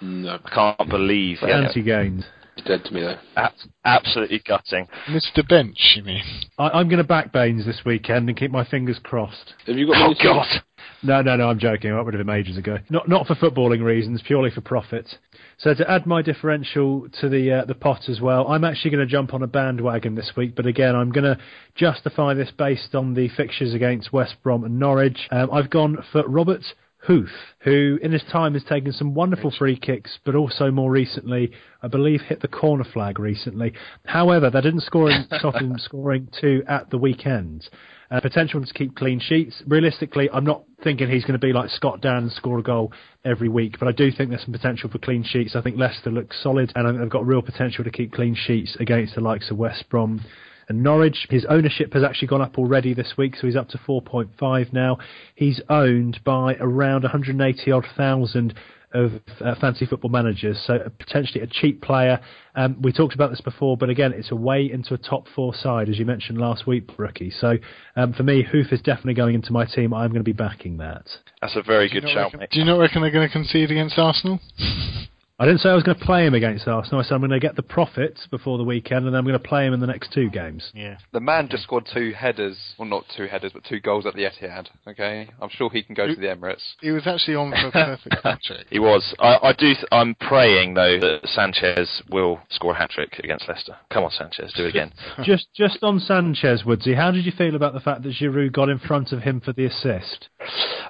No, 0.00 0.38
I 0.44 0.50
can't 0.50 0.88
believe 0.90 1.38
anti 1.42 1.82
gains. 1.82 2.24
He's 2.64 2.80
dead 2.80 2.84
to 2.84 2.94
me 2.94 3.02
though. 3.02 3.16
ab- 3.36 3.52
absolutely 3.84 4.42
gutting. 4.46 4.86
Mr. 5.08 5.46
Bench, 5.48 5.78
you 5.96 6.02
mean? 6.02 6.22
I, 6.58 6.68
I'm 6.70 6.88
going 6.88 6.98
to 6.98 7.04
back 7.04 7.32
Baines 7.32 7.66
this 7.66 7.82
weekend 7.84 8.28
and 8.28 8.38
keep 8.38 8.50
my 8.50 8.64
fingers 8.64 8.98
crossed. 9.02 9.54
Have 9.66 9.76
you 9.76 9.86
got 9.86 9.96
Oh 9.96 10.08
many 10.08 10.16
God! 10.22 10.46
No, 11.02 11.20
no, 11.22 11.36
no, 11.36 11.50
I'm 11.50 11.58
joking. 11.58 11.92
I 11.92 11.96
got 11.96 12.06
rid 12.06 12.14
of 12.14 12.20
him 12.22 12.30
ages 12.30 12.56
ago. 12.56 12.78
Not 12.88 13.08
not 13.08 13.26
for 13.26 13.34
footballing 13.34 13.82
reasons, 13.82 14.22
purely 14.26 14.50
for 14.50 14.60
profit. 14.60 15.06
So 15.58 15.74
to 15.74 15.90
add 15.90 16.06
my 16.06 16.22
differential 16.22 17.08
to 17.20 17.28
the 17.28 17.52
uh, 17.52 17.64
the 17.66 17.74
pot 17.74 18.08
as 18.08 18.20
well, 18.20 18.48
I'm 18.48 18.64
actually 18.64 18.90
going 18.92 19.06
to 19.06 19.10
jump 19.10 19.34
on 19.34 19.42
a 19.42 19.46
bandwagon 19.46 20.14
this 20.14 20.32
week. 20.36 20.54
But 20.54 20.66
again, 20.66 20.94
I'm 20.96 21.10
going 21.12 21.24
to 21.24 21.38
justify 21.74 22.34
this 22.34 22.50
based 22.56 22.94
on 22.94 23.14
the 23.14 23.28
fixtures 23.36 23.74
against 23.74 24.12
West 24.12 24.36
Brom 24.42 24.64
and 24.64 24.78
Norwich. 24.78 25.18
Um, 25.30 25.50
I've 25.52 25.70
gone 25.70 25.98
for 26.10 26.26
Robert 26.26 26.62
Huth, 27.06 27.28
who 27.60 27.98
in 28.02 28.12
his 28.12 28.22
time 28.32 28.54
has 28.54 28.64
taken 28.64 28.92
some 28.92 29.14
wonderful 29.14 29.50
free 29.50 29.76
kicks, 29.78 30.18
but 30.24 30.34
also 30.34 30.70
more 30.70 30.90
recently, 30.90 31.50
I 31.82 31.88
believe, 31.88 32.22
hit 32.22 32.40
the 32.40 32.48
corner 32.48 32.84
flag 32.84 33.18
recently. 33.18 33.74
However, 34.06 34.48
that 34.48 34.62
didn't 34.62 34.84
score 34.84 35.10
him, 35.10 35.26
stop 35.38 35.56
him 35.56 35.76
scoring 35.78 36.28
two 36.40 36.62
at 36.66 36.88
the 36.88 36.96
weekend. 36.96 37.68
Uh, 38.10 38.20
potential 38.20 38.64
to 38.64 38.72
keep 38.72 38.96
clean 38.96 39.20
sheets. 39.20 39.62
Realistically, 39.66 40.30
I'm 40.32 40.44
not 40.44 40.64
thinking 40.82 41.10
he's 41.10 41.24
going 41.24 41.38
to 41.38 41.46
be 41.46 41.52
like 41.52 41.68
Scott 41.70 42.00
Dann 42.00 42.24
and 42.24 42.32
score 42.32 42.58
a 42.58 42.62
goal 42.62 42.92
every 43.24 43.48
week, 43.48 43.76
but 43.78 43.88
I 43.88 43.92
do 43.92 44.10
think 44.10 44.30
there's 44.30 44.44
some 44.44 44.52
potential 44.52 44.88
for 44.88 44.98
clean 44.98 45.24
sheets. 45.24 45.56
I 45.56 45.60
think 45.60 45.76
Leicester 45.76 46.10
looks 46.10 46.42
solid, 46.42 46.72
and 46.74 46.86
I 46.86 46.90
think 46.90 47.00
they've 47.00 47.10
got 47.10 47.26
real 47.26 47.42
potential 47.42 47.84
to 47.84 47.90
keep 47.90 48.12
clean 48.12 48.34
sheets 48.34 48.76
against 48.80 49.14
the 49.14 49.20
likes 49.20 49.50
of 49.50 49.58
West 49.58 49.88
Brom 49.90 50.22
and 50.68 50.82
Norwich. 50.82 51.26
His 51.30 51.44
ownership 51.48 51.92
has 51.94 52.02
actually 52.02 52.28
gone 52.28 52.42
up 52.42 52.58
already 52.58 52.94
this 52.94 53.14
week, 53.16 53.36
so 53.36 53.46
he's 53.46 53.56
up 53.56 53.68
to 53.70 53.78
4.5 53.78 54.72
now. 54.72 54.98
He's 55.34 55.60
owned 55.68 56.20
by 56.24 56.54
around 56.60 57.02
180 57.02 57.70
odd 57.70 57.86
thousand 57.96 58.54
of 58.92 59.10
uh, 59.40 59.56
fancy 59.60 59.84
football 59.86 60.10
managers, 60.10 60.56
so 60.64 60.78
potentially 61.00 61.42
a 61.42 61.48
cheap 61.48 61.82
player. 61.82 62.20
Um, 62.54 62.80
we 62.80 62.92
talked 62.92 63.12
about 63.16 63.30
this 63.30 63.40
before, 63.40 63.76
but 63.76 63.90
again, 63.90 64.12
it's 64.12 64.30
a 64.30 64.36
way 64.36 64.70
into 64.72 64.94
a 64.94 64.98
top 64.98 65.26
four 65.34 65.52
side, 65.52 65.88
as 65.88 65.98
you 65.98 66.04
mentioned 66.04 66.38
last 66.38 66.64
week, 66.64 66.88
rookie. 66.96 67.32
So 67.32 67.56
um, 67.96 68.12
for 68.12 68.22
me, 68.22 68.44
Hoof 68.44 68.72
is 68.72 68.80
definitely 68.82 69.14
going 69.14 69.34
into 69.34 69.52
my 69.52 69.64
team. 69.64 69.92
I'm 69.92 70.10
going 70.10 70.20
to 70.20 70.22
be 70.22 70.30
backing 70.32 70.76
that. 70.76 71.06
That's 71.42 71.56
a 71.56 71.62
very 71.62 71.88
Do 71.88 71.94
good 71.94 72.04
not 72.04 72.12
shout, 72.14 72.24
reckon- 72.26 72.38
mate. 72.40 72.50
Do 72.52 72.60
you 72.60 72.64
not 72.66 72.78
reckon 72.78 73.02
they're 73.02 73.10
going 73.10 73.26
to 73.26 73.32
concede 73.32 73.72
against 73.72 73.98
Arsenal? 73.98 74.38
I 75.36 75.46
didn't 75.46 75.62
say 75.62 75.68
I 75.68 75.74
was 75.74 75.82
going 75.82 75.98
to 75.98 76.04
play 76.04 76.24
him 76.24 76.34
against 76.34 76.68
Arsenal. 76.68 77.00
I 77.00 77.02
said 77.02 77.14
I'm 77.14 77.20
going 77.20 77.30
to 77.30 77.40
get 77.40 77.56
the 77.56 77.62
profits 77.64 78.24
before 78.30 78.56
the 78.56 78.62
weekend, 78.62 79.04
and 79.04 79.08
then 79.08 79.16
I'm 79.16 79.24
going 79.24 79.36
to 79.36 79.44
play 79.48 79.66
him 79.66 79.74
in 79.74 79.80
the 79.80 79.86
next 79.88 80.12
two 80.12 80.30
games. 80.30 80.70
Yeah. 80.74 80.96
The 81.12 81.18
man 81.18 81.48
just 81.50 81.64
scored 81.64 81.88
two 81.92 82.12
headers, 82.12 82.56
well 82.78 82.88
not 82.88 83.04
two 83.16 83.26
headers, 83.26 83.50
but 83.52 83.64
two 83.64 83.80
goals 83.80 84.06
at 84.06 84.14
the 84.14 84.22
Etihad. 84.22 84.68
Okay, 84.86 85.28
I'm 85.42 85.48
sure 85.50 85.70
he 85.70 85.82
can 85.82 85.96
go 85.96 86.06
to 86.06 86.14
the 86.14 86.28
Emirates. 86.28 86.62
He 86.80 86.92
was 86.92 87.04
actually 87.08 87.34
on 87.34 87.50
for 87.50 87.66
a 87.66 87.72
perfect 87.72 88.16
hat 88.22 88.38
trick. 88.44 88.66
He 88.70 88.78
was. 88.78 89.14
I, 89.18 89.38
I 89.42 89.52
do. 89.52 89.74
Th- 89.74 89.84
I'm 89.90 90.14
praying 90.14 90.74
though 90.74 91.00
that 91.00 91.20
Sanchez 91.24 92.02
will 92.10 92.40
score 92.50 92.72
a 92.72 92.76
hat 92.76 92.90
trick 92.90 93.18
against 93.22 93.48
Leicester. 93.48 93.76
Come 93.90 94.04
on, 94.04 94.10
Sanchez, 94.12 94.52
do 94.56 94.66
it 94.66 94.68
again. 94.68 94.92
just 95.24 95.48
just 95.52 95.82
on 95.82 95.98
Sanchez, 95.98 96.62
Woodsy, 96.64 96.94
how 96.94 97.10
did 97.10 97.26
you 97.26 97.32
feel 97.32 97.56
about 97.56 97.74
the 97.74 97.80
fact 97.80 98.04
that 98.04 98.12
Giroud 98.12 98.52
got 98.52 98.68
in 98.68 98.78
front 98.78 99.10
of 99.10 99.22
him 99.22 99.40
for 99.40 99.52
the 99.52 99.64
assist? 99.64 100.28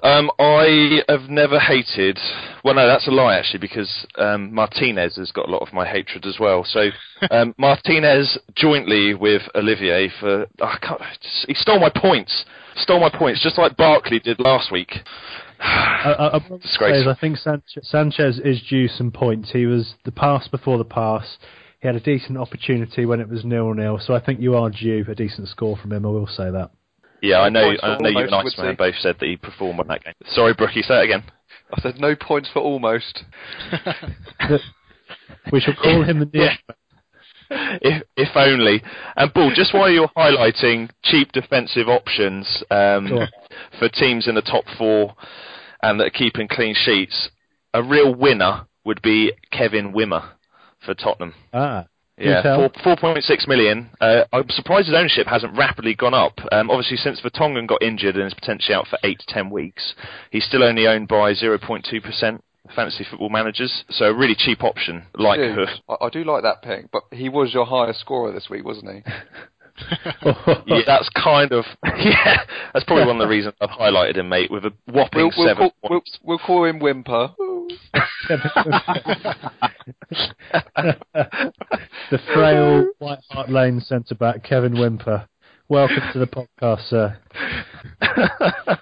Um, 0.03 0.31
I 0.39 1.01
have 1.09 1.31
never 1.31 1.59
hated. 1.59 2.19
Well, 2.63 2.75
no, 2.75 2.87
that's 2.87 3.09
a 3.09 3.11
lie 3.11 3.37
actually, 3.37 3.61
because 3.61 4.07
um, 4.17 4.34
Martinez 4.39 5.17
has 5.17 5.33
got 5.33 5.49
a 5.49 5.51
lot 5.51 5.63
of 5.63 5.73
my 5.73 5.87
hatred 5.87 6.27
as 6.27 6.39
well. 6.39 6.65
So 6.65 6.91
um, 7.31 7.55
Martinez 7.59 8.39
jointly 8.55 9.15
with 9.15 9.43
Olivier 9.55 10.11
for 10.21 10.47
I 10.61 10.79
can't, 10.81 11.01
he 11.47 11.55
stole 11.55 11.81
my 11.81 11.91
points. 11.95 12.45
Stole 12.77 13.01
my 13.01 13.11
points, 13.11 13.43
just 13.43 13.59
like 13.59 13.77
Barkley 13.77 14.19
did 14.19 14.41
last 14.41 14.73
week. 14.73 14.93
I, 15.61 16.13
I, 16.19 16.37
I, 16.37 16.59
Disgrace. 16.59 17.07
I 17.07 17.15
think 17.21 17.39
Sanchez, 17.39 17.89
Sanchez 17.89 18.41
is 18.45 18.63
due 18.69 18.89
some 18.89 19.13
points. 19.13 19.53
He 19.53 19.67
was 19.67 19.95
the 20.05 20.13
pass 20.13 20.49
before 20.49 20.79
the 20.79 20.85
pass. 20.85 21.39
He 21.81 21.87
had 21.87 21.97
a 21.97 22.01
decent 22.01 22.39
opportunity 22.39 23.07
when 23.07 23.21
it 23.21 23.29
was 23.29 23.45
nil 23.45 23.73
nil. 23.75 24.01
So 24.03 24.15
I 24.15 24.21
think 24.25 24.41
you 24.41 24.57
are 24.57 24.71
due 24.71 25.05
a 25.09 25.15
decent 25.15 25.49
score 25.49 25.77
from 25.77 25.93
him. 25.93 26.05
I 26.05 26.09
will 26.09 26.27
say 26.27 26.51
that. 26.51 26.71
Yeah, 27.23 27.41
I 27.41 27.49
know. 27.49 27.75
I 27.83 27.99
know 27.99 28.09
you 28.11 28.19
and 28.19 28.35
almost, 28.35 28.59
Iceman 28.59 28.77
both 28.77 28.97
said 28.97 29.17
that 29.19 29.27
he 29.27 29.37
performed 29.37 29.81
in 29.81 29.87
that 29.89 30.05
game. 30.05 30.13
Sorry, 30.27 30.53
Brookie, 30.53 30.83
say 30.83 31.01
it 31.01 31.05
again. 31.05 31.25
I 31.77 31.81
said 31.81 31.99
no 32.01 32.15
points 32.17 32.49
for 32.53 32.61
almost. 32.61 33.25
We 35.53 35.61
shall 35.61 35.75
call 35.75 36.03
him 36.03 36.21
the 36.21 36.31
Yeah. 36.33 36.57
if 37.83 38.03
if 38.17 38.29
only. 38.35 38.83
And 39.17 39.33
Bull, 39.33 39.53
just 39.55 39.75
while 39.75 39.91
you're 39.91 40.09
highlighting 40.17 40.91
cheap 41.03 41.33
defensive 41.33 41.89
options 41.89 42.63
um, 42.71 43.09
Sure. 43.09 43.29
for 43.79 43.89
teams 43.89 44.27
in 44.27 44.35
the 44.35 44.43
top 44.43 44.65
four 44.79 45.15
and 45.83 46.01
that 46.01 46.07
are 46.07 46.11
keeping 46.11 46.49
clean 46.49 46.75
sheets, 46.75 47.29
a 47.75 47.83
real 47.83 48.15
winner 48.15 48.67
would 48.85 49.03
be 49.03 49.33
Kevin 49.51 49.93
Wimmer 49.93 50.31
for 50.85 50.95
Tottenham. 50.95 51.35
Ah, 51.53 51.85
Yeah, 52.17 52.43
four 52.43 52.71
four 52.83 52.97
point 52.97 53.25
six 53.25 53.47
million. 53.49 53.91
Uh, 54.01 54.25
I'm 54.33 54.49
surprised 54.51 54.87
his 54.87 54.95
ownership 54.95 55.27
hasn't 55.27 55.57
rapidly 55.57 55.95
gone 55.95 56.15
up. 56.15 56.39
Um, 56.53 56.71
obviously, 56.71 56.97
since 56.97 57.21
Vertonghen 57.21 57.67
got 57.67 57.83
injured 57.83 58.17
and 58.17 58.27
is 58.27 58.35
potentially 58.35 58.75
out 58.75 58.87
for 58.87 58.99
eight 59.03 59.19
to 59.19 59.27
ten 59.27 59.51
weeks, 59.51 59.95
he's 60.31 60.45
still 60.45 60.63
only 60.63 60.87
owned 60.87 61.09
by 61.09 61.35
zero 61.35 61.59
point 61.59 61.87
two 61.91 62.01
percent 62.01 62.45
fantasy 62.75 63.05
football 63.09 63.31
managers. 63.31 63.85
So 63.91 64.07
a 64.07 64.15
really 64.15 64.37
cheap 64.37 64.63
option, 64.63 65.07
like 65.15 65.39
Dude, 65.39 65.55
Hoof. 65.57 65.69
I, 65.89 66.07
I 66.07 66.11
do 66.11 66.23
like 66.25 66.45
that 66.45 66.63
pick, 66.63 66.91
but 66.93 67.03
he 67.11 67.29
was 67.29 67.53
your 67.53 67.67
highest 67.67 68.01
scorer 68.01 68.33
this 68.33 68.49
week, 68.49 68.65
wasn't 68.65 68.93
he? 68.93 69.03
yeah, 70.67 70.83
that's 70.87 71.09
kind 71.11 71.51
of 71.53 71.65
yeah. 71.85 72.45
That's 72.73 72.85
probably 72.85 73.07
one 73.07 73.17
of 73.17 73.23
the 73.23 73.29
reasons 73.29 73.55
I've 73.61 73.71
highlighted 73.71 74.19
him, 74.19 74.29
mate, 74.29 74.51
with 74.51 74.65
a 74.65 74.73
whopping 74.87 75.19
We'll, 75.23 75.33
we'll, 75.37 75.47
seven 75.49 75.71
call, 75.71 75.91
we'll, 75.91 76.03
we'll 76.23 76.39
call 76.39 76.65
him 76.65 76.79
Whimper. 76.79 77.31
the 82.11 82.19
frail 82.33 82.87
White 82.99 83.19
Hart 83.31 83.51
Lane 83.51 83.81
centre 83.81 84.15
back 84.15 84.43
Kevin 84.43 84.75
Wimper. 84.75 85.27
Welcome 85.69 86.01
to 86.13 86.19
the 86.19 86.27
podcast, 86.27 86.89
sir. 86.89 87.19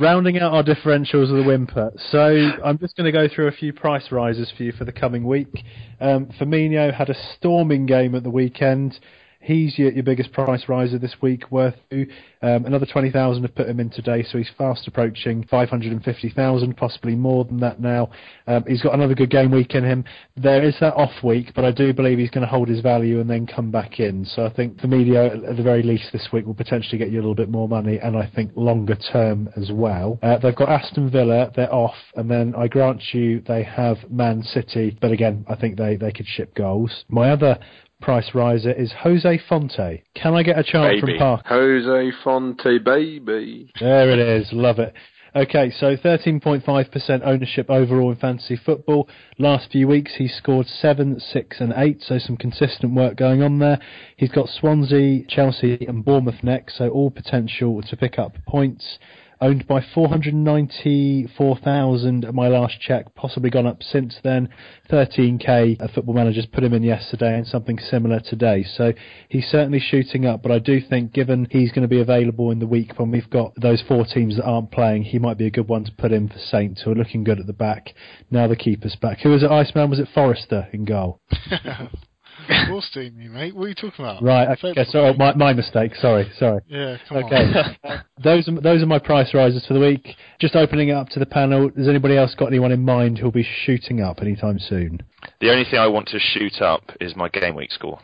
rounding 0.00 0.38
out 0.38 0.52
our 0.52 0.62
differentials 0.62 1.32
with 1.32 1.42
the 1.42 1.44
whimper. 1.44 1.92
So 2.10 2.50
I'm 2.64 2.78
just 2.78 2.96
going 2.96 3.12
to 3.12 3.12
go 3.12 3.32
through 3.32 3.48
a 3.48 3.52
few 3.52 3.72
price 3.72 4.10
rises 4.10 4.52
for 4.56 4.62
you 4.64 4.72
for 4.72 4.84
the 4.84 4.92
coming 4.92 5.24
week. 5.24 5.64
Um, 6.00 6.26
Firmino 6.40 6.92
had 6.92 7.10
a 7.10 7.14
storming 7.36 7.86
game 7.86 8.14
at 8.14 8.22
the 8.22 8.30
weekend. 8.30 8.98
He's 9.40 9.78
your, 9.78 9.92
your 9.92 10.02
biggest 10.02 10.32
price 10.32 10.64
riser 10.68 10.98
this 10.98 11.14
week, 11.22 11.50
worth 11.50 11.76
um, 11.92 12.66
another 12.66 12.86
20,000 12.86 13.42
have 13.42 13.54
put 13.54 13.68
him 13.68 13.80
in 13.80 13.88
today, 13.88 14.22
so 14.22 14.36
he's 14.36 14.50
fast 14.58 14.86
approaching 14.86 15.44
550,000, 15.48 16.76
possibly 16.76 17.14
more 17.14 17.44
than 17.44 17.58
that 17.60 17.80
now. 17.80 18.10
Um, 18.46 18.64
he's 18.66 18.82
got 18.82 18.94
another 18.94 19.14
good 19.14 19.30
game 19.30 19.50
week 19.50 19.74
in 19.74 19.84
him. 19.84 20.04
There 20.36 20.64
is 20.64 20.76
that 20.80 20.94
off 20.94 21.22
week, 21.22 21.52
but 21.54 21.64
I 21.64 21.70
do 21.70 21.92
believe 21.92 22.18
he's 22.18 22.30
going 22.30 22.46
to 22.46 22.50
hold 22.50 22.68
his 22.68 22.80
value 22.80 23.20
and 23.20 23.30
then 23.30 23.46
come 23.46 23.70
back 23.70 24.00
in. 24.00 24.24
So 24.24 24.44
I 24.44 24.52
think 24.52 24.80
the 24.80 24.88
media, 24.88 25.26
at 25.26 25.56
the 25.56 25.62
very 25.62 25.82
least 25.82 26.12
this 26.12 26.28
week, 26.32 26.44
will 26.44 26.54
potentially 26.54 26.98
get 26.98 27.10
you 27.10 27.18
a 27.18 27.22
little 27.22 27.34
bit 27.34 27.48
more 27.48 27.68
money, 27.68 27.98
and 27.98 28.16
I 28.16 28.30
think 28.34 28.52
longer 28.56 28.96
term 29.12 29.48
as 29.56 29.70
well. 29.72 30.18
Uh, 30.22 30.38
they've 30.38 30.54
got 30.54 30.68
Aston 30.68 31.10
Villa, 31.10 31.52
they're 31.54 31.72
off, 31.72 31.96
and 32.16 32.30
then 32.30 32.54
I 32.56 32.66
grant 32.68 33.02
you 33.12 33.40
they 33.46 33.62
have 33.62 33.98
Man 34.10 34.42
City, 34.42 34.96
but 35.00 35.12
again, 35.12 35.44
I 35.48 35.54
think 35.54 35.78
they, 35.78 35.96
they 35.96 36.12
could 36.12 36.26
ship 36.26 36.54
goals. 36.54 37.04
My 37.08 37.30
other 37.30 37.58
price 38.00 38.30
riser 38.34 38.72
is 38.72 38.92
Jose 39.02 39.40
Fonte. 39.48 40.02
Can 40.14 40.34
I 40.34 40.42
get 40.42 40.58
a 40.58 40.62
chant 40.62 41.00
baby. 41.00 41.00
from 41.00 41.18
Park? 41.18 41.46
Jose 41.46 42.12
Fonte, 42.24 42.84
baby. 42.84 43.72
There 43.80 44.10
it 44.10 44.18
is. 44.18 44.52
Love 44.52 44.78
it. 44.78 44.94
Okay, 45.36 45.70
so 45.70 45.94
13.5% 45.94 47.20
ownership 47.22 47.68
overall 47.68 48.10
in 48.10 48.16
fantasy 48.16 48.56
football. 48.56 49.08
Last 49.38 49.70
few 49.70 49.86
weeks 49.86 50.14
he's 50.16 50.34
scored 50.34 50.66
7, 50.66 51.20
6 51.20 51.60
and 51.60 51.74
8, 51.76 52.02
so 52.02 52.18
some 52.18 52.36
consistent 52.36 52.94
work 52.94 53.16
going 53.16 53.42
on 53.42 53.58
there. 53.58 53.78
He's 54.16 54.30
got 54.30 54.48
Swansea, 54.48 55.24
Chelsea 55.28 55.84
and 55.86 56.04
Bournemouth 56.04 56.42
next, 56.42 56.78
so 56.78 56.88
all 56.88 57.10
potential 57.10 57.82
to 57.82 57.96
pick 57.96 58.18
up 58.18 58.36
points 58.46 58.98
owned 59.40 59.66
by 59.66 59.84
494,000 59.94 62.24
at 62.24 62.34
my 62.34 62.48
last 62.48 62.80
check, 62.80 63.14
possibly 63.14 63.50
gone 63.50 63.66
up 63.66 63.82
since 63.82 64.18
then. 64.22 64.48
13k 64.90 65.80
a 65.80 65.88
football 65.88 66.14
managers 66.14 66.46
put 66.46 66.64
him 66.64 66.74
in 66.74 66.82
yesterday 66.82 67.36
and 67.36 67.46
something 67.46 67.78
similar 67.78 68.20
today. 68.20 68.64
So 68.64 68.92
he's 69.28 69.46
certainly 69.46 69.80
shooting 69.80 70.26
up, 70.26 70.42
but 70.42 70.50
I 70.50 70.58
do 70.58 70.80
think 70.80 71.12
given 71.12 71.46
he's 71.50 71.70
going 71.72 71.82
to 71.82 71.88
be 71.88 72.00
available 72.00 72.50
in 72.50 72.58
the 72.58 72.66
week 72.66 72.98
when 72.98 73.10
we've 73.10 73.30
got 73.30 73.52
those 73.60 73.82
four 73.86 74.04
teams 74.04 74.36
that 74.36 74.44
aren't 74.44 74.70
playing, 74.70 75.04
he 75.04 75.18
might 75.18 75.38
be 75.38 75.46
a 75.46 75.50
good 75.50 75.68
one 75.68 75.84
to 75.84 75.92
put 75.92 76.12
in 76.12 76.28
for 76.28 76.38
Saints 76.38 76.82
who 76.82 76.90
are 76.90 76.96
looking 76.96 77.24
good 77.24 77.38
at 77.38 77.46
the 77.46 77.52
back. 77.52 77.94
Now 78.30 78.48
the 78.48 78.56
keeper's 78.56 78.96
back. 78.96 79.20
Who 79.20 79.30
was 79.30 79.42
it, 79.42 79.50
Iceman? 79.50 79.90
Was 79.90 79.98
it 79.98 80.08
Forrester 80.14 80.68
in 80.72 80.84
goal? 80.84 81.20
Forster, 82.68 83.02
you 83.02 83.30
mate. 83.30 83.54
What 83.54 83.64
are 83.64 83.68
you 83.68 83.74
talking 83.74 84.04
about? 84.04 84.22
Right. 84.22 84.48
Okay. 84.62 84.84
Sorry, 84.90 85.14
my, 85.16 85.34
my 85.34 85.52
mistake. 85.52 85.94
Sorry. 85.96 86.30
Sorry. 86.38 86.60
Yeah. 86.68 86.96
Come 87.08 87.24
Okay. 87.24 87.36
on. 87.84 88.02
those 88.22 88.48
are 88.48 88.60
those 88.60 88.82
are 88.82 88.86
my 88.86 88.98
price 88.98 89.32
rises 89.34 89.64
for 89.66 89.74
the 89.74 89.80
week. 89.80 90.08
Just 90.40 90.54
opening 90.56 90.88
it 90.88 90.92
up 90.92 91.08
to 91.10 91.18
the 91.18 91.26
panel. 91.26 91.70
Has 91.76 91.88
anybody 91.88 92.16
else 92.16 92.34
got 92.34 92.46
anyone 92.46 92.72
in 92.72 92.84
mind 92.84 93.18
who'll 93.18 93.30
be 93.30 93.46
shooting 93.64 94.00
up 94.00 94.20
anytime 94.20 94.58
soon? 94.58 95.02
The 95.40 95.50
only 95.50 95.64
thing 95.64 95.78
I 95.78 95.86
want 95.88 96.08
to 96.08 96.18
shoot 96.18 96.60
up 96.62 96.82
is 97.00 97.16
my 97.16 97.28
game 97.28 97.54
week 97.54 97.72
score. 97.72 98.00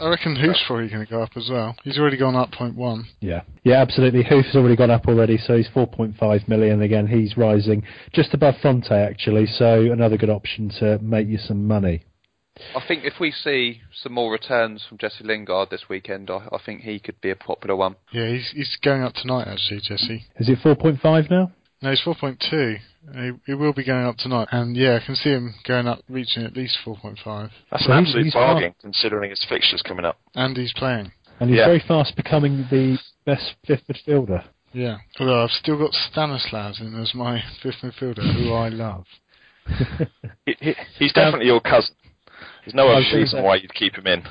I 0.00 0.08
reckon 0.08 0.34
Hoof's 0.34 0.60
probably 0.66 0.88
going 0.88 1.06
to 1.06 1.10
go 1.10 1.22
up 1.22 1.30
as 1.36 1.48
well. 1.48 1.76
He's 1.84 1.98
already 1.98 2.16
gone 2.16 2.34
up 2.34 2.50
point 2.50 2.74
one. 2.74 3.04
Yeah. 3.20 3.42
Yeah, 3.62 3.80
absolutely. 3.80 4.24
Hoof's 4.24 4.56
already 4.56 4.74
gone 4.74 4.90
up 4.90 5.06
already, 5.06 5.38
so 5.38 5.56
he's 5.56 5.68
4.5 5.68 6.48
million 6.48 6.82
again. 6.82 7.06
He's 7.06 7.36
rising 7.36 7.84
just 8.12 8.34
above 8.34 8.56
Fonte 8.60 8.90
actually, 8.90 9.46
so 9.46 9.82
another 9.92 10.16
good 10.16 10.30
option 10.30 10.68
to 10.80 10.98
make 10.98 11.28
you 11.28 11.38
some 11.38 11.68
money. 11.68 12.02
I 12.76 12.80
think 12.86 13.04
if 13.04 13.14
we 13.20 13.30
see 13.32 13.80
some 13.92 14.12
more 14.12 14.30
returns 14.30 14.84
from 14.88 14.98
Jesse 14.98 15.24
Lingard 15.24 15.70
this 15.70 15.88
weekend, 15.88 16.30
I, 16.30 16.46
I 16.52 16.58
think 16.64 16.82
he 16.82 16.98
could 17.00 17.20
be 17.20 17.30
a 17.30 17.36
popular 17.36 17.74
one. 17.76 17.96
Yeah, 18.12 18.28
he's 18.28 18.50
he's 18.54 18.76
going 18.82 19.02
up 19.02 19.14
tonight 19.14 19.48
actually, 19.48 19.80
Jesse. 19.80 20.24
Is 20.38 20.48
it 20.48 20.58
4.5 20.60 21.30
now? 21.30 21.50
No, 21.82 21.90
it's 21.90 22.00
four 22.02 22.14
point 22.14 22.42
two. 22.50 22.76
He, 23.14 23.32
he 23.44 23.52
will 23.54 23.74
be 23.74 23.84
going 23.84 24.06
up 24.06 24.16
tonight, 24.16 24.48
and 24.52 24.74
yeah, 24.74 24.98
I 25.02 25.04
can 25.04 25.16
see 25.16 25.28
him 25.30 25.54
going 25.68 25.86
up, 25.86 25.98
reaching 26.08 26.42
at 26.44 26.56
least 26.56 26.78
four 26.82 26.96
point 26.96 27.18
five. 27.22 27.50
That's 27.70 27.84
So 27.84 27.92
an 27.92 27.98
absolute 27.98 28.24
he's 28.24 28.32
bargain 28.32 28.70
far- 28.70 28.80
considering 28.80 29.28
his 29.30 29.44
fixtures 29.46 29.82
coming 29.82 30.06
up. 30.06 30.18
And 30.34 30.56
he's 30.56 30.72
playing. 30.72 31.12
And 31.40 31.50
he's 31.50 31.58
Yeah. 31.58 31.66
very 31.66 31.80
fast 31.86 32.16
becoming 32.16 32.66
the 32.70 32.96
best 33.26 33.56
fifth 33.66 33.82
midfielder. 33.88 34.44
Yeah. 34.72 34.98
Although 35.20 35.44
I've 35.44 35.50
still 35.50 35.76
got 35.76 35.92
Stanislas 35.92 36.80
in 36.80 36.94
as 36.98 37.14
my 37.14 37.42
fifth 37.62 37.82
midfielder, 37.82 38.32
who 38.34 38.52
I 38.54 38.68
love. 38.70 39.04
He, 40.46 40.54
he, 40.60 40.74
he's 40.98 41.12
definitely 41.12 41.46
your 41.46 41.60
cousin. 41.60 41.94
There's 42.64 42.74
no 42.74 42.88
other 42.88 43.00
reason 43.00 43.38
say- 43.38 43.42
why 43.42 43.56
you'd 43.56 43.74
keep 43.74 43.96
him 43.96 44.06
in. 44.06 44.22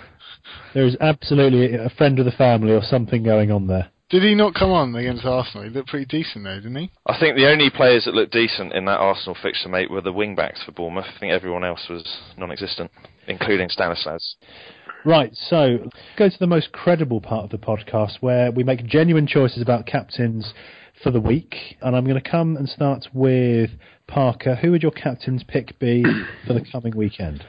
There 0.74 0.86
is 0.86 0.98
absolutely 1.00 1.76
a 1.76 1.90
friend 1.90 2.20
of 2.20 2.26
the 2.26 2.32
family 2.32 2.72
or 2.72 2.82
something 2.82 3.24
going 3.24 3.52
on 3.52 3.68
there. 3.68 3.90
Did 4.10 4.24
he 4.24 4.36
not 4.36 4.54
come 4.54 4.70
on 4.70 4.94
against 4.96 5.26
Arsenal? 5.26 5.64
He 5.64 5.70
looked 5.72 5.90
pretty 5.90 6.06
decent 6.06 6.44
though, 6.44 6.56
didn't 6.56 6.76
he? 6.76 6.92
I 7.08 7.18
think 7.18 7.36
the 7.36 7.50
only 7.50 7.70
players 7.70 8.06
that 8.06 8.14
looked 8.14 8.34
decent 8.34 8.74
in 8.74 8.86
that 8.86 9.00
Arsenal 9.00 9.36
fixture, 9.42 9.70
mate, 9.70 9.90
were 9.90 10.02
the 10.02 10.12
wing 10.12 10.36
backs 10.36 10.62
for 10.64 10.72
Bournemouth. 10.72 11.06
I 11.16 11.20
think 11.20 11.32
everyone 11.32 11.64
else 11.64 11.88
was 11.90 12.04
non-existent, 12.38 12.92
including 13.28 13.70
Stanislas. 13.70 14.36
Right, 15.06 15.34
so 15.34 15.90
go 16.18 16.30
to 16.30 16.40
the 16.40 16.48
most 16.48 16.72
credible 16.72 17.22
part 17.22 17.46
of 17.46 17.50
the 17.50 17.58
podcast 17.58 18.18
where 18.22 18.52
we 18.52 18.64
make 18.64 18.86
genuine 18.86 19.28
choices 19.28 19.62
about 19.62 19.86
captains 19.86 20.54
for 21.02 21.10
the 21.12 21.20
week. 21.20 21.78
And 21.82 21.96
I'm 21.96 22.06
going 22.06 22.22
to 22.22 22.30
come 22.30 22.56
and 22.56 22.70
start 22.70 23.08
with 23.14 23.72
Parker. 24.08 24.56
Who 24.56 24.72
would 24.72 24.84
your 24.84 24.92
captain's 24.92 25.44
pick 25.44 25.80
be 25.80 26.04
for 26.46 26.54
the 26.54 26.64
coming 26.72 26.96
weekend? 26.96 27.44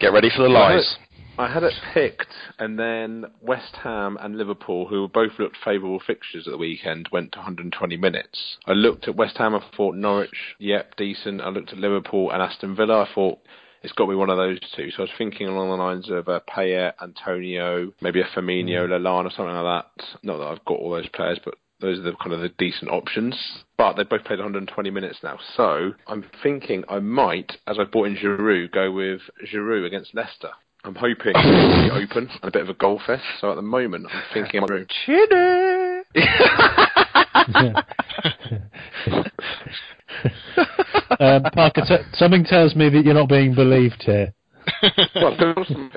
Get 0.00 0.14
ready 0.14 0.30
for 0.34 0.44
the 0.44 0.48
lies. 0.48 0.96
I 1.38 1.52
had 1.52 1.62
it 1.62 1.74
picked, 1.92 2.32
and 2.58 2.78
then 2.78 3.26
West 3.42 3.76
Ham 3.82 4.16
and 4.18 4.38
Liverpool, 4.38 4.86
who 4.86 5.06
both 5.08 5.32
looked 5.38 5.58
favourable 5.62 6.00
fixtures 6.06 6.46
at 6.46 6.52
the 6.52 6.58
weekend, 6.58 7.10
went 7.12 7.32
to 7.32 7.38
120 7.38 7.98
minutes. 7.98 8.56
I 8.66 8.72
looked 8.72 9.08
at 9.08 9.16
West 9.16 9.36
Ham, 9.36 9.54
I 9.54 9.62
thought 9.76 9.96
Norwich, 9.96 10.56
yep, 10.58 10.96
decent. 10.96 11.42
I 11.42 11.50
looked 11.50 11.72
at 11.72 11.78
Liverpool 11.78 12.30
and 12.30 12.42
Aston 12.42 12.74
Villa, 12.74 13.02
I 13.02 13.14
thought 13.14 13.40
it's 13.82 13.92
got 13.92 14.06
to 14.06 14.10
be 14.12 14.16
one 14.16 14.30
of 14.30 14.38
those 14.38 14.58
two. 14.74 14.90
So 14.90 15.00
I 15.00 15.02
was 15.02 15.10
thinking 15.18 15.48
along 15.48 15.68
the 15.68 15.76
lines 15.76 16.10
of 16.10 16.28
uh, 16.28 16.40
Payet, 16.48 16.94
Antonio, 17.02 17.92
maybe 18.00 18.22
a 18.22 18.24
Firmino, 18.24 18.88
Lallana, 18.88 19.26
or 19.26 19.30
something 19.30 19.54
like 19.54 19.84
that. 19.84 20.04
Not 20.22 20.38
that 20.38 20.46
I've 20.46 20.64
got 20.64 20.78
all 20.78 20.92
those 20.92 21.08
players, 21.10 21.38
but 21.44 21.56
those 21.80 21.98
are 21.98 22.02
the 22.02 22.12
kind 22.22 22.32
of 22.32 22.40
the 22.40 22.50
decent 22.50 22.90
options. 22.90 23.34
But 23.78 23.94
they've 23.94 24.08
both 24.08 24.24
played 24.24 24.38
120 24.38 24.90
minutes 24.90 25.18
now, 25.22 25.38
so 25.56 25.92
I'm 26.06 26.24
thinking 26.42 26.84
I 26.88 26.98
might, 27.00 27.52
as 27.66 27.78
I 27.78 27.84
bought 27.84 28.06
in 28.08 28.16
Giroud, 28.16 28.72
go 28.72 28.90
with 28.92 29.20
Giroud 29.52 29.86
against 29.86 30.14
Leicester. 30.14 30.50
I'm 30.84 30.94
hoping 30.94 31.32
it'll 31.36 31.84
be 31.84 32.04
open 32.04 32.28
and 32.42 32.48
a 32.48 32.50
bit 32.50 32.62
of 32.62 32.70
a 32.70 32.74
goal 32.74 33.00
fest. 33.06 33.22
So 33.40 33.50
at 33.50 33.56
the 33.56 33.62
moment, 33.62 34.06
I'm 34.10 34.22
thinking 34.32 34.62
I'm 34.62 34.66
going 34.66 34.86
um, 41.20 41.42
Parker, 41.52 41.82
t- 41.86 41.96
something 42.14 42.44
tells 42.44 42.74
me 42.74 42.88
that 42.88 43.02
you're 43.04 43.14
not 43.14 43.28
being 43.28 43.54
believed 43.54 44.02
here. 44.04 44.32
well, 45.16 45.36
there 45.38 45.54
was 45.56 45.68
some- 45.68 45.92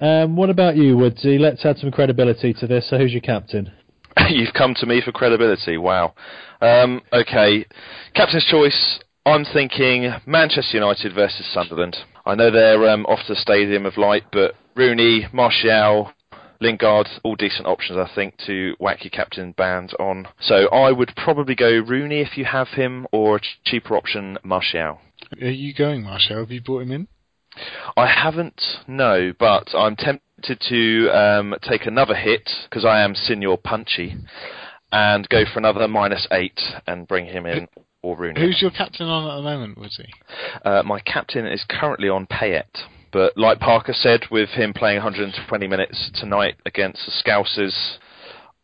Um, 0.00 0.36
what 0.36 0.48
about 0.50 0.76
you, 0.76 0.96
Woodsy? 0.96 1.38
Let's 1.38 1.64
add 1.64 1.78
some 1.78 1.90
credibility 1.90 2.54
to 2.54 2.66
this. 2.66 2.88
So, 2.88 2.96
who's 2.98 3.12
your 3.12 3.20
captain? 3.20 3.70
You've 4.28 4.54
come 4.54 4.74
to 4.76 4.86
me 4.86 5.00
for 5.04 5.12
credibility. 5.12 5.76
Wow. 5.76 6.14
Um, 6.60 7.02
okay, 7.12 7.66
captain's 8.14 8.44
choice. 8.44 9.00
I'm 9.26 9.44
thinking 9.44 10.12
Manchester 10.26 10.76
United 10.78 11.14
versus 11.14 11.46
Sunderland. 11.52 11.96
I 12.26 12.34
know 12.34 12.50
they're 12.50 12.88
um, 12.88 13.06
off 13.06 13.20
to 13.26 13.34
the 13.34 13.40
Stadium 13.40 13.86
of 13.86 13.96
Light, 13.96 14.24
but 14.32 14.54
Rooney, 14.74 15.26
Martial, 15.32 16.12
Lingard, 16.60 17.08
all 17.22 17.36
decent 17.36 17.66
options, 17.66 17.98
I 17.98 18.14
think, 18.14 18.36
to 18.46 18.74
whack 18.78 19.04
your 19.04 19.10
captain 19.10 19.52
band 19.52 19.94
on. 19.98 20.28
So 20.40 20.68
I 20.68 20.92
would 20.92 21.12
probably 21.16 21.54
go 21.54 21.70
Rooney 21.70 22.20
if 22.20 22.36
you 22.36 22.44
have 22.44 22.68
him, 22.68 23.06
or 23.12 23.36
a 23.36 23.40
ch- 23.40 23.60
cheaper 23.64 23.96
option, 23.96 24.38
Martial. 24.42 25.00
Are 25.40 25.48
you 25.48 25.74
going, 25.74 26.02
Marshall? 26.02 26.40
Have 26.40 26.50
you 26.50 26.60
brought 26.60 26.82
him 26.82 26.92
in? 26.92 27.08
I 27.96 28.06
haven't, 28.06 28.60
no, 28.86 29.32
but 29.38 29.74
I'm 29.74 29.96
tempted 29.96 30.22
to 30.42 31.08
um, 31.10 31.54
take 31.62 31.86
another 31.86 32.14
hit 32.14 32.48
because 32.68 32.84
I 32.84 33.00
am 33.00 33.14
Senior 33.14 33.56
Punchy 33.56 34.16
and 34.92 35.28
go 35.28 35.44
for 35.52 35.58
another 35.58 35.86
minus 35.88 36.26
eight 36.32 36.60
and 36.86 37.06
bring 37.06 37.26
him 37.26 37.46
in 37.46 37.68
or 38.02 38.16
Rooney. 38.16 38.40
Who's 38.40 38.60
your 38.60 38.70
captain 38.70 39.06
on 39.06 39.30
at 39.30 39.36
the 39.36 39.42
moment, 39.42 39.78
was 39.78 39.96
he? 39.96 40.12
Uh, 40.64 40.82
my 40.82 41.00
captain 41.00 41.46
is 41.46 41.64
currently 41.68 42.08
on 42.08 42.26
Payet, 42.26 42.64
but 43.12 43.36
like 43.36 43.60
Parker 43.60 43.92
said, 43.92 44.22
with 44.30 44.50
him 44.50 44.72
playing 44.72 44.96
120 44.96 45.66
minutes 45.66 46.10
tonight 46.14 46.56
against 46.64 47.00
the 47.04 47.12
Scousers, 47.12 47.98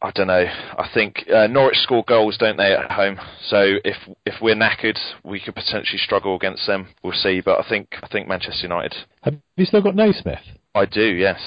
I 0.02 0.10
don't 0.10 0.26
know. 0.26 0.44
I 0.44 0.88
think 0.92 1.24
uh, 1.34 1.46
Norwich 1.46 1.78
score 1.78 2.04
goals, 2.06 2.36
don't 2.38 2.56
they, 2.56 2.74
at 2.74 2.92
home? 2.92 3.18
So 3.46 3.76
if 3.84 3.96
if 4.26 4.34
we're 4.42 4.54
knackered, 4.54 4.98
we 5.24 5.40
could 5.40 5.54
potentially 5.54 5.98
struggle 5.98 6.36
against 6.36 6.66
them. 6.66 6.88
We'll 7.02 7.14
see. 7.14 7.40
But 7.40 7.64
I 7.64 7.68
think 7.68 7.88
I 8.02 8.06
think 8.08 8.28
Manchester 8.28 8.66
United. 8.66 8.94
Have 9.22 9.36
you 9.56 9.64
still 9.64 9.80
got 9.80 9.96
Naismith? 9.96 10.38
I 10.74 10.84
do, 10.84 11.02
yes. 11.02 11.40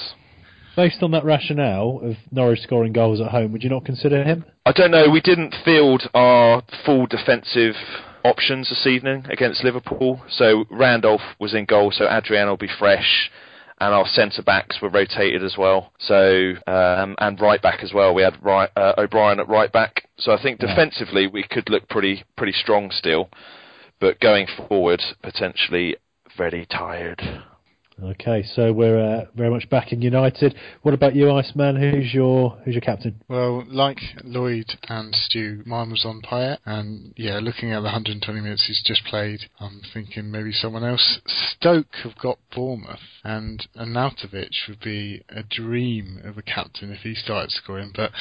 Based 0.76 1.02
on 1.02 1.10
that 1.10 1.24
rationale 1.24 2.00
of 2.02 2.16
Norwich 2.30 2.60
scoring 2.60 2.92
goals 2.92 3.20
at 3.20 3.28
home, 3.28 3.52
would 3.52 3.62
you 3.62 3.70
not 3.70 3.84
consider 3.84 4.22
him? 4.24 4.44
I 4.64 4.72
don't 4.72 4.90
know. 4.90 5.10
We 5.10 5.20
didn't 5.20 5.54
field 5.64 6.08
our 6.14 6.62
full 6.86 7.06
defensive 7.06 7.74
options 8.24 8.68
this 8.68 8.86
evening 8.86 9.26
against 9.30 9.64
Liverpool. 9.64 10.22
So 10.28 10.64
Randolph 10.70 11.22
was 11.38 11.54
in 11.54 11.64
goal, 11.64 11.90
so 11.90 12.08
Adrian 12.10 12.48
will 12.48 12.56
be 12.56 12.68
fresh. 12.78 13.30
and 13.80 13.94
our 13.94 14.06
centre 14.06 14.42
backs 14.42 14.78
were 14.82 14.90
rotated 14.90 15.42
as 15.42 15.56
well. 15.56 15.92
So 15.98 16.52
um, 16.66 17.16
and 17.18 17.40
right 17.40 17.60
back 17.62 17.82
as 17.82 17.92
well. 17.94 18.14
We 18.14 18.22
had 18.22 18.36
right, 18.42 18.68
uh, 18.76 18.92
O'Brien 18.98 19.40
at 19.40 19.48
right 19.48 19.72
back. 19.72 20.06
So 20.18 20.32
I 20.32 20.42
think 20.42 20.60
defensively 20.60 21.26
we 21.26 21.42
could 21.42 21.70
look 21.70 21.88
pretty 21.88 22.24
pretty 22.36 22.52
strong 22.52 22.90
still, 22.90 23.30
but 23.98 24.20
going 24.20 24.46
forward 24.68 25.02
potentially 25.22 25.96
very 26.36 26.66
tired. 26.66 27.22
Okay, 28.02 28.42
so 28.54 28.72
we're 28.72 28.98
uh, 28.98 29.26
very 29.34 29.50
much 29.50 29.68
backing 29.68 30.00
United. 30.00 30.54
What 30.82 30.94
about 30.94 31.14
you, 31.14 31.30
Iceman? 31.30 31.76
Who's 31.76 32.14
your 32.14 32.58
who's 32.64 32.74
your 32.74 32.80
captain? 32.80 33.20
Well, 33.28 33.62
like 33.68 33.98
Lloyd 34.24 34.66
and 34.88 35.14
Stu, 35.14 35.62
mine 35.66 35.90
was 35.90 36.06
on 36.06 36.22
Payet, 36.22 36.58
and 36.64 37.12
yeah, 37.16 37.40
looking 37.42 37.72
at 37.72 37.80
the 37.80 37.84
120 37.84 38.40
minutes 38.40 38.64
he's 38.66 38.82
just 38.84 39.04
played, 39.04 39.40
I'm 39.58 39.82
thinking 39.92 40.30
maybe 40.30 40.50
someone 40.52 40.82
else. 40.82 41.20
Stoke 41.26 41.94
have 42.02 42.16
got 42.16 42.38
Bournemouth, 42.54 43.00
and 43.22 43.66
Arnautovic 43.76 44.68
would 44.68 44.80
be 44.80 45.22
a 45.28 45.42
dream 45.42 46.20
of 46.24 46.38
a 46.38 46.42
captain 46.42 46.92
if 46.92 47.00
he 47.00 47.14
started 47.14 47.50
scoring, 47.50 47.92
but 47.94 48.12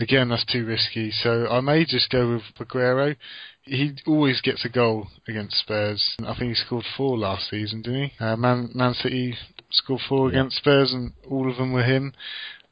again, 0.00 0.30
that's 0.30 0.44
too 0.46 0.64
risky, 0.64 1.12
so 1.12 1.46
I 1.48 1.60
may 1.60 1.84
just 1.84 2.10
go 2.10 2.28
with 2.32 2.42
Aguero. 2.58 3.14
He 3.68 3.94
always 4.06 4.40
gets 4.40 4.64
a 4.64 4.68
goal 4.68 5.08
against 5.28 5.58
Spurs. 5.58 6.16
I 6.20 6.34
think 6.34 6.50
he 6.50 6.54
scored 6.54 6.84
four 6.96 7.18
last 7.18 7.50
season, 7.50 7.82
didn't 7.82 8.10
he? 8.10 8.24
Uh, 8.24 8.36
Man, 8.36 8.70
Man 8.74 8.94
City 8.94 9.36
scored 9.70 10.00
four 10.08 10.30
Yeah. 10.30 10.40
against 10.40 10.56
Spurs, 10.56 10.92
and 10.92 11.12
all 11.28 11.50
of 11.50 11.56
them 11.58 11.72
were 11.72 11.84
him 11.84 12.14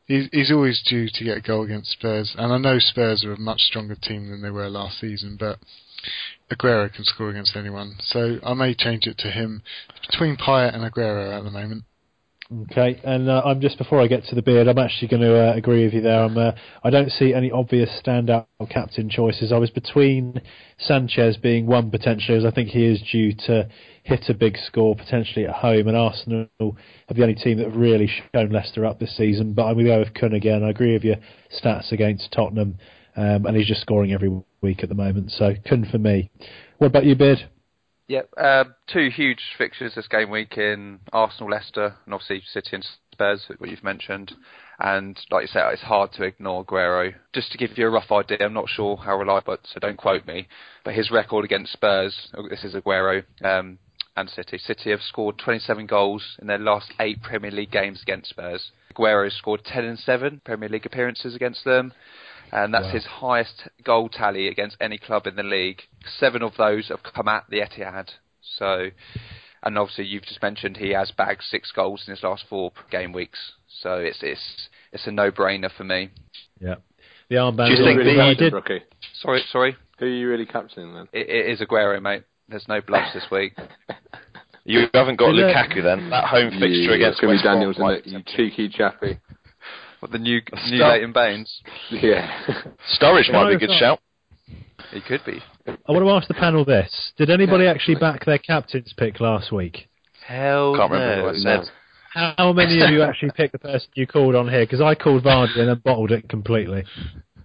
he's, 0.07 0.29
he's 0.33 0.53
always 0.53 0.83
due 0.89 1.09
to 1.13 1.25
get 1.25 1.39
a 1.39 1.41
goal 1.41 1.65
against 1.65 1.91
Spurs, 1.91 2.35
and 2.39 2.53
I 2.53 2.59
know 2.59 2.79
Spurs 2.79 3.25
are 3.25 3.33
a 3.33 3.39
much 3.39 3.61
stronger 3.61 3.97
team 3.97 4.31
than 4.31 4.43
they 4.43 4.51
were 4.51 4.69
last 4.69 5.01
season, 5.01 5.37
but 5.39 5.59
Aguero 6.51 6.93
can 6.93 7.05
score 7.05 7.31
against 7.31 7.57
anyone, 7.57 7.97
so 8.01 8.39
I 8.45 8.55
may 8.55 8.75
change 8.75 9.07
it 9.07 9.19
to 9.19 9.31
him. 9.31 9.63
It's 9.97 10.07
between 10.07 10.37
Payet 10.37 10.75
and 10.75 10.85
Aguero 10.85 11.37
at 11.37 11.45
the 11.45 11.51
moment. 11.51 11.85
Okay, 12.53 13.01
and 13.03 13.29
uh, 13.29 13.43
I'm 13.45 13.61
just 13.61 13.77
before 13.77 14.01
I 14.01 14.07
get 14.07 14.25
to 14.27 14.37
the 14.37 14.43
beard, 14.43 14.69
I'm 14.69 14.79
actually 14.79 15.09
going 15.09 15.23
to 15.23 15.51
uh, 15.51 15.55
agree 15.55 15.85
with 15.85 15.95
you 15.95 16.01
there. 16.01 16.23
I'm, 16.23 16.39
uh, 16.39 16.53
I 16.85 16.91
don't 16.91 17.11
see 17.11 17.35
any 17.35 17.51
obvious 17.51 17.91
standout 18.01 18.47
captain 18.71 19.11
choices. 19.11 19.51
I 19.51 19.59
was 19.59 19.71
between 19.71 20.41
Sanchez 20.79 21.37
being 21.39 21.67
one 21.67 21.91
potentially, 21.91 22.39
as 22.39 22.45
I 22.45 22.53
think 22.53 22.69
he 22.69 22.85
is 22.85 23.03
due 23.11 23.33
to 23.47 23.69
hit 24.05 24.27
a 24.29 24.35
big 24.35 24.57
score 24.59 24.95
potentially 24.95 25.45
at 25.45 25.57
home, 25.57 25.89
and 25.89 25.97
Arsenal 25.97 26.47
are 26.61 27.15
the 27.15 27.23
only 27.23 27.35
team 27.35 27.59
that 27.59 27.67
have 27.67 27.77
really 27.77 28.09
shown 28.33 28.51
Leicester 28.51 28.87
up 28.87 29.01
this 29.01 29.17
season. 29.17 29.53
But 29.53 29.65
I'm 29.65 29.75
going 29.75 29.87
to 29.87 29.93
go 29.93 29.99
with 29.99 30.15
Kun 30.15 30.33
again. 30.33 30.63
I 30.63 30.71
agree 30.71 30.93
with 30.93 31.03
your 31.03 31.17
stats 31.61 31.91
against 31.91 32.31
Tottenham, 32.31 32.79
um, 33.17 33.47
and 33.47 33.57
he's 33.57 33.67
just 33.67 33.81
scoring 33.81 34.13
every 34.13 34.31
week 34.61 34.85
at 34.85 34.89
the 34.89 34.95
moment. 34.95 35.33
So 35.33 35.55
Kun 35.69 35.85
for 35.91 35.99
me. 35.99 36.31
What 36.79 36.87
about 36.87 37.07
you, 37.07 37.17
Beard? 37.17 37.49
Yep. 38.09 38.31
Uh, 38.37 38.65
two 38.87 39.09
huge 39.11 39.41
fixtures 39.59 39.95
this 39.97 40.07
game 40.07 40.31
week 40.31 40.57
in 40.57 41.01
Arsenal, 41.13 41.51
Leicester, 41.51 41.97
and 42.05 42.15
obviously 42.15 42.43
City 42.47 42.71
and 42.77 42.87
Spurs, 43.13 43.47
what 43.59 43.69
you've 43.69 43.83
mentioned. 43.83 44.33
And 44.79 45.19
like 45.31 45.43
you 45.43 45.49
say, 45.49 45.61
it's 45.73 45.83
hard 45.83 46.13
to 46.13 46.23
ignore 46.23 46.65
Aguero. 46.65 47.15
Just 47.33 47.51
to 47.53 47.59
give 47.59 47.77
you 47.77 47.87
a 47.87 47.91
rough 47.91 48.13
idea, 48.13 48.39
I'm 48.41 48.53
not 48.53 48.69
sure 48.69 48.97
how 48.97 49.19
reliable, 49.19 49.57
so 49.65 49.81
don't 49.81 49.97
quote 49.97 50.27
me. 50.27 50.47
But 50.85 50.95
his 50.95 51.11
record 51.11 51.45
against 51.45 51.73
Spurs, 51.73 52.29
oh, 52.37 52.49
this 52.49 52.63
is 52.63 52.75
Aguero 52.75 53.25
um, 53.43 53.79
and 54.17 54.31
City. 54.31 54.59
City 54.59 54.91
have 54.91 55.03
scored 55.03 55.39
27 55.39 55.87
goals 55.87 56.37
in 56.41 56.47
their 56.47 56.59
last 56.59 56.93
eight 57.01 57.23
Premier 57.23 57.51
League 57.51 57.73
games 57.73 58.03
against 58.03 58.31
Spurs. 58.31 58.71
Aguero 58.95 59.33
scored 59.33 59.65
10 59.65 59.85
and 59.85 59.99
7 59.99 60.43
Premier 60.45 60.69
League 60.69 60.87
appearances 60.87 61.35
against 61.35 61.65
them 61.65 61.93
and 62.53 62.73
that's 62.75 62.87
Wow. 62.87 62.91
his 62.93 63.05
highest 63.07 63.69
goal 63.85 64.09
tally 64.09 64.49
against 64.49 64.77
any 64.81 64.99
club 64.99 65.27
in 65.27 65.37
the 65.37 65.43
league. 65.43 65.83
Seven 66.19 66.43
of 66.43 66.57
those 66.57 66.89
have 66.89 67.03
come 67.03 67.29
at 67.29 67.45
the 67.51 67.61
Etihad. 67.61 68.11
So, 68.59 68.91
and 69.63 69.79
obviously 69.79 70.07
you've 70.07 70.25
just 70.25 70.43
mentioned 70.43 70.77
he 70.77 70.91
has 70.91 71.11
bagged 71.11 71.43
six 71.43 71.73
goals 71.73 72.05
in 72.07 72.13
his 72.15 72.23
last 72.23 72.45
four 72.49 72.73
game 72.91 73.13
weeks. 73.13 73.53
So 73.83 73.95
it's 73.99 74.19
it's 74.23 74.69
it's 74.93 75.07
a 75.07 75.11
no-brainer 75.13 75.71
for 75.77 75.85
me. 75.85 76.11
Yeah. 76.61 76.77
The 77.29 77.37
armband. 77.37 77.67
Do 77.69 77.73
you 77.73 77.85
think 77.85 77.99
you 77.99 78.05
really 78.05 78.21
I 78.21 78.31
captaining, 78.31 78.37
did. 78.39 78.51
Brookie? 78.53 78.83
Sorry, 79.21 79.43
sorry, 79.51 79.77
Who 79.99 80.07
are 80.07 80.09
you 80.09 80.29
really 80.29 80.47
captaining 80.47 80.95
then? 80.95 81.09
it, 81.13 81.29
it 81.29 81.51
is 81.51 81.61
Aguero, 81.61 82.01
mate. 82.01 82.23
There's 82.49 82.69
no 82.69 82.81
bluffs 82.81 83.13
this 83.15 83.27
week. 83.31 83.55
You 84.69 84.89
haven't 84.95 85.17
got 85.21 85.29
Lukaku 85.33 85.81
then. 85.81 86.11
That 86.11 86.25
home 86.25 86.51
fixture 86.51 86.67
Yeah, 86.67 86.95
against 86.97 87.13
it's 87.13 87.21
gonna 87.21 87.35
be 87.35 87.37
West 87.37 87.45
Daniels, 87.45 87.79
might 87.79 88.05
isn't 88.05 88.17
it? 88.21 88.27
You 88.37 88.49
cheeky 88.51 88.69
chappy. 88.69 89.21
What 90.07 90.13
the 90.13 90.19
new 90.21 90.41
new 90.69 90.77
Stop. 90.79 90.93
Leighton 90.93 91.13
Baines? 91.13 91.63
Yeah. 91.91 92.31
Sturridge 93.01 93.33
might 93.33 93.49
be 93.49 93.55
a 93.57 93.59
good 93.59 93.71
it's 93.71 93.81
shout. 93.81 93.99
He 94.93 95.01
could 95.01 95.25
be. 95.27 95.41
I 95.67 95.91
want 95.91 96.05
to 96.05 96.11
ask 96.11 96.29
the 96.29 96.35
panel 96.35 96.65
this: 96.65 97.11
Did 97.19 97.29
anybody 97.29 97.67
actually 97.67 97.97
back 97.97 98.25
their 98.25 98.39
captain's 98.39 98.93
pick 98.97 99.19
last 99.19 99.51
week? 99.51 99.89
Hell 100.25 100.77
Can't 100.77 100.93
remember 100.93 101.25
what 101.25 101.35
I 101.35 101.39
said. 101.39 101.61
How 102.15 102.53
many 102.53 102.81
of 102.83 102.91
you 102.91 103.03
actually 103.03 103.33
picked 103.33 103.51
the 103.51 103.59
person 103.59 103.89
you 103.95 104.07
called 104.07 104.37
on 104.37 104.49
here? 104.49 104.61
Because 104.61 104.81
I 104.81 104.95
called 104.95 105.25
Vardy 105.25 105.59
and 105.59 105.69
then 105.71 105.83
bottled 105.85 106.13
it 106.13 106.29
completely. 106.29 106.85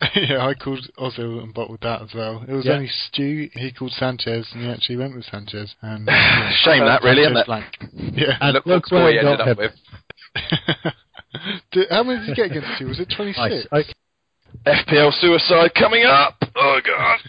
yeah, 0.16 0.46
I 0.46 0.54
called 0.54 0.88
Ozil 1.00 1.42
and 1.42 1.52
bottled 1.52 1.80
that 1.82 2.04
as 2.04 2.10
well. 2.14 2.46
It 2.48 2.54
was 2.54 2.66
Yeah. 2.68 2.74
only 2.74 2.90
Stu, 3.08 3.50
he 3.54 3.72
called 3.72 3.92
Sanchez, 3.94 4.48
and 4.54 4.64
he 4.64 4.70
actually 4.70 4.98
went 4.98 5.16
with 5.16 5.26
Sanchez. 5.26 5.74
And 5.82 6.06
yeah, 6.08 6.52
Shame 6.62 6.86
that, 6.86 7.02
really, 7.02 7.24
isn't 7.24 7.38
it? 7.38 7.46
blank. 7.48 7.66
Yeah. 7.92 8.38
And 8.40 8.54
Look 8.54 8.66
look 8.68 8.92
what 8.92 9.02
where 9.04 9.12
he 9.14 9.18
ended 9.18 9.42
up 9.42 9.48
him. 9.48 9.58
with. 9.58 9.74
Did- 11.72 11.88
How 11.90 12.04
many 12.04 12.20
did 12.20 12.30
you 12.30 12.36
get 12.36 12.52
against 12.52 12.80
you? 12.82 12.88
Was 12.88 13.00
it 13.00 13.10
26? 13.16 13.38
Nice. 13.40 13.66
Okay. 13.72 13.94
FPL 14.66 15.14
suicide 15.14 15.72
coming 15.76 16.04
up. 16.04 16.36
Oh 16.56 16.80
god. 16.86 17.20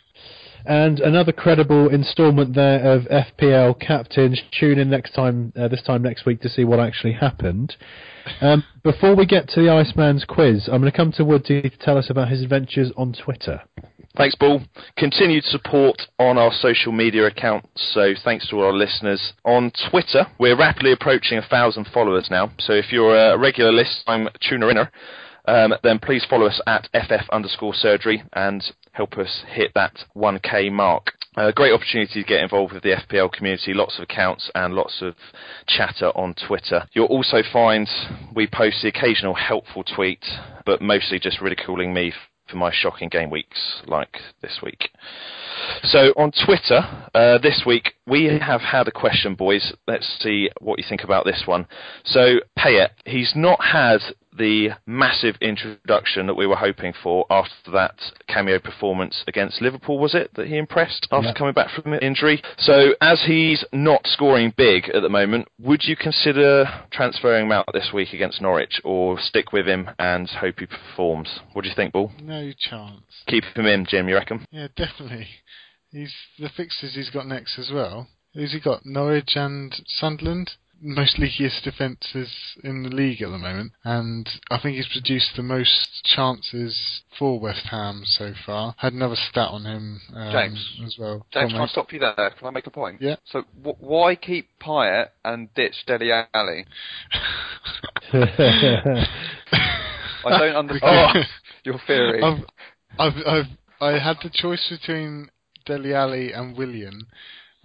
And 0.65 1.01
another 1.01 1.33
credible 1.33 1.89
instalment 1.89 2.55
there 2.55 2.81
of 2.93 3.03
FPL 3.05 3.81
captains. 3.81 4.41
Tune 4.59 4.79
in 4.79 4.91
next 4.91 5.13
time, 5.13 5.53
uh, 5.59 5.67
this 5.69 5.83
time 5.83 6.03
next 6.03 6.25
week, 6.25 6.41
to 6.43 6.49
see 6.49 6.65
what 6.65 6.79
actually 6.79 7.15
happened. 7.15 7.75
Um, 8.41 8.63
before 8.85 9.17
we 9.17 9.27
get 9.27 9.49
to 9.51 9.61
the 9.63 9.69
Iceman's 9.71 10.25
quiz, 10.25 10.69
I'm 10.71 10.81
going 10.81 10.91
to 10.93 10.97
come 10.97 11.11
to 11.13 11.25
Woody 11.25 11.63
to 11.63 11.77
tell 11.79 11.99
us 11.99 12.11
about 12.11 12.29
his 12.29 12.43
adventures 12.43 12.93
on 12.97 13.13
Twitter. 13.13 13.63
Thanks, 14.15 14.35
Paul. 14.35 14.61
Continued 14.99 15.45
support 15.45 16.03
on 16.19 16.37
our 16.37 16.53
social 16.53 16.93
media 16.93 17.27
accounts, 17.27 17.69
so 17.95 18.13
thanks 18.23 18.47
to 18.49 18.57
all 18.57 18.67
our 18.67 18.73
listeners. 18.73 19.33
On 19.47 19.73
Twitter, 19.91 20.27
we're 20.39 20.59
rapidly 20.59 20.93
approaching 20.93 21.39
a 21.39 21.49
thousand 21.49 21.87
followers 21.95 22.29
now, 22.31 22.51
so 22.59 22.75
if 22.75 22.93
you're 22.93 23.17
a 23.17 23.39
regular 23.39 23.73
list 23.73 24.05
time 24.07 24.29
tuner 24.47 24.71
inner, 24.71 24.91
um, 25.47 25.75
then 25.83 25.99
please 25.99 26.27
follow 26.29 26.47
us 26.47 26.61
at 26.67 26.89
ff 26.93 27.29
underscore 27.31 27.73
surgery 27.73 28.23
and 28.35 28.63
help 28.93 29.17
us 29.17 29.45
hit 29.49 29.73
that 29.75 30.05
1k 30.15 30.71
mark. 30.71 31.13
A 31.37 31.51
great 31.51 31.73
opportunity 31.73 32.23
to 32.23 32.29
get 32.29 32.43
involved 32.43 32.75
with 32.75 32.83
the 32.83 32.95
FPL 32.95 33.33
community, 33.33 33.73
lots 33.73 33.97
of 33.97 34.03
accounts 34.03 34.51
and 34.55 34.75
lots 34.75 35.01
of 35.01 35.15
chatter 35.67 36.11
on 36.15 36.35
Twitter. 36.35 36.87
You'll 36.93 37.07
also 37.07 37.43
find 37.51 37.89
we 38.35 38.47
post 38.47 38.83
the 38.83 38.89
occasional 38.89 39.33
helpful 39.33 39.83
tweet, 39.83 40.23
but 40.67 40.83
mostly 40.83 41.19
just 41.19 41.41
ridiculing 41.41 41.95
me 41.95 42.13
for 42.53 42.59
my 42.59 42.71
shocking 42.73 43.09
game 43.09 43.31
weeks 43.31 43.81
like 43.87 44.19
this 44.43 44.61
week. 44.63 44.91
So 45.83 46.13
on 46.17 46.33
Twitter 46.45 47.09
uh, 47.15 47.39
this 47.39 47.63
week 47.67 47.95
we 48.07 48.25
have 48.41 48.61
had 48.61 48.87
a 48.87 48.93
question, 48.93 49.35
boys. 49.35 49.73
Let's 49.89 50.19
see 50.21 50.51
what 50.61 50.79
you 50.79 50.85
think 50.89 51.03
about 51.03 51.25
this 51.25 51.43
one. 51.47 51.67
So 52.05 52.41
Payet, 52.59 52.91
he's 53.07 53.33
not 53.35 53.65
had 53.65 54.01
the 54.37 54.71
massive 54.87 55.37
introduction 55.41 56.27
that 56.27 56.35
we 56.35 56.47
were 56.47 56.57
hoping 56.57 56.93
for 57.03 57.27
after 57.31 57.71
that 57.73 57.95
cameo 58.29 58.59
performance 58.59 59.23
against 59.27 59.61
Liverpool, 59.61 59.99
was 59.99 60.15
it 60.15 60.33
that 60.35 60.49
he 60.49 60.57
impressed 60.57 61.07
after 61.13 61.29
Yeah. 61.29 61.35
coming 61.35 61.53
back 61.55 61.71
from 61.71 61.95
injury? 61.95 62.43
So 62.59 62.95
as 63.01 63.23
he's 63.23 63.65
not 63.73 64.07
scoring 64.07 64.53
big 64.57 64.89
at 64.89 65.03
the 65.03 65.09
moment, 65.09 65.49
would 65.61 65.85
you 65.85 65.97
consider 65.97 66.67
transferring 66.91 67.47
him 67.47 67.53
out 67.53 67.67
this 67.73 67.93
week 67.93 68.13
against 68.13 68.41
Norwich, 68.41 68.81
or 68.85 69.19
stick 69.21 69.53
with 69.53 69.67
him 69.67 69.91
and 69.99 70.29
hope 70.31 70.61
he 70.61 70.67
performs? 70.67 71.41
What 71.53 71.63
do 71.63 71.69
you 71.69 71.75
think, 71.75 71.93
Bull? 71.93 72.13
No 72.23 72.53
chance. 72.53 73.03
Keep 73.27 73.45
him 73.55 73.67
in, 73.67 73.85
Jim. 73.87 74.09
You 74.09 74.15
reckon? 74.17 74.47
Yeah, 74.51 74.69
definitely. 74.77 75.29
He's 75.91 76.15
the 76.39 76.49
fixtures 76.49 76.95
he's 76.95 77.11
got 77.11 77.27
next 77.27 77.59
as 77.59 77.71
well. 77.71 78.09
Who's 78.35 78.53
he 78.53 78.61
got? 78.61 78.87
Norwich 78.87 79.37
and 79.37 79.75
Sunderland. 79.87 80.53
Most 80.85 81.17
leakiest 81.17 81.63
defences 81.63 82.29
in 82.65 82.83
the 82.83 82.89
league 82.89 83.23
at 83.23 83.31
the 83.31 83.39
moment, 83.39 83.73
and 83.85 84.29
I 84.51 84.59
think 84.59 84.77
he's 84.77 84.89
produced 84.89 85.31
the 85.37 85.43
most 85.43 86.03
chances 86.05 87.03
for 87.17 87.39
West 87.39 87.67
Ham 87.71 88.03
so 88.05 88.33
far. 88.45 88.75
Had 88.79 88.93
another 88.93 89.15
stat 89.31 89.49
on 89.49 89.65
him 89.65 90.01
um, 90.13 90.33
James. 90.33 90.81
as 90.85 90.97
well. 90.99 91.25
James, 91.33 91.53
can 91.53 91.61
I 91.61 91.67
stop 91.67 91.93
you 91.93 92.01
there? 92.01 92.15
Can 92.37 92.49
I 92.49 92.51
make 92.51 92.67
a 92.67 92.71
point? 92.71 93.01
Yeah. 93.01 93.17
So 93.27 93.45
w- 93.63 93.77
why 93.79 94.17
keep 94.17 94.49
Payet 94.61 95.11
and 95.25 95.55
ditch 95.55 95.85
Dele 95.87 96.27
Alli? 96.35 96.67
I 100.25 100.39
don't 100.39 100.57
understand 100.57 101.27
your 101.65 101.79
theory. 101.87 102.23
I've, 102.23 102.45
I've, 102.99 103.27
I've, 103.27 103.47
I 103.81 103.99
had 103.99 104.17
the 104.23 104.31
choice 104.33 104.69
between 104.69 105.31
Dele 105.67 105.95
Alli 105.95 106.33
and 106.33 106.57
Willian, 106.57 107.07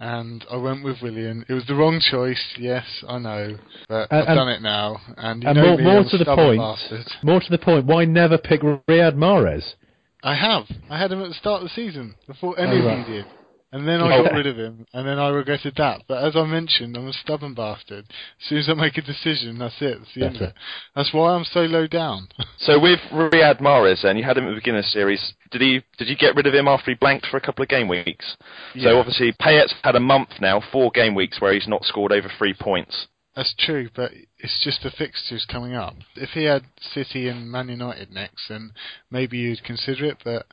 and 0.00 0.44
I 0.50 0.56
went 0.56 0.84
with 0.84 1.02
Willian. 1.02 1.44
It 1.48 1.52
was 1.54 1.66
the 1.66 1.74
wrong 1.74 2.00
choice, 2.10 2.42
yes, 2.58 2.84
I 3.08 3.18
know, 3.18 3.56
but 3.88 3.94
uh, 3.94 4.06
And- 4.10 4.28
I've 4.28 4.36
done 4.36 4.48
it 4.48 4.62
now. 4.62 5.00
And 5.16 5.42
you 5.42 5.48
and 5.48 5.56
know 5.58 5.64
more, 5.64 5.76
me, 5.78 5.84
more 5.84 6.04
to 6.10 6.18
the 6.18 6.24
point, 6.24 6.60
bastard. 6.60 7.06
more 7.22 7.40
to 7.40 7.50
the 7.50 7.58
point, 7.58 7.86
why 7.86 8.04
never 8.04 8.38
pick 8.38 8.60
Riyad 8.62 9.14
Mahrez? 9.16 9.74
I 10.22 10.34
have. 10.34 10.64
I 10.90 10.98
had 10.98 11.12
him 11.12 11.22
at 11.22 11.28
the 11.28 11.34
start 11.34 11.62
of 11.62 11.68
the 11.68 11.74
season 11.74 12.14
before 12.26 12.54
oh, 12.58 12.62
any 12.62 12.76
Oh, 12.76 12.80
of 12.80 12.84
right. 12.86 13.08
you 13.08 13.14
did. 13.14 13.24
And 13.70 13.86
then 13.86 14.00
I 14.00 14.16
oh. 14.16 14.22
got 14.24 14.32
rid 14.32 14.46
of 14.46 14.56
him, 14.56 14.86
and 14.94 15.06
then 15.06 15.18
I 15.18 15.28
regretted 15.28 15.74
that. 15.76 16.02
But 16.08 16.24
as 16.24 16.36
I 16.36 16.44
mentioned, 16.44 16.96
I'm 16.96 17.08
a 17.08 17.12
stubborn 17.12 17.54
bastard. 17.54 18.06
As 18.08 18.48
soon 18.48 18.58
as 18.58 18.68
I 18.68 18.74
make 18.74 18.96
a 18.96 19.02
decision, 19.02 19.58
that's 19.58 19.80
it. 19.80 19.98
That's 19.98 20.14
the 20.14 20.24
end 20.24 20.36
of 20.36 20.42
it. 20.42 20.54
That's 20.96 21.12
why 21.12 21.34
I'm 21.34 21.44
so 21.44 21.60
low 21.60 21.86
down. 21.86 22.28
So 22.60 22.78
with 22.78 22.98
Riyad 23.12 23.60
Mahrez, 23.60 24.02
then 24.02 24.16
you 24.16 24.24
had 24.24 24.36
him 24.36 24.44
at 24.44 24.50
the 24.50 24.56
beginning 24.56 24.80
of 24.80 24.84
the 24.84 24.90
series. 24.90 25.32
Did 25.52 25.60
he? 25.60 25.82
Did 25.96 26.08
you 26.08 26.16
get 26.16 26.34
rid 26.34 26.46
of 26.46 26.52
him 26.52 26.66
after 26.66 26.90
he 26.90 26.96
blanked 26.96 27.26
for 27.26 27.36
a 27.36 27.40
couple 27.40 27.62
of 27.62 27.68
game 27.68 27.88
weeks? 27.88 28.36
Yeah. 28.74 28.90
So 28.90 28.98
obviously 28.98 29.32
Payet's 29.40 29.74
had 29.84 29.94
a 29.94 30.00
month 30.00 30.30
now, 30.40 30.60
four 30.72 30.90
game 30.90 31.14
weeks 31.14 31.40
where 31.40 31.54
he's 31.54 31.68
not 31.68 31.84
scored 31.84 32.12
over 32.12 32.30
three 32.36 32.52
points. 32.52 33.06
That's 33.38 33.54
true, 33.56 33.88
but 33.94 34.10
it's 34.38 34.64
just 34.64 34.82
the 34.82 34.90
fixtures 34.90 35.46
coming 35.48 35.74
up. 35.74 35.94
If 36.16 36.30
he 36.30 36.42
had 36.42 36.64
City 36.80 37.28
and 37.28 37.48
Man 37.48 37.68
United 37.68 38.10
next, 38.10 38.48
then 38.48 38.72
maybe 39.12 39.38
you'd 39.38 39.62
consider 39.62 40.06
it, 40.06 40.18
but 40.24 40.46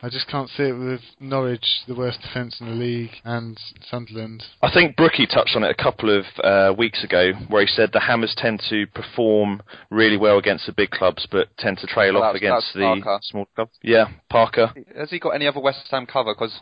I 0.00 0.08
just 0.08 0.28
can't 0.28 0.48
see 0.50 0.64
it 0.64 0.72
with 0.72 1.00
Norwich, 1.18 1.82
the 1.88 1.94
worst 1.94 2.20
defence 2.22 2.60
in 2.60 2.66
the 2.66 2.74
league, 2.74 3.10
and 3.24 3.58
Sunderland. 3.90 4.44
I 4.62 4.70
think 4.72 4.96
Brookie 4.96 5.26
touched 5.26 5.56
on 5.56 5.64
it 5.64 5.70
a 5.70 5.82
couple 5.82 6.16
of 6.16 6.24
uh, 6.42 6.72
weeks 6.76 7.02
ago, 7.02 7.32
where 7.48 7.62
he 7.62 7.66
said 7.66 7.90
the 7.92 8.00
Hammers 8.00 8.34
tend 8.36 8.62
to 8.70 8.86
perform 8.86 9.60
really 9.90 10.16
well 10.16 10.38
against 10.38 10.66
the 10.66 10.72
big 10.72 10.90
clubs, 10.90 11.26
but 11.30 11.48
tend 11.58 11.78
to 11.78 11.86
trail 11.88 12.14
Well, 12.14 12.22
off 12.22 12.36
against 12.36 12.74
the 12.74 12.80
Parker. 12.80 13.18
small 13.22 13.46
clubs. 13.56 13.72
Yeah, 13.82 14.06
Parker. 14.30 14.72
Has 14.96 15.10
he 15.10 15.18
got 15.18 15.30
any 15.30 15.48
other 15.48 15.60
West 15.60 15.88
Ham 15.90 16.06
cover? 16.06 16.32
Because 16.32 16.60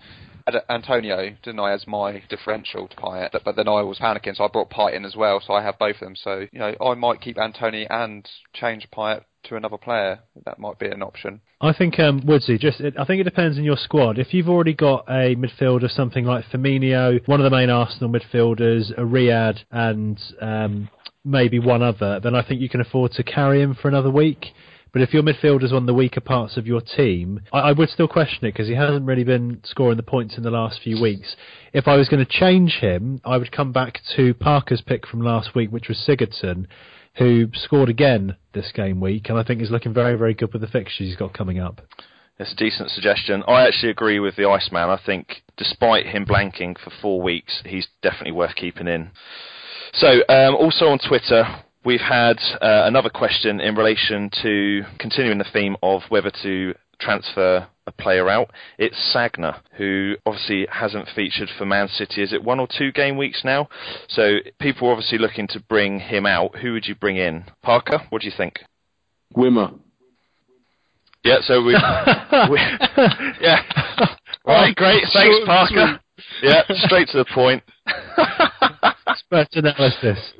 Antonio, 0.70 1.36
didn't 1.42 1.60
I, 1.60 1.72
as 1.72 1.86
my 1.86 2.22
differential 2.30 2.88
to 2.88 2.96
Payet, 2.96 3.32
but, 3.32 3.44
but 3.44 3.56
then 3.56 3.68
I 3.68 3.82
was 3.82 3.98
panicking, 3.98 4.36
so 4.36 4.44
I 4.44 4.48
brought 4.48 4.70
Payet 4.70 4.94
in 4.94 5.04
as 5.04 5.16
well, 5.16 5.42
so 5.44 5.52
I 5.52 5.62
have 5.62 5.78
both 5.78 5.96
of 5.96 6.00
them. 6.00 6.16
So, 6.16 6.46
you 6.52 6.58
know, 6.58 6.74
I 6.80 6.94
might 6.94 7.20
keep 7.20 7.36
Antonio 7.36 7.86
and 7.90 8.26
change 8.54 8.88
Payet 8.90 9.24
to 9.44 9.56
another 9.56 9.76
player. 9.76 10.20
That 10.46 10.58
might 10.58 10.78
be 10.78 10.86
an 10.86 11.02
option. 11.02 11.40
I 11.60 11.72
think 11.72 11.98
um, 11.98 12.20
Woodsy. 12.26 12.58
Just, 12.58 12.80
I 12.80 13.04
think 13.04 13.20
it 13.20 13.24
depends 13.24 13.56
on 13.56 13.64
your 13.64 13.78
squad. 13.78 14.18
If 14.18 14.34
you've 14.34 14.48
already 14.48 14.74
got 14.74 15.06
a 15.08 15.34
midfielder, 15.36 15.90
something 15.90 16.24
like 16.24 16.44
Firmino, 16.46 17.26
one 17.26 17.40
of 17.40 17.44
the 17.44 17.56
main 17.56 17.70
Arsenal 17.70 18.10
midfielders, 18.10 18.90
a 18.90 19.00
Riyad, 19.00 19.60
and 19.70 20.20
um, 20.40 20.90
maybe 21.24 21.58
one 21.58 21.82
other, 21.82 22.20
then 22.20 22.34
I 22.34 22.46
think 22.46 22.60
you 22.60 22.68
can 22.68 22.82
afford 22.82 23.12
to 23.12 23.22
carry 23.22 23.62
him 23.62 23.74
for 23.74 23.88
another 23.88 24.10
week. 24.10 24.46
But 24.92 25.02
if 25.02 25.12
your 25.12 25.22
midfielder's 25.22 25.72
of 25.72 25.86
the 25.86 25.94
weaker 25.94 26.20
parts 26.20 26.56
of 26.56 26.66
your 26.66 26.80
team, 26.80 27.40
I, 27.52 27.58
I 27.58 27.72
would 27.72 27.88
still 27.88 28.08
question 28.08 28.46
it 28.46 28.52
because 28.52 28.68
he 28.68 28.74
hasn't 28.74 29.04
really 29.04 29.24
been 29.24 29.60
scoring 29.64 29.96
the 29.96 30.02
points 30.02 30.36
in 30.36 30.42
the 30.42 30.50
last 30.50 30.80
few 30.82 31.00
weeks. 31.00 31.36
If 31.72 31.88
I 31.88 31.96
was 31.96 32.08
going 32.08 32.24
to 32.24 32.30
change 32.30 32.78
him, 32.80 33.20
I 33.24 33.36
would 33.38 33.52
come 33.52 33.72
back 33.72 34.00
to 34.16 34.34
Parker's 34.34 34.82
pick 34.82 35.06
from 35.06 35.20
last 35.20 35.54
week, 35.54 35.70
which 35.70 35.88
was 35.88 35.98
Sigurdsson, 35.98 36.66
who 37.18 37.48
scored 37.54 37.88
again 37.88 38.36
this 38.52 38.72
game 38.74 39.00
week, 39.00 39.28
and 39.28 39.38
I 39.38 39.42
think 39.42 39.62
is 39.62 39.70
looking 39.70 39.94
very, 39.94 40.16
very 40.16 40.34
good 40.34 40.52
with 40.52 40.62
the 40.62 40.68
fixtures 40.68 41.08
he's 41.08 41.16
got 41.16 41.32
coming 41.32 41.58
up. 41.58 41.80
It's 42.38 42.52
a 42.52 42.56
decent 42.56 42.90
suggestion. 42.90 43.42
I 43.48 43.66
actually 43.66 43.90
agree 43.90 44.18
with 44.20 44.36
the 44.36 44.46
Iceman. 44.46 44.90
I 44.90 45.00
think, 45.04 45.42
despite 45.56 46.06
him 46.06 46.26
blanking 46.26 46.76
for 46.78 46.90
four 47.00 47.22
weeks, 47.22 47.62
he's 47.64 47.88
definitely 48.02 48.32
worth 48.32 48.54
keeping 48.56 48.88
in. 48.88 49.10
So, 49.94 50.08
um, 50.28 50.54
also 50.54 50.88
on 50.88 50.98
Twitter, 50.98 51.44
we've 51.82 52.00
had 52.00 52.38
uh, 52.60 52.82
another 52.84 53.08
question 53.08 53.60
in 53.60 53.74
relation 53.74 54.28
to 54.42 54.82
continuing 54.98 55.38
the 55.38 55.46
theme 55.50 55.76
of 55.82 56.02
whether 56.10 56.30
to 56.42 56.74
transfer 57.00 57.68
a 57.86 57.92
player 57.92 58.28
out. 58.28 58.50
It's 58.78 58.96
Sagna, 59.14 59.60
who 59.76 60.16
obviously 60.26 60.66
hasn't 60.70 61.08
featured 61.14 61.48
for 61.56 61.64
Man 61.64 61.88
City. 61.88 62.22
Is 62.22 62.32
it 62.32 62.42
one 62.42 62.58
or 62.58 62.66
two 62.66 62.90
game 62.92 63.16
weeks 63.16 63.42
now? 63.44 63.68
So, 64.08 64.38
people 64.60 64.88
are 64.88 64.92
obviously 64.92 65.18
looking 65.18 65.46
to 65.48 65.60
bring 65.60 66.00
him 66.00 66.26
out. 66.26 66.56
Who 66.58 66.72
would 66.72 66.86
you 66.86 66.94
bring 66.94 67.16
in? 67.16 67.44
Parker, 67.62 68.00
what 68.10 68.22
do 68.22 68.26
you 68.26 68.34
think? 68.36 68.60
Wimmer. 69.36 69.78
Yeah, 71.24 71.38
so 71.42 71.60
we, 71.62 71.72
we 72.50 72.58
yeah. 73.40 73.62
Right, 74.46 74.74
great. 74.76 75.02
Thanks, 75.12 75.38
Parker. 75.44 76.00
Yeah, 76.42 76.62
straight 76.86 77.08
to 77.08 77.18
the 77.18 77.24
point. 77.34 77.62
Expert 79.06 79.48
analysis. 79.52 80.34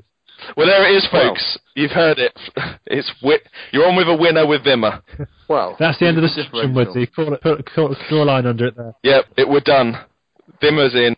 Well, 0.56 0.66
there 0.66 0.86
it 0.90 0.96
is, 0.96 1.06
folks. 1.10 1.58
You've 1.74 1.90
heard 1.92 2.18
it. 2.18 2.38
It's 2.88 3.10
wi- 3.20 3.40
you're 3.72 3.86
on 3.88 3.96
with 3.96 4.08
a 4.08 4.14
winner 4.16 4.46
with 4.46 4.62
Vimmer. 4.64 5.02
Well, 5.48 5.76
That's 5.78 5.96
the 6.00 6.06
end 6.08 6.16
of 6.18 6.22
the 6.22 6.28
differential. 6.28 6.60
section, 6.60 6.74
Woodsy. 6.74 7.06
Call 7.14 7.32
it, 7.34 7.40
put, 7.40 7.72
call, 7.72 7.94
draw 8.08 8.22
a 8.22 8.24
line 8.24 8.46
under 8.46 8.66
it 8.66 8.76
there. 8.76 8.94
Yep, 9.04 9.24
it 9.36 9.48
we're 9.48 9.60
done. 9.60 9.94
Vimmer's 10.60 10.94
in. 10.94 11.14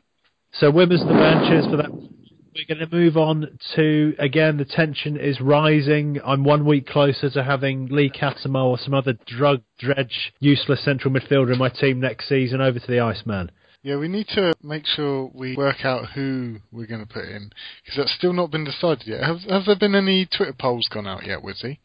So 0.52 0.70
Wimmer's 0.70 1.00
the 1.00 1.14
man. 1.14 1.48
Cheers 1.48 1.64
for 1.66 1.76
that. 1.78 1.90
We're 1.90 2.74
going 2.76 2.86
to 2.86 2.94
move 2.94 3.16
on 3.16 3.58
to 3.76 4.14
again. 4.18 4.56
The 4.58 4.64
tension 4.66 5.16
is 5.16 5.40
rising. 5.40 6.20
I'm 6.26 6.44
one 6.44 6.66
week 6.66 6.86
closer 6.88 7.30
to 7.30 7.42
having 7.44 7.86
Lee 7.86 8.10
Cattermole 8.10 8.66
or 8.70 8.78
some 8.78 8.92
other 8.92 9.14
drug 9.26 9.62
dredge, 9.78 10.32
useless 10.40 10.84
central 10.84 11.14
midfielder 11.14 11.52
in 11.52 11.58
my 11.58 11.68
team 11.70 12.00
next 12.00 12.28
season. 12.28 12.60
Over 12.60 12.78
to 12.78 12.86
the 12.86 13.00
Iceman. 13.00 13.50
Yeah, 13.82 13.96
we 13.96 14.08
need 14.08 14.26
to 14.34 14.54
make 14.62 14.86
sure 14.86 15.30
we 15.32 15.56
work 15.56 15.84
out 15.84 16.10
who 16.14 16.56
we're 16.72 16.86
going 16.86 17.06
to 17.06 17.12
put 17.12 17.24
in 17.26 17.50
because 17.84 17.96
that's 17.96 18.14
still 18.14 18.32
not 18.32 18.50
been 18.50 18.64
decided 18.64 19.06
yet. 19.06 19.22
Have, 19.22 19.40
have 19.48 19.64
there 19.66 19.76
been 19.78 19.94
any 19.94 20.26
Twitter 20.26 20.54
polls 20.58 20.88
gone 20.92 21.06
out 21.06 21.24
yet, 21.24 21.40
Wizzy? 21.42 21.78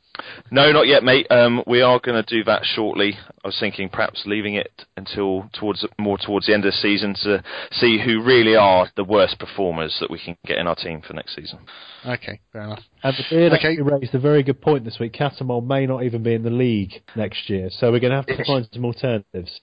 No, 0.52 0.72
not 0.72 0.86
yet, 0.88 1.04
mate. 1.04 1.26
Um, 1.32 1.64
we 1.66 1.82
are 1.82 2.00
going 2.00 2.24
to 2.24 2.36
do 2.38 2.44
that 2.44 2.62
shortly. 2.66 3.18
I 3.44 3.48
was 3.48 3.58
thinking 3.60 3.90
perhaps 3.90 4.24
leaving 4.28 4.54
it 4.56 4.86
until 4.96 5.50
towards 5.54 5.86
more 6.00 6.20
towards 6.20 6.46
the 6.46 6.54
end 6.54 6.66
of 6.66 6.72
the 6.72 6.78
season 6.78 7.16
to 7.24 7.44
see 7.72 8.00
who 8.04 8.24
really 8.24 8.56
are 8.56 8.88
the 8.96 9.04
worst 9.04 9.40
performers 9.40 9.98
that 10.02 10.12
we 10.12 10.20
can 10.20 10.38
get 10.46 10.60
in 10.60 10.68
our 10.68 10.76
team 10.76 11.02
for 11.02 11.14
next 11.14 11.36
season. 11.36 11.60
Okay, 12.06 12.40
fair 12.52 12.62
enough. 12.62 12.84
And 13.02 13.16
the 13.18 13.24
beard 13.30 13.54
Okay. 13.54 13.70
actually 13.70 13.82
raised 13.82 14.14
a 14.14 14.20
very 14.20 14.44
good 14.44 14.62
point 14.62 14.86
this 14.86 14.98
week. 15.00 15.14
Cattermole 15.14 15.66
may 15.66 15.88
not 15.88 16.04
even 16.04 16.22
be 16.22 16.34
in 16.36 16.44
the 16.44 16.52
league 16.52 16.92
next 17.16 17.50
year, 17.50 17.70
so 17.72 17.92
we're 17.92 18.00
going 18.00 18.12
to 18.12 18.18
have 18.18 18.28
to 18.28 18.46
find 18.46 18.68
some 18.72 18.86
alternatives. 18.86 19.60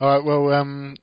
All 0.00 0.08
right, 0.16 0.24
well, 0.24 0.52
um, 0.54 0.96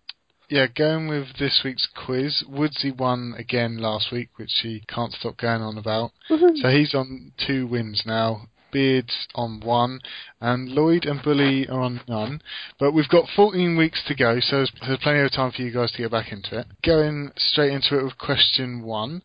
yeah, 0.50 0.68
going 0.68 1.08
with 1.08 1.38
this 1.38 1.62
week's 1.64 1.88
quiz, 2.06 2.44
Woodsy 2.48 2.92
won 2.92 3.36
again 3.38 3.78
last 3.78 4.12
week, 4.12 4.30
which 4.38 4.52
he 4.64 4.84
can't 4.88 5.14
stop 5.14 5.38
going 5.38 5.62
on 5.62 5.78
about. 5.78 6.12
Mm-hmm. 6.30 6.58
So 6.58 6.70
he's 6.70 6.94
on 6.94 7.32
two 7.46 7.68
wins 7.68 8.04
now. 8.06 8.48
Beard's 8.72 9.28
on 9.34 9.62
one, 9.62 10.00
and 10.40 10.70
Lloyd 10.70 11.06
and 11.06 11.22
Bully 11.24 11.68
are 11.68 11.82
on 11.82 12.02
none. 12.08 12.42
But 12.80 12.94
we've 12.94 13.10
got 13.10 13.30
14 13.36 13.78
weeks 13.78 14.04
to 14.08 14.16
go, 14.16 14.40
so 14.40 14.58
there's, 14.58 14.72
there's 14.86 15.00
plenty 15.00 15.22
of 15.22 15.32
time 15.32 15.52
for 15.52 15.62
you 15.62 15.72
guys 15.72 15.92
to 15.92 15.98
get 15.98 16.12
back 16.12 16.32
into 16.32 16.60
it. 16.60 16.68
Going 16.84 17.32
straight 17.36 17.74
into 17.74 17.98
it 17.98 18.04
with 18.04 18.18
question 18.18 18.84
one. 18.84 19.24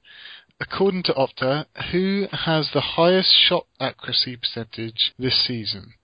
According 0.61 1.03
to 1.05 1.13
Opta, 1.15 1.67
who 1.93 2.27
has 2.33 2.71
the 2.73 2.81
highest 2.81 3.35
shot 3.35 3.67
accuracy 3.81 4.37
percentage 4.37 5.13
this 5.19 5.45
season? 5.47 5.95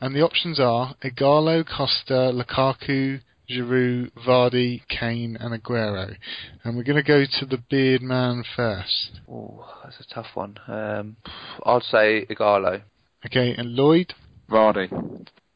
And 0.00 0.14
the 0.16 0.22
options 0.22 0.58
are 0.58 0.96
Ighalo, 1.04 1.64
Costa, 1.64 2.32
Lukaku, 2.32 3.20
Giroud, 3.52 4.10
Vardy, 4.26 4.82
Kane, 4.88 5.36
and 5.40 5.54
Aguero. 5.60 6.14
And 6.64 6.76
we're 6.76 6.82
going 6.82 6.96
to 6.96 7.02
go 7.02 7.24
to 7.24 7.46
the 7.46 7.62
beard 7.70 8.02
man 8.02 8.42
first. 8.56 9.20
Oh, 9.30 9.64
that's 9.84 10.00
a 10.00 10.14
tough 10.14 10.28
one. 10.34 10.56
Um, 10.66 11.16
I'd 11.64 11.82
say 11.82 12.26
Ighalo. 12.26 12.82
Okay, 13.26 13.54
and 13.56 13.74
Lloyd 13.74 14.14
Vardy. 14.50 14.90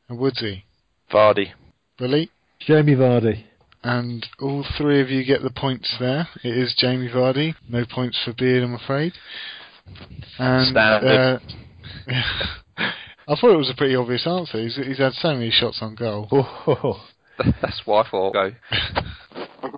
and 0.08 0.18
Woodsy. 0.18 0.64
Vardy. 1.12 1.52
Bully. 1.98 2.30
Jamie 2.60 2.94
Vardy. 2.94 3.44
And 3.82 4.26
all 4.40 4.64
three 4.76 5.00
of 5.00 5.10
you 5.10 5.24
get 5.24 5.42
the 5.42 5.50
points 5.50 5.94
there. 6.00 6.28
It 6.42 6.56
is 6.56 6.74
Jamie 6.76 7.08
Vardy. 7.08 7.54
No 7.68 7.84
points 7.88 8.18
for 8.24 8.32
Beard, 8.32 8.62
I'm 8.64 8.74
afraid. 8.74 9.12
And 10.38 10.66
Standard. 10.68 11.40
uh, 12.08 12.12
I 13.28 13.34
thought 13.34 13.52
it 13.54 13.56
was 13.58 13.70
a 13.70 13.76
pretty 13.76 13.94
obvious 13.96 14.26
answer. 14.26 14.60
He's, 14.62 14.76
he's 14.76 14.98
had 14.98 15.12
so 15.14 15.34
many 15.34 15.50
shots 15.50 15.78
on 15.80 15.94
goal. 15.94 16.28
Oh, 16.32 17.00
That's 17.62 17.82
why 17.84 18.02
I 18.02 18.08
thought 18.10 18.32
go. 18.32 18.50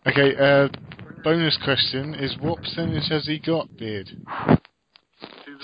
Okay, 0.06 0.34
uh, 0.36 0.68
bonus 1.24 1.58
question 1.64 2.14
is 2.14 2.36
what 2.40 2.60
percentage 2.62 3.08
has 3.10 3.26
he 3.26 3.38
got, 3.38 3.76
Beard? 3.76 4.10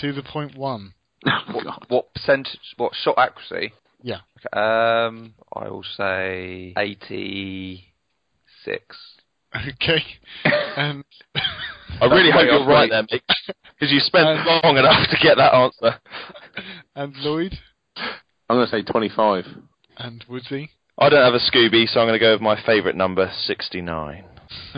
To 0.01 0.13
the 0.13 0.23
point 0.23 0.57
one. 0.57 0.95
What, 1.53 1.67
what 1.91 2.13
percentage? 2.15 2.59
What 2.77 2.93
shot 2.95 3.15
accuracy? 3.19 3.73
Yeah. 4.03 4.21
Okay, 4.39 4.49
um, 4.61 5.35
I 5.55 5.69
will 5.69 5.85
say 5.97 6.75
eighty-six. 6.77 7.85
Okay. 9.57 10.03
and 10.77 11.05
I 12.01 12.07
really 12.07 12.31
hope 12.33 12.47
you're 12.51 12.67
right 12.67 12.91
there, 12.91 13.05
Mick, 13.05 13.23
because 13.79 13.93
you 13.93 14.01
spent 14.01 14.27
Um, 14.27 14.45
long 14.65 14.77
enough 14.77 15.09
to 15.11 15.17
get 15.23 15.37
that 15.37 15.55
answer. 15.55 15.99
and 16.97 17.15
Lloyd 17.19 17.57
I'm 17.97 18.57
going 18.57 18.67
to 18.67 18.71
say 18.71 18.83
25. 18.83 19.47
and 19.99 20.25
Woodsy 20.29 20.71
I 20.97 21.09
don't 21.09 21.25
have 21.25 21.35
a 21.35 21.41
Scooby, 21.41 21.89
so 21.89 21.99
I'm 22.01 22.07
going 22.07 22.17
to 22.19 22.25
go 22.25 22.31
with 22.33 22.41
my 22.41 22.57
favourite 22.65 22.97
number, 22.97 23.31
69. 23.47 24.25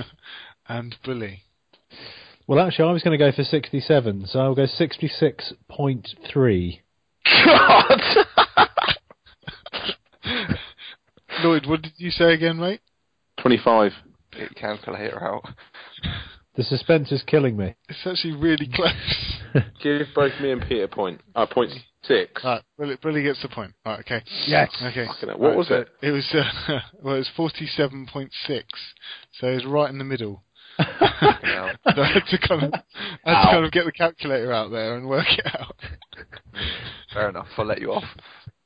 and 0.69 0.97
Bully. 1.05 1.43
Well, 2.47 2.59
actually, 2.65 2.89
I 2.89 2.93
was 2.93 3.03
going 3.03 3.19
to 3.19 3.25
go 3.25 3.33
for 3.33 3.45
67, 3.45 4.27
so 4.29 4.39
I'll 4.39 4.55
go 4.55 4.67
66.3. 4.67 6.81
God! 7.45 8.01
Lloyd, 11.45 11.67
what 11.67 11.83
did 11.83 11.93
you 11.99 12.11
say 12.11 12.33
again, 12.33 12.59
mate? 12.59 12.81
25. 13.43 13.93
Get 14.33 14.41
your 14.41 14.49
calculator 14.51 15.23
out. 15.23 15.43
The 16.57 16.65
suspense 16.65 17.13
is 17.13 17.23
killing 17.27 17.59
me. 17.59 17.75
It's 17.91 18.07
actually 18.07 18.37
really 18.37 18.71
close. 18.73 18.95
Give 19.83 20.07
both 20.15 20.33
me 20.41 20.53
and 20.53 20.63
Peter 20.63 20.85
a 20.85 20.89
point. 20.89 21.21
Uh, 21.35 21.45
point 21.45 21.73
six. 22.07 22.43
Right, 22.45 22.63
Billy, 22.79 22.97
Billy 23.03 23.23
gets 23.23 23.43
the 23.43 23.49
point. 23.49 23.73
Right, 23.85 24.01
okay. 24.01 24.23
Yes. 24.47 24.71
Okay. 24.83 25.07
Fucking 25.07 25.29
what 25.31 25.41
Right, 25.41 25.57
was 25.57 25.69
so 25.69 25.75
it? 25.77 25.89
It 26.03 26.11
was 26.11 26.27
uh, 26.35 26.81
well, 27.03 27.15
it 27.15 27.19
was 27.19 27.31
forty-seven 27.37 28.07
point 28.13 28.31
six. 28.47 28.67
So 29.41 29.49
it 29.49 29.55
was 29.55 29.65
right 29.67 29.91
in 29.91 29.99
the 29.99 30.05
middle. 30.05 30.43
So 31.95 32.03
I 32.03 32.13
had 32.13 32.27
to 32.29 32.39
kind 32.47 32.63
of, 32.65 32.73
I 33.25 33.33
had 33.33 33.45
to 33.45 33.51
kind 33.53 33.65
of 33.65 33.73
get 33.73 33.87
the 33.87 33.93
calculator 33.93 34.53
out 34.53 34.71
there 34.71 34.97
and 34.97 35.09
work 35.09 35.27
it 35.31 35.47
out. 35.59 35.75
Fair 37.13 37.31
enough. 37.31 37.47
I'll 37.57 37.65
let 37.65 37.81
you 37.81 37.93
off. 37.93 38.05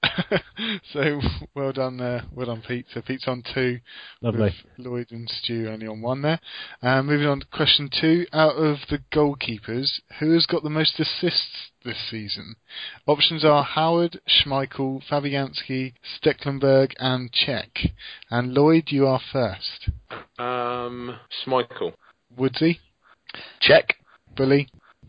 so 0.93 1.21
well 1.55 1.73
done 1.73 1.97
there. 1.99 2.23
Well 2.33 2.47
done, 2.47 2.63
Pete. 2.67 2.87
So 2.93 3.03
Pete's 3.03 3.29
on 3.29 3.43
two. 3.55 3.81
Lovely. 4.23 4.43
With 4.43 4.55
Lloyd 4.79 5.07
and 5.11 5.29
Stu 5.29 5.69
only 5.71 5.87
on 5.87 6.01
one 6.01 6.23
there. 6.23 6.41
Uh, 6.83 7.03
moving 7.03 7.27
on 7.27 7.41
to 7.41 7.47
question 7.47 7.91
two. 8.01 8.27
Out 8.33 8.57
of 8.57 8.79
the 8.89 8.99
goalkeepers, 9.13 10.01
who 10.19 10.33
has 10.33 10.47
got 10.47 10.63
the 10.63 10.71
most 10.71 10.99
assists 10.99 11.71
this 11.85 11.99
season? 12.11 12.57
Options 13.07 13.45
are 13.45 13.63
Howard, 13.63 14.21
Schmeichel, 14.29 15.03
Fabianski, 15.09 15.95
Stekelenburg, 16.23 16.93
and 16.99 17.31
Cech. 17.33 17.91
And 18.31 18.55
Lloyd, 18.55 18.85
you 18.89 19.07
are 19.07 19.21
first. 19.33 19.91
Um, 20.39 21.17
Schmeichel. 21.45 21.93
Woodsy, 22.37 22.81
Cech. 23.63 23.91
Bully, 24.37 24.69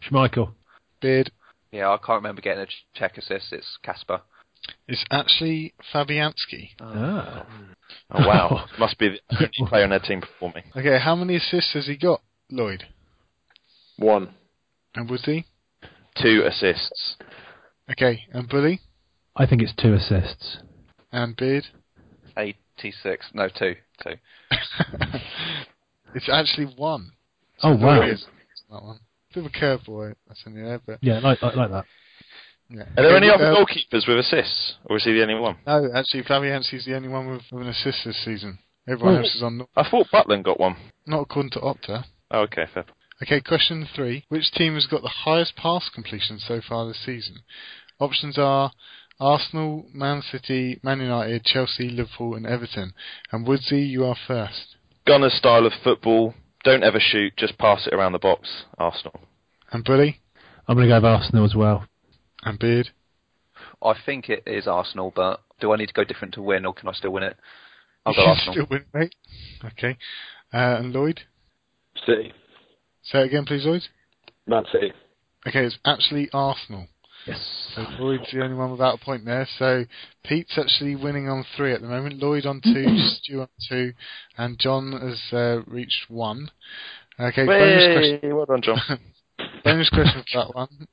Schmeichel. 0.09 0.51
Beard. 0.99 1.31
Yeah, 1.71 1.89
I 1.89 1.97
can't 1.97 2.17
remember 2.21 2.41
getting 2.41 2.63
a 2.63 2.65
ch- 2.65 2.85
Cech 2.99 3.17
assist. 3.17 3.53
It's 3.53 3.77
Kasper. 3.83 4.21
It's 4.87 5.03
actually 5.11 5.73
Fabianski. 5.93 6.71
Ah. 6.79 7.45
Oh 8.11 8.27
wow, 8.27 8.65
must 8.79 8.97
be 8.97 9.09
the 9.09 9.19
only 9.35 9.69
player 9.69 9.83
on 9.83 9.89
their 9.91 9.99
team 9.99 10.21
performing. 10.21 10.63
Okay, 10.75 10.99
how 10.99 11.15
many 11.15 11.35
assists 11.35 11.73
has 11.73 11.87
he 11.87 11.95
got, 11.97 12.21
Lloyd? 12.49 12.85
One. 13.97 14.33
And 14.95 15.09
Woodsy? 15.09 15.45
Two 16.21 16.43
assists. 16.45 17.15
Okay, 17.89 18.23
and 18.33 18.49
Bully? 18.49 18.81
I 19.35 19.45
think 19.45 19.61
it's 19.61 19.73
two 19.81 19.93
assists. 19.93 20.57
And 21.11 21.35
Beard? 21.35 21.65
86. 22.37 23.27
No, 23.33 23.47
two. 23.47 23.75
Two. 24.03 24.15
it's 26.15 26.29
actually 26.29 26.65
one. 26.75 27.11
Oh, 27.63 27.77
So 27.77 27.85
wow. 27.85 27.99
Lloyd 27.99 28.09
is- 28.13 28.25
That 28.69 28.83
one. 28.83 28.99
Bit 29.33 29.45
of 29.45 29.51
a 29.53 29.57
curveball, 29.57 30.13
that's 30.27 30.43
in 30.45 30.55
there, 30.55 30.81
but 30.85 30.97
Yeah, 31.01 31.19
like 31.19 31.41
like, 31.41 31.55
like 31.55 31.71
that. 31.71 31.85
Yeah. 32.71 32.83
Are 32.97 33.03
there 33.03 33.17
any 33.17 33.29
Uh, 33.29 33.35
other 33.35 33.45
goalkeepers 33.53 34.07
with 34.07 34.17
assists, 34.19 34.75
or 34.85 34.97
is 34.97 35.03
he 35.03 35.13
the 35.13 35.21
only 35.21 35.35
one? 35.35 35.57
No, 35.67 35.89
actually, 35.93 36.23
Fabianski's 36.23 36.85
the 36.85 36.95
only 36.95 37.09
one 37.09 37.27
with, 37.31 37.41
with 37.51 37.63
an 37.63 37.69
assist 37.69 38.03
this 38.05 38.17
season. 38.23 38.59
Everyone 38.87 39.15
Oh. 39.15 39.19
else 39.19 39.35
is 39.35 39.43
on, 39.43 39.61
I 39.75 39.83
thought 39.89 40.07
Butland 40.11 40.43
got 40.43 40.59
one. 40.59 40.75
not 41.05 41.21
according 41.21 41.51
to 41.51 41.59
Opta. 41.59 42.05
Oh, 42.31 42.41
okay, 42.41 42.65
fair. 42.73 42.85
Okay, 43.21 43.39
question 43.41 43.85
three. 43.93 44.23
Which 44.29 44.51
team 44.51 44.73
has 44.75 44.87
got 44.87 45.01
the 45.03 45.09
highest 45.25 45.55
pass 45.55 45.89
completion 45.89 46.39
so 46.39 46.59
far 46.61 46.87
this 46.87 46.97
season? 47.05 47.37
Options 47.99 48.37
are 48.39 48.71
Arsenal, 49.19 49.85
Man 49.93 50.23
City, 50.23 50.79
Man 50.81 50.99
United, 51.01 51.43
Chelsea, 51.43 51.87
Liverpool, 51.89 52.33
and 52.33 52.47
Everton. 52.47 52.93
And 53.31 53.45
Woodsy, 53.45 53.81
you 53.81 54.03
are 54.05 54.15
first. 54.27 54.75
Gunner's 55.05 55.33
style 55.35 55.67
of 55.67 55.73
football. 55.83 56.33
Don't 56.63 56.83
ever 56.83 56.99
shoot, 56.99 57.33
just 57.37 57.57
pass 57.59 57.85
it 57.85 57.93
around 57.93 58.13
the 58.13 58.19
box. 58.19 58.65
Arsenal. 58.79 59.19
And 59.71 59.83
Bully? 59.83 60.19
I'm 60.67 60.75
going 60.75 60.87
to 60.87 60.91
go 60.91 60.95
with 60.97 61.05
Arsenal 61.05 61.45
as 61.45 61.53
well. 61.55 61.85
And 62.43 62.59
Beard? 62.59 62.89
I 63.83 63.93
think 64.05 64.29
it 64.29 64.43
is 64.45 64.67
Arsenal, 64.67 65.11
but 65.15 65.41
do 65.59 65.71
I 65.71 65.77
need 65.77 65.87
to 65.87 65.93
go 65.93 66.03
different 66.03 66.33
to 66.35 66.41
win, 66.41 66.65
or 66.65 66.73
can 66.73 66.89
I 66.89 66.93
still 66.93 67.11
win 67.11 67.23
it? 67.23 67.37
I'll 68.05 68.13
go 68.13 68.21
can 68.21 68.29
Arsenal. 68.29 68.53
Still 68.53 68.67
win, 68.69 68.85
mate. 68.93 69.15
Okay. 69.63 69.97
Uh, 70.53 70.77
and 70.79 70.93
Lloyd? 70.93 71.21
City. 72.05 72.33
Say 73.03 73.21
it 73.21 73.25
again, 73.27 73.45
please, 73.45 73.65
Lloyd. 73.65 73.83
Man 74.47 74.63
City. 74.71 74.91
Okay, 75.47 75.65
it's 75.65 75.77
actually 75.85 76.29
Arsenal. 76.33 76.87
Yes. 77.25 77.39
So 77.75 77.85
Lloyd's 77.99 78.31
the 78.31 78.43
only 78.43 78.55
one 78.55 78.71
without 78.71 78.99
a 78.99 79.05
point 79.05 79.25
there. 79.25 79.47
So 79.59 79.85
Pete's 80.23 80.57
actually 80.57 80.95
winning 80.95 81.29
on 81.29 81.45
three 81.55 81.73
at 81.73 81.81
the 81.81 81.87
moment. 81.87 82.21
Lloyd 82.21 82.45
on 82.45 82.61
two, 82.61 82.85
Stu 82.97 83.41
on 83.41 83.47
two, 83.69 83.93
and 84.37 84.57
John 84.57 84.91
has 84.91 85.19
uh, 85.31 85.61
reached 85.67 86.09
one. 86.09 86.49
Okay, 87.19 87.45
bonus 87.45 88.19
question. 88.19 88.35
Well 88.35 88.45
done, 88.45 88.61
John. 88.63 88.79
bonus 89.63 89.89
question 89.89 90.23
for 90.31 90.45
that 90.45 90.55
one. 90.55 90.87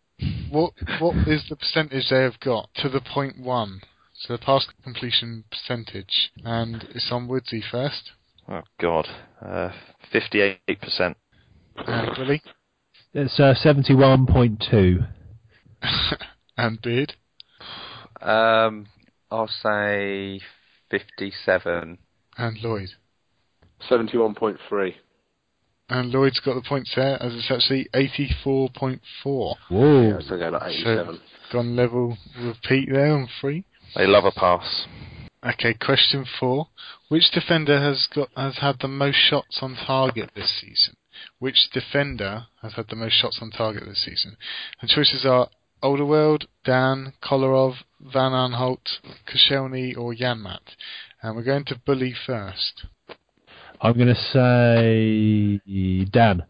What 0.50 0.72
what 1.00 1.28
is 1.28 1.44
the 1.48 1.56
percentage 1.56 2.08
they 2.10 2.22
have 2.22 2.40
got 2.40 2.68
to 2.76 2.88
the 2.88 3.00
point 3.00 3.38
one? 3.38 3.80
So 4.14 4.34
the 4.34 4.38
pass 4.38 4.66
completion 4.82 5.44
percentage, 5.50 6.32
and 6.44 6.84
it's 6.90 7.08
on 7.12 7.28
Woodsy 7.28 7.62
first. 7.70 8.10
oh 8.48 8.62
God, 8.80 9.06
uh, 9.40 9.70
fifty-eight 10.10 10.80
percent. 10.80 11.16
And 11.86 12.10
Billy 12.16 12.42
It's 13.14 13.38
uh, 13.38 13.54
71.2. 13.64 15.08
and 16.56 16.82
Beard 16.82 17.14
Um, 18.20 18.88
I'll 19.30 19.46
say 19.48 20.40
57. 20.90 21.98
and 22.36 22.62
Lloyd. 22.62 22.88
Seventy-one 23.88 24.34
point 24.34 24.58
three. 24.68 24.96
And 25.91 26.12
Lloyd's 26.12 26.41
got 26.41 26.55
the 26.55 26.68
points 26.68 26.93
there, 26.95 27.22
as 27.22 27.34
it's 27.34 27.51
actually 27.51 27.89
84.4. 27.95 29.01
Whoa. 29.24 30.03
Yeah, 30.03 30.18
so 30.20 30.39
go 30.39 30.49
like 30.51 30.72
eighty-seven. 30.72 31.20
Gone 31.53 31.76
level 31.76 32.18
repeat 32.39 32.91
there 32.93 33.12
on 33.12 33.28
three. 33.41 33.64
They 33.97 34.07
love 34.07 34.24
a 34.24 34.30
pass. 34.30 34.86
Okay, 35.43 35.72
question 35.74 36.26
four. 36.39 36.68
Which 37.09 37.30
defender 37.32 37.80
has 37.80 38.07
got 38.14 38.28
has 38.36 38.59
had 38.59 38.76
the 38.80 38.89
most 38.89 39.16
shots 39.16 39.61
on 39.62 39.76
target 39.86 40.30
this 40.34 40.61
season? 40.61 40.95
Which 41.39 41.70
defender 41.72 42.47
has 42.61 42.74
had 42.74 42.86
the 42.89 42.97
most 42.97 43.14
shots 43.14 43.39
on 43.41 43.51
target 43.51 43.84
this 43.86 44.05
season? 44.05 44.36
The 44.82 44.89
choices 44.89 45.24
are 45.24 45.49
Alderweireld, 45.82 46.47
Dann, 46.64 47.14
Kolarov, 47.22 47.76
Van 48.01 48.32
Aanholt, 48.32 48.99
Koscielny, 49.26 49.97
or 49.97 50.12
Janmaat. 50.14 50.74
And 51.22 51.36
we're 51.36 51.45
going 51.45 51.64
to 51.66 51.80
Bully 51.86 52.14
first. 52.26 52.84
I'm 53.81 53.95
going 53.95 54.09
to 54.09 54.14
say 54.14 56.05
Dann. 56.11 56.43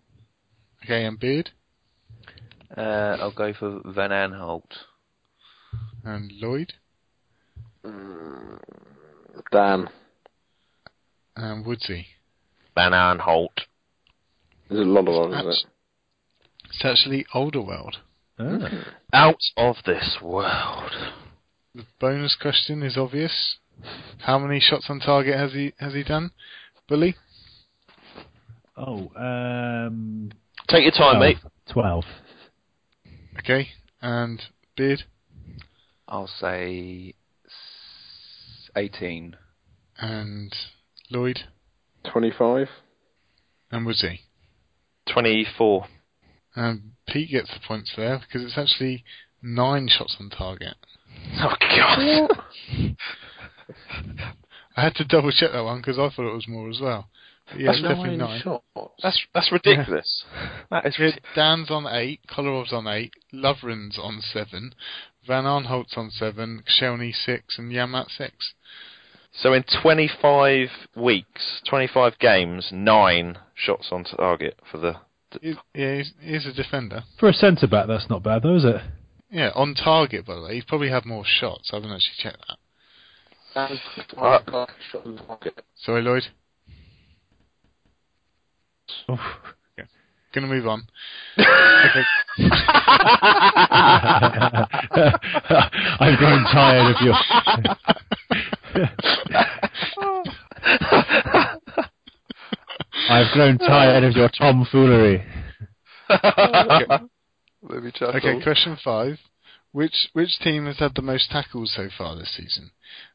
Okay, 0.84 1.04
and 1.04 1.18
Beard 1.20 1.50
Uh, 2.76 3.16
I'll 3.20 3.32
go 3.32 3.52
for 3.52 3.80
Van 3.84 4.10
Aanholt. 4.10 4.70
and 6.04 6.32
Lloyd 6.40 6.72
Mm, 7.84 8.58
Dann. 9.52 9.88
and 11.36 11.64
Woodsy. 11.64 12.06
Van 12.74 12.92
Aanholt. 12.92 13.66
There's 14.68 14.80
a 14.80 14.84
lot 14.84 15.06
of 15.08 15.30
them, 15.30 15.38
isn't 15.38 15.52
it? 15.52 15.66
It's 16.70 16.84
actually 16.84 17.24
Alderweireld. 17.34 17.96
Ah. 18.38 18.68
Out 19.12 19.40
of 19.56 19.76
this 19.86 20.18
world. 20.22 20.92
The 21.74 21.84
bonus 22.00 22.36
question 22.40 22.82
is 22.82 22.96
obvious. 22.96 23.58
How 24.18 24.38
many 24.38 24.60
shots 24.60 24.86
on 24.90 25.00
target 25.00 25.36
has 25.36 25.52
he 25.52 25.72
has 25.78 25.94
he 25.94 26.02
done? 26.02 26.30
Bully? 26.88 27.14
Oh, 28.76 29.10
um, 29.16 30.30
Take 30.68 30.82
your 30.84 30.92
time, 30.92 31.16
12. 31.16 31.20
mate. 31.20 31.36
12. 31.72 32.04
Okay. 33.40 33.68
And 34.00 34.40
Beard 34.76 35.02
I'll 36.06 36.28
say 36.28 37.14
s- 37.46 38.70
18. 38.76 39.36
and 39.98 40.54
Lloyd 41.10 41.40
Twenty-five. 42.04 42.68
and 43.72 43.84
Woodsy. 43.86 44.20
Twenty-four. 45.12 45.86
And 46.54 46.92
Pete 47.08 47.30
gets 47.30 47.50
the 47.52 47.60
points 47.66 47.92
there 47.96 48.20
because 48.20 48.44
it's 48.46 48.56
actually 48.58 49.04
nine 49.42 49.88
shots 49.88 50.16
on 50.20 50.30
target. 50.30 50.74
Oh 51.40 51.54
God. 51.60 52.30
I 54.78 54.82
had 54.82 54.94
to 54.96 55.04
double 55.04 55.32
check 55.32 55.50
that 55.52 55.64
one 55.64 55.78
because 55.78 55.98
I 55.98 56.08
thought 56.08 56.30
it 56.30 56.34
was 56.34 56.46
more 56.48 56.68
as 56.70 56.80
well. 56.80 57.08
But 57.50 57.60
yeah, 57.60 57.70
it's 57.70 57.82
definitely 57.82 58.16
nine. 58.16 58.40
shots. 58.42 58.64
That's 59.02 59.20
that's 59.34 59.50
ridiculous. 59.50 60.24
That 60.70 60.86
is 60.86 60.94
Yeah, 60.98 61.06
ridiculous. 61.06 61.34
Dann's 61.34 61.70
on 61.70 61.86
eight, 61.90 62.20
Kolarov's 62.30 62.72
on 62.72 62.86
eight, 62.86 63.12
Lovren's 63.32 63.98
on 63.98 64.20
seven, 64.20 64.74
Van 65.26 65.44
Aanholt's 65.44 65.94
on 65.96 66.10
seven, 66.10 66.62
Koscielny 66.68 67.12
six, 67.14 67.58
and 67.58 67.72
Janmaat 67.72 68.10
six. 68.16 68.54
So 69.32 69.52
in 69.52 69.64
25 69.82 70.68
weeks, 70.96 71.60
25 71.68 72.18
games, 72.18 72.68
nine 72.72 73.38
shots 73.54 73.88
on 73.92 74.04
target 74.04 74.58
for 74.70 74.78
the. 74.78 74.94
He- 75.40 75.54
Yeah, 75.74 75.96
he's, 75.96 76.12
he's 76.20 76.46
a 76.46 76.52
defender. 76.52 77.04
For 77.18 77.28
a 77.28 77.32
centre 77.32 77.66
back, 77.68 77.86
that's 77.88 78.08
not 78.10 78.22
bad, 78.22 78.42
though, 78.42 78.56
is 78.56 78.64
it? 78.64 78.80
Yeah, 79.30 79.50
on 79.54 79.74
target 79.74 80.24
by 80.26 80.34
the 80.36 80.42
way. 80.42 80.54
He's 80.54 80.64
probably 80.64 80.88
had 80.90 81.04
more 81.04 81.24
shots. 81.26 81.70
I 81.72 81.76
haven't 81.76 81.92
actually 81.92 82.16
checked 82.18 82.44
that. 82.48 82.58
And 83.58 83.80
Uh, 84.16 84.66
shot 84.92 85.04
on 85.04 85.16
target. 85.26 85.64
Sorry, 85.74 86.00
Lloyd. 86.02 86.22
Oof. 89.10 89.18
Gonna 90.32 90.46
move 90.46 90.66
on. 90.66 90.86
I've 95.98 96.18
grown 96.18 96.44
tired 96.44 96.94
of 96.94 97.00
your. 97.02 97.14
I've 103.10 103.32
grown 103.32 103.56
tired 103.58 104.04
of 104.04 104.14
your 104.14 104.28
tomfoolery. 104.28 105.24
okay. 106.10 106.86
Maybe 107.62 107.90
chuckle. 107.92 108.16
Okay, 108.16 108.42
question 108.42 108.76
five. 108.84 109.18
Which 109.72 110.08
which 110.12 110.38
team 110.40 110.66
has 110.66 110.78
had 110.78 110.94
the 110.94 111.02
most 111.02 111.30
tackles 111.30 111.72
so 111.74 111.88
far 111.96 112.16
this 112.16 112.36
season? 112.36 112.70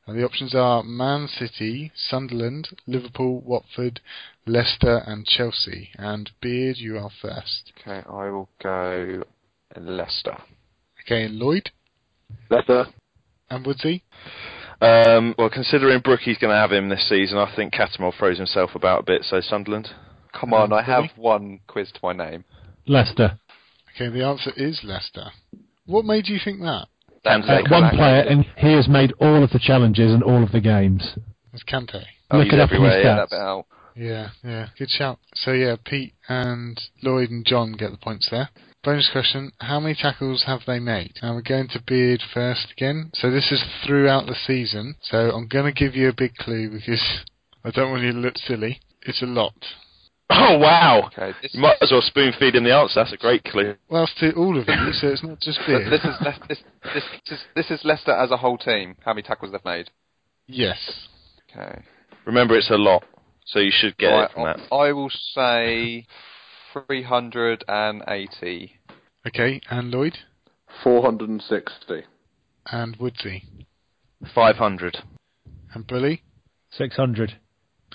And 0.06 0.18
the 0.20 0.26
options 0.26 0.54
are 0.54 0.84
Man 0.84 1.28
City, 1.28 1.92
Sunderland, 1.96 2.70
Liverpool, 2.88 3.40
Watford, 3.42 4.02
Leicester, 4.46 4.98
and 5.06 5.26
Chelsea. 5.26 5.92
And 5.98 6.30
Beard, 6.42 6.76
you 6.78 6.98
are 6.98 7.10
first. 7.22 7.72
Okay, 7.82 8.04
I 8.10 8.30
will 8.30 8.50
go 8.62 9.24
Leicester. 9.78 10.38
Okay, 11.06 11.24
and 11.24 11.36
Lloyd 11.40 11.70
Leicester. 12.50 12.88
and 13.50 13.66
Woodsy. 13.66 14.04
Um, 14.82 15.36
well, 15.38 15.50
considering 15.50 16.02
Brookie's 16.02 16.38
going 16.38 16.52
to 16.54 16.60
have 16.60 16.74
him 16.74 16.90
this 16.90 17.08
season, 17.08 17.38
I 17.38 17.54
think 17.56 17.74
Cattermole 17.74 18.14
throws 18.18 18.38
himself 18.38 18.72
about 18.76 19.02
a 19.02 19.06
bit. 19.06 19.24
So 19.24 19.40
Sunderland. 19.40 19.90
Come 20.38 20.54
on, 20.54 20.74
Um, 20.74 20.80
I 20.80 20.82
have 20.82 21.06
one 21.16 21.60
quiz 21.68 21.92
to 21.94 22.00
my 22.04 22.12
name. 22.12 22.44
Leicester. 22.88 23.40
Okay, 23.96 24.10
the 24.10 24.26
answer 24.26 24.52
is 24.58 24.82
Leicester. 24.84 25.28
What 25.86 26.04
made 26.06 26.28
you 26.28 26.40
think 26.44 26.60
that? 26.62 26.88
Kante. 27.26 27.48
Kante. 27.48 27.72
Uh, 27.72 27.82
one 27.82 27.96
player, 27.96 28.22
and 28.22 28.46
he 28.58 28.74
has 28.74 28.88
made 28.88 29.14
all 29.20 29.44
of 29.44 29.50
the 29.52 29.60
challenges 29.60 30.14
and 30.14 30.24
all 30.24 30.44
of 30.44 30.52
the 30.52 30.62
games. 30.62 31.02
It's 31.54 31.54
was 31.54 31.64
Kante. 31.64 32.04
Oh, 32.32 32.38
Look 32.40 32.46
he's 32.46 32.54
it 32.54 32.60
up 32.60 32.72
in 32.72 32.82
his 32.84 32.94
everywhere, 32.94 33.02
yeah. 33.02 33.18
stats. 33.18 33.30
That 33.30 33.30
bit 33.30 33.40
out. 33.40 33.66
Yeah, 33.96 34.30
yeah, 34.44 34.68
good 34.78 34.90
shout. 34.90 35.20
So 35.36 35.52
yeah, 35.52 35.76
Pete 35.86 36.14
and 36.28 36.80
Lloyd 37.04 37.30
and 37.30 37.46
John 37.46 37.74
get 37.74 37.92
the 37.92 37.98
points 37.98 38.28
there. 38.32 38.50
Bonus 38.84 39.10
question: 39.12 39.52
How 39.60 39.80
many 39.80 39.96
tackles 39.96 40.44
have 40.48 40.62
they 40.66 40.80
made? 40.80 41.14
And 41.22 41.36
we're 41.36 41.42
going 41.42 41.68
to 41.70 41.84
Beard 41.86 42.22
first 42.34 42.72
again. 42.72 43.12
So 43.14 43.30
this 43.30 43.52
is 43.52 43.64
throughout 43.86 44.26
the 44.26 44.36
season. 44.36 44.96
So 45.04 45.32
I'm 45.32 45.48
going 45.48 45.66
to 45.66 45.80
give 45.80 45.96
you 45.96 46.10
a 46.10 46.14
big 46.14 46.36
clue 46.36 46.70
because 46.72 47.02
I 47.64 47.72
don't 47.72 47.92
want 47.92 48.04
you 48.04 48.14
to 48.14 48.18
look 48.18 48.38
silly. 48.38 48.82
It's 49.04 49.22
a 49.22 49.28
lot. 49.28 49.54
Oh 50.36 50.58
wow! 50.58 51.10
Okay, 51.16 51.32
You 51.52 51.62
might 51.62 51.78
as 51.82 51.92
well 51.92 52.02
spoon 52.02 52.34
feed 52.40 52.56
him 52.56 52.64
the 52.64 52.74
answer. 52.76 52.96
That's 53.02 53.14
a 53.14 53.18
great 53.18 53.44
clue. 53.44 53.76
Well, 53.90 54.04
it's 54.04 54.14
to 54.20 54.34
all 54.34 54.58
of 54.60 54.68
you, 54.68 54.94
so 54.94 55.08
it's 55.10 55.24
not 55.24 55.40
just 55.40 55.60
But 55.68 55.90
this 55.90 56.04
is 56.04 56.16
Le- 56.22 56.40
this, 56.50 56.64
this, 56.94 57.04
this, 57.26 57.34
is- 57.40 57.46
this 57.56 57.72
is 57.72 57.82
Leicester 57.86 58.12
as 58.12 58.32
a 58.32 58.38
whole 58.38 58.58
team. 58.58 58.96
How 59.06 59.14
many 59.14 59.22
tackles 59.24 59.52
they've 59.52 59.64
made? 59.66 59.90
Yes. 60.48 61.08
Okay. 61.56 61.82
Remember, 62.26 62.56
it's 62.58 62.70
a 62.72 62.76
lot, 62.78 63.04
so 63.46 63.60
you 63.60 63.72
should 63.74 63.98
get 63.98 64.08
Right, 64.08 64.24
it 64.30 64.34
from 64.34 64.44
that. 64.46 64.60
I, 64.72 64.76
I 64.88 64.92
will 64.94 65.10
say 65.34 66.06
380. 66.74 68.72
Okay, 69.28 69.62
and 69.70 69.92
Lloyd 69.92 70.18
460. 70.84 72.04
and 72.72 72.96
Woodsy 72.98 73.44
Five 74.34 74.56
hundred. 74.58 74.98
and 75.74 75.86
Billy. 75.86 76.24
600. 76.72 77.40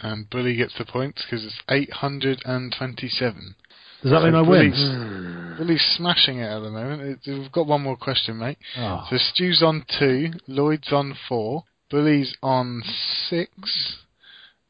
And 0.03 0.29
Bully 0.31 0.57
gets 0.57 0.77
the 0.79 0.85
points 0.85 1.23
because 1.25 1.45
it's 1.45 1.61
827. 1.69 3.55
Does 4.03 4.13
that 4.13 4.23
mean 4.23 4.35
I 4.37 4.43
Bully's, 4.45 4.73
win? 4.75 5.55
Bully's 5.59 5.95
smashing 5.97 6.39
it 6.39 6.47
at 6.47 6.61
the 6.61 6.71
moment. 6.71 7.19
It, 7.27 7.31
we've 7.39 7.51
got 7.53 7.67
one 7.67 7.83
more 7.83 7.97
question, 7.97 8.39
mate. 8.39 8.59
Oh. 8.77 9.05
So 9.11 9.17
Stu's 9.19 9.63
on 9.63 9.85
two, 9.99 10.31
Lloyd's 10.47 10.93
on 10.93 11.17
four, 11.29 11.65
Bully's 11.91 12.33
on 12.43 12.83
six, 13.29 13.97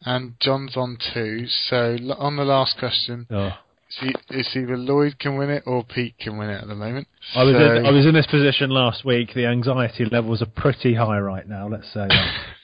and 0.07 0.35
John's 0.41 0.77
on 0.77 0.97
two. 1.13 1.47
So 1.69 1.97
on 2.19 2.37
the 2.37 2.45
last 2.45 2.79
question, 2.79 3.27
Oh. 3.31 3.53
it's 4.01 4.19
it's 4.31 4.57
either 4.57 4.79
Lloyd 4.79 5.19
can 5.19 5.37
win 5.37 5.51
it 5.51 5.65
or 5.67 5.85
Pete 5.85 6.15
can 6.19 6.39
win 6.39 6.49
it 6.49 6.63
at 6.63 6.69
the 6.69 6.75
moment. 6.75 7.07
I 7.35 7.43
was 7.43 7.55
So- 7.55 7.75
in, 7.77 7.87
I 7.87 7.91
was 7.91 8.07
in 8.07 8.15
this 8.15 8.27
position 8.27 8.71
last 8.71 9.05
week. 9.05 9.35
The 9.35 9.45
anxiety 9.45 10.07
levels 10.07 10.41
are 10.41 10.47
pretty 10.47 10.95
high 10.95 11.19
right 11.19 11.47
now. 11.47 11.69
Let's 11.69 11.89
say 11.93 12.07
that. 12.09 12.35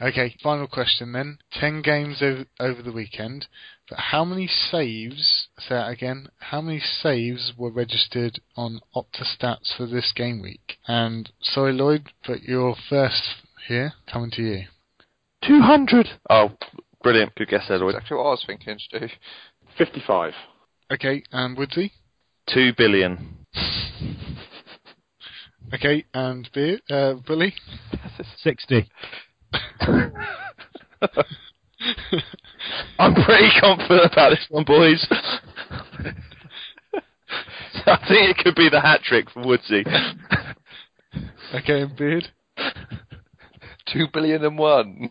Okay, 0.00 0.36
final 0.42 0.66
question 0.66 1.12
then. 1.12 1.38
Ten 1.50 1.80
games 1.80 2.18
over, 2.20 2.44
over 2.60 2.82
the 2.82 2.92
weekend, 2.92 3.46
but 3.88 3.98
how 3.98 4.26
many 4.26 4.46
saves, 4.46 5.48
say 5.58 5.74
that 5.74 5.88
again, 5.88 6.28
how 6.38 6.60
many 6.60 6.80
saves 6.80 7.52
were 7.56 7.70
registered 7.70 8.38
on 8.56 8.80
OptaStats 8.94 9.74
for 9.74 9.86
this 9.86 10.12
game 10.14 10.42
week? 10.42 10.76
And 10.86 11.30
sorry 11.40 11.72
Lloyd, 11.72 12.08
but 12.26 12.42
you're 12.42 12.76
first 12.90 13.22
here, 13.68 13.94
coming 14.12 14.30
to 14.32 14.42
you. 14.42 14.64
Two 15.46 15.60
hundred. 15.62 16.08
Oh, 16.28 16.52
brilliant! 17.02 17.34
Good 17.34 17.48
guess, 17.48 17.64
there, 17.68 17.78
That's 17.78 17.82
Lloyd. 17.82 17.94
exactly 17.94 18.16
what 18.18 18.24
I 18.24 18.30
was 18.30 18.44
thinking, 18.46 18.78
Stu. 18.78 19.08
55. 19.78 20.32
Okay, 20.92 21.22
and 21.32 21.56
Woodsy? 21.56 21.92
Two 22.52 22.72
billion. 22.76 23.38
Okay, 25.74 26.04
and 26.14 26.48
Beer, 26.54 26.78
uh, 26.88 27.14
Bully? 27.14 27.52
60. 28.38 28.88
I'm 32.98 33.14
pretty 33.14 33.48
confident 33.60 34.12
about 34.12 34.30
this 34.30 34.46
one, 34.48 34.64
boys. 34.64 35.06
I 37.88 37.96
think 38.08 38.30
it 38.30 38.38
could 38.38 38.54
be 38.56 38.68
the 38.68 38.80
hat 38.80 39.02
trick 39.02 39.30
for 39.30 39.42
Woodsy. 39.42 39.84
Okay, 41.54 41.80
and 41.82 41.96
Beard? 41.96 42.26
Two 43.92 44.06
billion 44.12 44.44
and 44.44 44.58
one. 44.58 45.10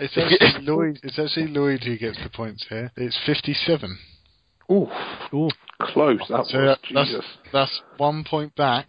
It's 0.00 0.16
actually 0.18 0.62
Lloyd. 0.66 0.98
It's 1.02 1.18
actually 1.18 1.46
Lloyd 1.48 1.84
who 1.84 1.96
gets 1.96 2.18
the 2.22 2.30
points 2.30 2.66
here. 2.68 2.90
It's 2.96 3.18
fifty-seven. 3.24 3.96
Ooh, 4.72 4.88
Ooh. 5.34 5.48
close. 5.80 6.18
That 6.28 6.46
So 6.46 6.58
was. 6.58 6.78
that- 6.92 6.94
that's 6.94 7.14
that's 7.52 7.80
one 7.96 8.24
point 8.24 8.54
back. 8.56 8.88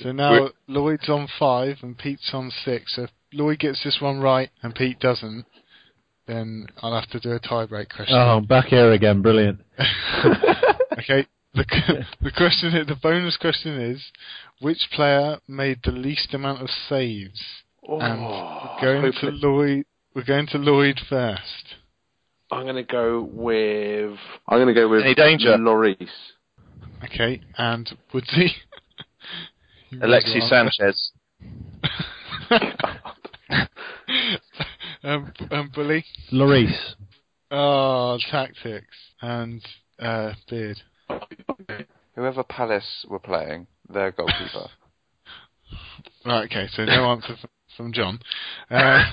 So 0.00 0.12
now 0.12 0.32
We're- 0.32 0.50
Lloyd's 0.68 1.08
on 1.08 1.28
five 1.38 1.78
and 1.82 1.96
Pete's 1.96 2.30
on 2.32 2.50
six. 2.64 2.96
So 2.96 3.04
if 3.04 3.10
Lloyd 3.32 3.58
gets 3.58 3.82
this 3.84 4.00
one 4.00 4.20
right 4.20 4.50
and 4.62 4.74
Pete 4.74 4.98
doesn't, 5.00 5.46
then 6.26 6.66
I'll 6.82 6.94
have 6.94 7.08
to 7.10 7.20
do 7.20 7.32
a 7.32 7.40
tiebreak 7.40 7.90
question. 7.94 8.16
Oh, 8.16 8.38
I'm 8.38 8.46
back 8.46 8.66
here 8.66 8.92
again. 8.92 9.22
Brilliant. 9.22 9.60
okay. 10.98 11.26
The 11.54 11.64
the 12.22 12.32
question, 12.32 12.72
the 12.88 12.96
bonus 13.00 13.36
question 13.36 13.80
is, 13.80 14.02
which 14.60 14.88
player 14.92 15.38
made 15.46 15.80
the 15.84 15.92
least 15.92 16.34
amount 16.34 16.62
of 16.62 16.68
saves? 16.88 17.40
Oh, 17.88 18.00
and 18.00 18.22
we're 18.22 18.80
going 18.80 19.12
to 19.20 19.30
Lloyd. 19.30 19.84
We're 20.14 20.24
going 20.24 20.46
to 20.48 20.58
Lloyd 20.58 21.00
first. 21.08 21.76
I'm 22.50 22.62
going 22.64 22.76
to 22.76 22.82
go 22.82 23.22
with. 23.22 24.18
I'm 24.48 24.58
going 24.58 24.68
to 24.68 24.74
go 24.74 24.88
with 24.88 25.02
Any 25.04 25.14
danger? 25.14 25.56
Lloris. 25.56 26.08
Okay, 27.04 27.40
and 27.58 27.90
Woodsy. 28.12 28.52
You 29.94 30.00
Alexis 30.02 30.48
Sanchez. 30.48 31.12
um, 35.04 35.32
um, 35.50 35.70
Bully. 35.74 36.04
Lloris. 36.32 36.94
Oh, 37.50 38.18
tactics 38.30 38.96
and 39.22 39.62
uh, 40.00 40.32
beard. 40.48 40.78
Whoever 42.16 42.42
Palace 42.42 43.06
were 43.08 43.18
playing, 43.20 43.66
their 43.88 44.10
goalkeeper. 44.10 44.68
Right. 46.26 46.44
Okay. 46.44 46.68
So 46.72 46.84
no 46.86 47.04
answer 47.10 47.34
f- 47.34 47.50
from 47.76 47.92
John. 47.92 48.18
Uh, 48.70 49.04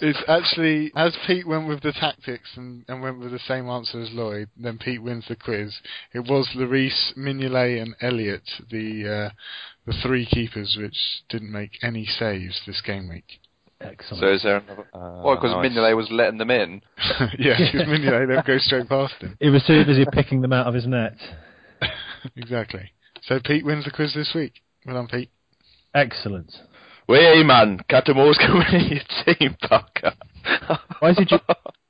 it's 0.00 0.22
actually 0.28 0.92
as 0.96 1.16
Pete 1.26 1.46
went 1.46 1.68
with 1.68 1.82
the 1.82 1.92
tactics 1.92 2.50
and, 2.56 2.84
and 2.88 3.02
went 3.02 3.18
with 3.18 3.32
the 3.32 3.38
same 3.38 3.68
answer 3.68 4.00
as 4.00 4.10
Lloyd. 4.12 4.48
Then 4.56 4.78
Pete 4.78 5.02
wins 5.02 5.24
the 5.28 5.36
quiz. 5.36 5.74
It 6.12 6.20
was 6.20 6.48
Lloris, 6.54 7.16
Mignolet, 7.16 7.80
and 7.82 7.94
Elliot, 8.00 8.42
the 8.70 9.30
uh, 9.30 9.30
the 9.86 9.94
three 10.02 10.26
keepers, 10.26 10.76
which 10.78 10.96
didn't 11.28 11.52
make 11.52 11.78
any 11.82 12.04
saves 12.04 12.60
this 12.66 12.80
game 12.80 13.08
week. 13.08 13.40
Excellent. 13.80 14.20
So 14.22 14.32
is 14.32 14.42
there 14.42 14.56
another? 14.58 14.86
Uh, 14.94 15.22
Well, 15.24 15.36
because 15.36 15.52
nice. 15.52 15.70
Mignolet 15.70 15.96
was 15.96 16.08
letting 16.10 16.38
them 16.38 16.50
in. 16.50 16.80
yeah, 17.38 17.56
because 17.58 17.86
Mignolet 17.88 18.28
don't 18.28 18.46
go 18.46 18.58
straight 18.58 18.88
past 18.88 19.14
him. 19.20 19.36
he 19.40 19.50
was 19.50 19.64
too 19.66 19.84
busy 19.84 20.04
picking 20.12 20.40
them 20.40 20.52
out 20.52 20.66
of 20.66 20.74
his 20.74 20.86
net. 20.86 21.16
exactly. 22.36 22.92
So 23.22 23.40
Pete 23.44 23.64
wins 23.64 23.84
the 23.84 23.90
quiz 23.90 24.14
this 24.14 24.32
week. 24.34 24.54
Well 24.86 24.96
done, 24.96 25.08
Pete. 25.08 25.30
Excellent. 25.94 26.52
Wait, 27.08 27.44
man, 27.44 27.80
Cattermole's 27.90 28.38
coming 28.38 28.66
in 28.72 28.96
your 28.96 29.34
team, 29.34 29.56
Parker. 29.68 30.12
Why 30.98 31.10
is 31.10 31.18
he? 31.18 31.24
Ju- 31.24 31.38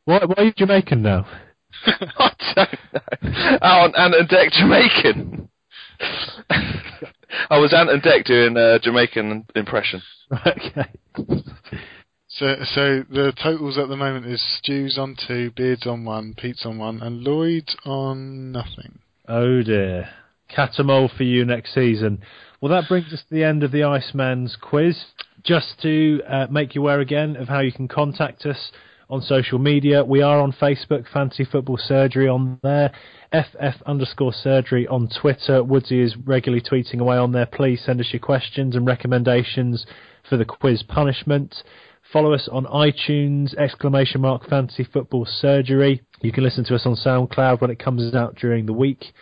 why, 0.05 0.21
why 0.25 0.35
are 0.37 0.45
you 0.45 0.53
Jamaican 0.57 1.03
now? 1.03 1.27
I 1.87 2.31
don't 2.55 2.79
know. 2.93 3.59
Oh, 3.63 3.85
and 3.85 3.97
Ant 3.97 4.15
and 4.15 4.29
Dec 4.29 4.53
Jamaican. 4.53 5.49
I 7.51 7.59
was 7.59 7.73
Ant 7.73 7.91
and 7.91 8.03
Dec 8.03 8.25
doing 8.27 8.57
a 8.57 8.79
Jamaican 8.79 9.47
impression. 9.55 10.03
okay. 10.47 10.91
So, 12.29 12.57
so 12.65 13.05
the 13.09 13.33
totals 13.43 13.79
at 13.79 13.89
the 13.89 13.97
moment 13.97 14.27
is 14.27 14.43
Stews 14.59 14.99
on 14.99 15.17
two, 15.27 15.53
Beard's 15.53 15.87
on 15.87 16.05
one, 16.05 16.35
Pete's 16.37 16.67
on 16.67 16.79
one, 16.79 17.01
and 17.01 17.23
Lloyd's 17.23 17.77
on 17.87 18.53
nothing. 18.53 18.99
Oh 19.29 19.63
dear. 19.63 20.11
Cattermole 20.55 21.17
for 21.17 21.23
you 21.23 21.45
next 21.45 21.73
season. 21.75 22.21
Well, 22.65 22.81
that 22.81 22.89
brings 22.89 23.13
us 23.13 23.23
to 23.29 23.35
the 23.35 23.45
end 23.45 23.63
of 23.63 23.73
the 23.73 23.83
Iceman's 23.83 24.57
quiz. 24.57 24.99
Just 25.43 25.79
to 25.83 26.23
uh, 26.27 26.47
make 26.51 26.75
you 26.75 26.81
aware 26.81 27.01
again 27.01 27.37
of 27.37 27.47
how 27.47 27.61
you 27.61 27.71
can 27.71 27.89
contact 27.89 28.47
us 28.47 28.73
on 29.11 29.21
social 29.21 29.59
media, 29.59 30.03
we 30.03 30.23
are 30.23 30.41
on 30.41 30.51
Facebook, 30.51 31.07
Fantasy 31.13 31.45
Football 31.45 31.77
Surgery 31.77 32.27
on 32.27 32.59
there, 32.63 32.91
FF 33.35 33.83
underscore 33.85 34.33
surgery 34.33 34.89
on 34.89 35.11
Twitter. 35.11 35.63
Woodsy 35.63 36.01
is 36.01 36.17
regularly 36.17 36.63
tweeting 36.63 37.01
away 37.01 37.19
on 37.19 37.33
there. 37.33 37.45
Please 37.45 37.83
send 37.85 38.01
us 38.01 38.09
your 38.15 38.21
questions 38.21 38.75
and 38.75 38.87
recommendations 38.87 39.85
for 40.27 40.39
the 40.39 40.47
quiz 40.47 40.83
punishment. 40.85 41.55
Follow 42.15 42.33
us 42.33 42.49
on 42.51 42.65
iTunes, 42.65 43.55
exclamation 43.57 44.23
mark 44.23 44.49
fantasy 44.49 44.85
football 44.85 45.27
surgery. 45.27 46.01
You 46.23 46.33
can 46.33 46.43
listen 46.43 46.65
to 46.65 46.75
us 46.75 46.87
on 46.87 46.97
SoundCloud 46.97 47.61
when 47.61 47.71
it 47.71 47.79
comes 47.79 48.15
out 48.15 48.37
during 48.37 48.65
the 48.65 48.73
week. 48.73 49.13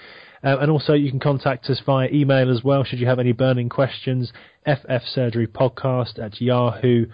Uh, 0.45 0.59
and 0.59 0.71
also, 0.71 0.93
you 0.95 1.11
can 1.11 1.21
contact 1.21 1.71
us 1.71 1.81
via 1.85 2.09
email 2.11 2.51
as 2.51 2.65
well 2.65 2.83
should 2.85 2.99
you 2.99 3.07
have 3.07 3.19
any 3.19 3.33
burning 3.33 3.69
questions. 3.69 4.33
ffsurgerypodcast 4.67 6.19
at 6.19 6.41
yahoo.com. 6.41 7.11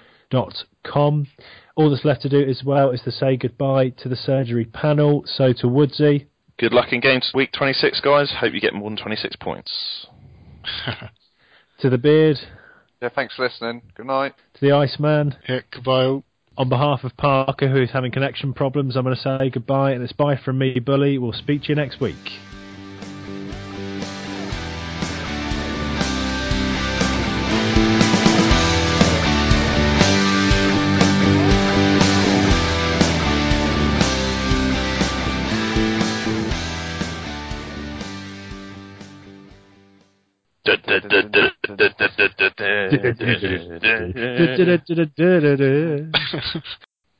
All 1.76 1.90
that's 1.90 2.04
left 2.04 2.22
to 2.22 2.28
do 2.28 2.42
as 2.42 2.62
well 2.64 2.90
is 2.90 3.02
to 3.02 3.12
say 3.12 3.36
goodbye 3.36 3.90
to 3.90 4.08
the 4.08 4.16
surgery 4.16 4.64
panel. 4.64 5.24
So 5.26 5.52
to 5.52 5.68
Woodsy. 5.68 6.26
Good 6.58 6.72
luck 6.72 6.92
in 6.92 7.00
games 7.00 7.30
week 7.34 7.52
26, 7.52 8.00
guys. 8.00 8.32
Hope 8.40 8.52
you 8.52 8.60
get 8.60 8.74
more 8.74 8.90
than 8.90 8.96
26 8.96 9.36
points. 9.36 10.06
to 11.80 11.88
the 11.88 11.98
beard. 11.98 12.38
Yeah, 13.00 13.10
thanks 13.14 13.34
for 13.36 13.44
listening. 13.44 13.82
Good 13.94 14.06
night. 14.06 14.34
To 14.54 14.60
the 14.60 14.72
Iceman. 14.72 15.36
Yeah, 15.48 15.60
goodbye. 15.70 16.22
On 16.56 16.68
behalf 16.68 17.04
of 17.04 17.16
Parker, 17.16 17.68
who 17.68 17.80
is 17.80 17.90
having 17.92 18.10
connection 18.10 18.52
problems, 18.52 18.96
I'm 18.96 19.04
going 19.04 19.14
to 19.14 19.22
say 19.22 19.50
goodbye, 19.50 19.92
and 19.92 20.02
it's 20.02 20.12
bye 20.12 20.36
from 20.36 20.58
me, 20.58 20.80
Bully. 20.80 21.16
We'll 21.16 21.32
speak 21.32 21.62
to 21.62 21.68
you 21.68 21.76
next 21.76 22.00
week. 22.00 22.16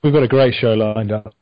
We've 0.02 0.12
got 0.12 0.22
a 0.22 0.28
great 0.28 0.54
show 0.54 0.74
lined 0.74 1.12
up. 1.12 1.34